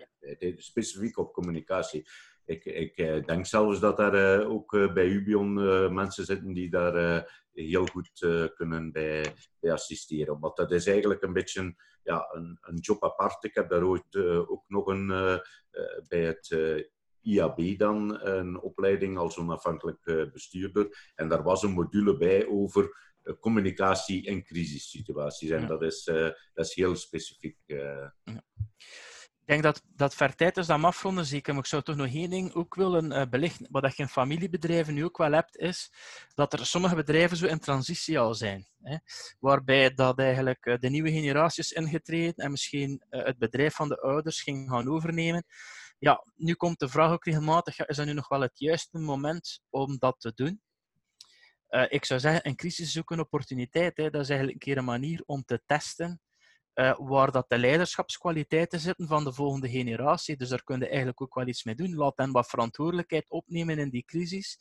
Specifiek 0.56 1.18
op 1.18 1.34
communicatie. 1.34 2.10
Ik, 2.46 2.66
ik 2.66 2.96
denk 3.28 3.46
zelfs 3.46 3.80
dat 3.80 4.00
er 4.00 4.48
ook 4.48 4.72
bij 4.94 5.06
Ubion 5.06 5.54
mensen 5.94 6.26
zitten 6.26 6.54
die 6.54 6.70
daar 6.70 7.26
heel 7.54 7.86
goed 7.86 8.10
kunnen 8.56 8.92
bij, 8.92 9.34
bij 9.60 9.72
assisteren. 9.72 10.40
Want 10.40 10.56
dat 10.56 10.72
is 10.72 10.88
eigenlijk 10.88 11.22
een 11.22 11.34
beetje 11.34 11.76
ja, 12.04 12.30
een, 12.32 12.58
een 12.62 12.78
job 12.78 13.04
apart. 13.04 13.44
Ik 13.44 13.56
heb 13.56 13.70
daar 13.70 13.84
ooit 13.84 14.16
ook 14.48 14.64
nog 14.68 14.88
een 14.88 15.08
bij 16.08 16.22
het 16.22 16.56
IAB 17.22 17.78
dan, 17.78 18.26
een 18.26 18.62
opleiding 18.62 19.18
als 19.18 19.38
onafhankelijk 19.38 20.06
eh, 20.06 20.32
bestuurder. 20.32 21.12
En 21.16 21.30
daar 21.30 21.44
was 21.44 21.64
een 21.64 21.72
module 21.72 22.18
bij 22.18 22.48
over 22.48 23.12
eh, 23.24 23.34
communicatie 23.40 24.26
in 24.26 24.44
crisissituaties. 24.44 25.50
En 25.50 25.68
dat, 25.68 25.82
is, 25.82 26.08
eh, 26.08 26.30
dat 26.54 26.66
is 26.66 26.76
heel 26.76 26.96
specifiek. 26.96 27.58
Ja. 27.66 28.16
Ik 29.42 29.58
denk 29.58 29.64
dat, 29.64 29.84
dat 29.96 30.16
ver 30.16 30.36
tijd 30.36 30.58
is 30.58 30.68
we 30.68 30.74
afronden, 30.74 31.26
zeker. 31.26 31.54
Maar 31.54 31.64
ik 31.64 31.70
zou 31.70 31.82
toch 31.82 31.96
nog 31.96 32.14
één 32.14 32.30
ding 32.30 32.54
ook 32.54 32.76
willen 32.76 33.12
uh, 33.12 33.22
belichten. 33.30 33.68
Wat 33.70 33.96
je 33.96 34.04
in 34.04 34.10
familiebedrijven 34.10 34.94
nu 34.94 35.04
ook 35.04 35.18
wel 35.18 35.32
hebt, 35.32 35.58
is 35.58 35.92
dat 36.34 36.54
er 36.54 36.66
sommige 36.66 36.96
bedrijven 36.96 37.38
zo 37.38 37.46
in 37.46 37.60
transitie 37.60 38.20
al 38.20 38.34
zijn. 38.34 38.68
Hè, 38.82 38.98
waarbij 39.40 39.94
dat 39.94 40.20
eigenlijk 40.20 40.78
de 40.80 40.90
nieuwe 40.90 41.12
generaties 41.12 41.72
ingetreden 41.72 42.36
en 42.36 42.52
misschien 42.52 43.04
het 43.10 43.38
bedrijf 43.38 43.76
van 43.76 43.90
de 43.90 44.02
ouders 44.02 44.42
ging 44.42 44.70
gaan 44.70 44.90
overnemen 44.90 45.46
ja, 46.02 46.24
nu 46.36 46.54
komt 46.54 46.80
de 46.80 46.90
vraag 46.90 47.12
ook 47.12 47.26
regelmatig, 47.26 47.80
is 47.80 47.96
dat 47.96 48.06
nu 48.06 48.14
nog 48.14 48.28
wel 48.28 48.42
het 48.42 48.60
juiste 48.60 49.00
moment 49.00 49.62
om 49.70 49.98
dat 49.98 50.16
te 50.20 50.32
doen? 50.36 50.62
Uh, 51.70 51.86
ik 51.90 52.06
zou 52.06 52.20
zeggen, 52.20 52.48
een 52.48 52.56
crisis 52.56 52.88
is 52.88 53.00
ook 53.00 53.12
een 53.12 53.20
opportuniteit. 53.20 53.98
Hè. 53.98 54.10
Dat 54.10 54.22
is 54.22 54.30
eigenlijk 54.30 54.60
een 54.60 54.74
keer 54.74 54.78
een 54.78 54.86
manier 54.86 55.24
om 55.26 55.44
te 55.44 55.62
testen 55.66 56.22
uh, 56.74 56.96
waar 56.98 57.32
dat 57.32 57.50
de 57.50 57.58
leiderschapskwaliteiten 57.58 58.80
zitten 58.80 59.08
van 59.08 59.24
de 59.24 59.34
volgende 59.34 59.70
generatie. 59.70 60.38
Dus 60.38 60.50
daar 60.50 60.64
kun 60.64 60.80
je 60.80 60.88
eigenlijk 60.88 61.22
ook 61.22 61.36
wel 61.36 61.48
iets 61.48 61.64
mee 61.64 61.76
doen. 61.76 61.96
Laat 61.96 62.18
hen 62.18 62.32
wat 62.32 62.50
verantwoordelijkheid 62.50 63.30
opnemen 63.30 63.80
in 63.80 63.90
die 63.90 64.06
crisis. 64.06 64.58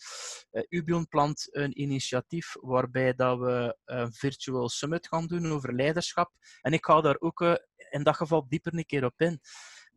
Uh, 0.53 0.63
Ubion 0.69 1.09
plant 1.09 1.49
een 1.51 1.81
initiatief 1.81 2.55
waarbij 2.61 3.15
dat 3.15 3.39
we 3.39 3.77
een 3.85 4.13
virtual 4.13 4.69
summit 4.69 5.09
gaan 5.09 5.27
doen 5.27 5.47
over 5.47 5.75
leiderschap. 5.75 6.33
En 6.61 6.73
ik 6.73 6.85
ga 6.85 7.01
daar 7.01 7.17
ook 7.19 7.41
in 7.91 8.03
dat 8.03 8.17
geval 8.17 8.49
dieper 8.49 8.75
een 8.75 8.87
keer 8.87 9.05
op 9.05 9.21
in. 9.21 9.41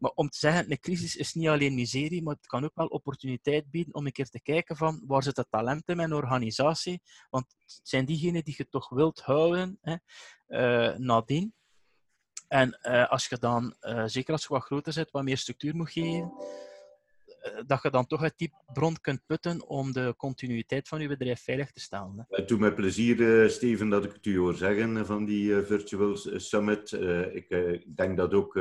Maar 0.04 0.12
om 0.16 0.30
te 0.30 0.38
zeggen, 0.38 0.72
een 0.72 0.80
crisis 0.80 1.16
is 1.16 1.34
niet 1.34 1.47
alleen 1.47 1.74
miserie, 1.74 2.24
maar 2.24 2.36
het 2.36 2.47
kan 2.47 2.64
ook 2.64 2.76
wel 2.76 2.88
opportuniteit 2.88 3.72
bieden 3.72 3.93
om 3.93 4.06
een 4.06 4.12
keer 4.12 4.30
te 4.30 4.41
kijken 4.41 4.76
van 4.76 5.04
waar 5.08 5.24
zit 5.24 5.38
het 5.38 5.47
talent 5.49 5.88
in 5.88 5.95
mijn 5.95 6.14
organisatie. 6.14 7.01
Want 7.30 7.45
het 7.60 7.80
zijn 7.84 8.06
diegenen 8.06 8.43
die 8.43 8.54
je 8.58 8.70
toch 8.70 8.89
wilt 8.89 9.20
houden 9.20 9.80
hè, 9.82 9.95
uh, 10.47 10.97
nadien. 10.97 11.54
En 12.47 12.80
uh, 12.82 13.10
als 13.10 13.28
je 13.28 13.38
dan, 13.38 13.76
uh, 13.82 14.04
zeker 14.06 14.34
als 14.34 14.41
je 14.41 14.47
wat 14.47 14.64
groter 14.64 14.93
zit, 14.93 15.12
wat 15.12 15.24
meer 15.24 15.38
structuur 15.38 15.76
moet 15.76 15.91
geven, 15.91 16.34
dat 17.66 17.82
je 17.82 17.89
dan 17.89 18.06
toch 18.06 18.22
uit 18.22 18.38
die 18.38 18.54
bron 18.74 19.01
kunt 19.01 19.26
putten 19.26 19.68
om 19.68 19.91
de 19.91 20.14
continuïteit 20.18 20.88
van 20.88 21.01
je 21.01 21.08
bedrijf 21.08 21.43
veilig 21.43 21.72
te 21.72 21.80
stellen. 21.80 22.14
Hè. 22.18 22.36
Het 22.36 22.47
doet 22.47 22.60
mij 22.60 22.74
plezier, 22.74 23.49
Steven, 23.49 23.89
dat 23.89 24.06
ik 24.06 24.14
het 24.14 24.26
u 24.26 24.38
hoor 24.38 24.56
zeggen 24.56 25.06
van 25.06 25.26
die 25.26 25.62
Virtual 25.62 26.18
Summit. 26.36 26.91
ik 27.34 27.47
denk 27.95 28.18
dat 28.18 28.34
ook 28.34 28.60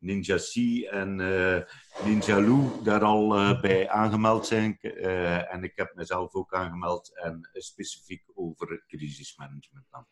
Ninja 0.00 0.36
C 0.36 0.54
en 0.90 1.18
uh, 1.18 1.60
Ninja 2.04 2.40
Lou 2.40 2.82
daar 2.84 3.02
al 3.02 3.36
uh, 3.36 3.60
bij 3.60 3.88
aangemeld 3.88 4.46
zijn. 4.46 4.78
Uh, 4.80 5.54
en 5.54 5.64
ik 5.64 5.72
heb 5.74 5.94
mezelf 5.94 6.34
ook 6.34 6.54
aangemeld 6.54 7.18
en 7.18 7.48
specifiek 7.52 8.22
over 8.34 8.84
crisismanagement 8.86 9.86
dan. 9.90 10.06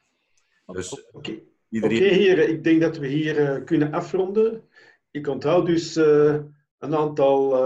Dus, 0.66 0.92
Oké, 0.92 1.16
okay. 1.16 1.44
iedereen... 1.68 1.96
okay, 1.96 2.18
heren, 2.18 2.48
ik 2.48 2.64
denk 2.64 2.80
dat 2.80 2.96
we 2.98 3.06
hier 3.06 3.62
kunnen 3.64 3.92
afronden. 3.92 4.68
Ik 5.10 5.26
onthoud 5.26 5.66
dus 5.66 5.96
een 5.96 6.54
aantal 6.78 7.56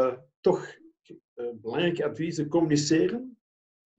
toch 0.41 0.77
belangrijke 1.35 2.05
adviezen. 2.05 2.49
Communiceren. 2.49 3.39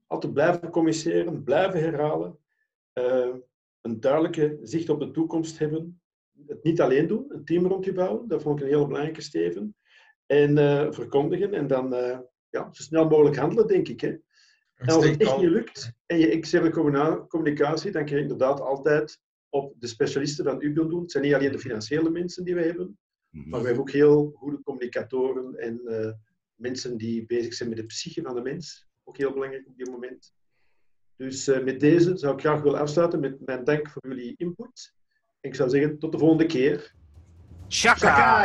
Altijd 0.06 0.32
blijven 0.32 0.70
communiceren, 0.70 1.42
blijven 1.42 1.80
herhalen. 1.80 2.38
een 3.80 4.00
duidelijke 4.00 4.58
zicht 4.62 4.88
op 4.88 5.00
de 5.00 5.10
toekomst 5.10 5.58
hebben 5.58 6.02
het 6.46 6.62
niet 6.62 6.80
alleen 6.80 7.06
doen, 7.06 7.24
een 7.28 7.44
team 7.44 7.66
rond 7.66 7.84
je 7.84 7.92
bouwen. 7.92 8.28
Dat 8.28 8.42
vond 8.42 8.58
ik 8.58 8.64
een 8.64 8.70
heel 8.70 8.86
belangrijke, 8.86 9.20
Steven. 9.20 9.76
En 10.26 10.56
uh, 10.56 10.92
verkondigen 10.92 11.54
en 11.54 11.66
dan 11.66 11.94
uh, 11.94 12.18
ja, 12.50 12.68
zo 12.72 12.82
snel 12.82 13.08
mogelijk 13.08 13.36
handelen, 13.36 13.66
denk 13.66 13.88
ik. 13.88 14.00
Hè? 14.00 14.16
En 14.74 14.88
als 14.88 15.06
het 15.06 15.20
echt 15.20 15.38
niet 15.38 15.50
lukt 15.50 15.92
en 16.06 16.18
je 16.18 16.28
externe 16.28 16.70
communicatie, 17.28 17.90
dan 17.90 18.04
kun 18.04 18.16
je 18.16 18.22
inderdaad 18.22 18.60
altijd 18.60 19.20
op 19.48 19.74
de 19.78 19.86
specialisten 19.86 20.44
van 20.44 20.62
u 20.62 20.72
doen. 20.72 21.00
Het 21.00 21.10
zijn 21.10 21.24
niet 21.24 21.34
alleen 21.34 21.52
de 21.52 21.58
financiële 21.58 22.10
mensen 22.10 22.44
die 22.44 22.54
we 22.54 22.62
hebben, 22.62 22.98
mhm. 23.30 23.48
maar 23.48 23.60
we 23.60 23.66
hebben 23.66 23.82
ook 23.82 23.90
heel 23.90 24.32
goede 24.34 24.62
communicatoren 24.62 25.54
en 25.54 25.80
uh, 25.84 26.12
mensen 26.54 26.96
die 26.96 27.26
bezig 27.26 27.54
zijn 27.54 27.68
met 27.68 27.78
de 27.78 27.86
psyche 27.86 28.22
van 28.22 28.34
de 28.34 28.42
mens. 28.42 28.86
Ook 29.04 29.16
heel 29.16 29.32
belangrijk 29.32 29.66
op 29.66 29.76
dit 29.76 29.90
moment. 29.90 30.34
Dus 31.16 31.48
uh, 31.48 31.64
met 31.64 31.80
deze 31.80 32.16
zou 32.16 32.34
ik 32.34 32.40
graag 32.40 32.62
willen 32.62 32.80
afsluiten 32.80 33.20
met 33.20 33.46
mijn 33.46 33.64
dank 33.64 33.90
voor 33.90 34.08
jullie 34.08 34.34
input. 34.36 34.94
Ik 35.44 35.54
zou 35.54 35.70
zeggen, 35.70 35.98
tot 35.98 36.12
de 36.12 36.18
volgende 36.18 36.46
keer. 36.46 36.92
Shaka! 37.68 38.44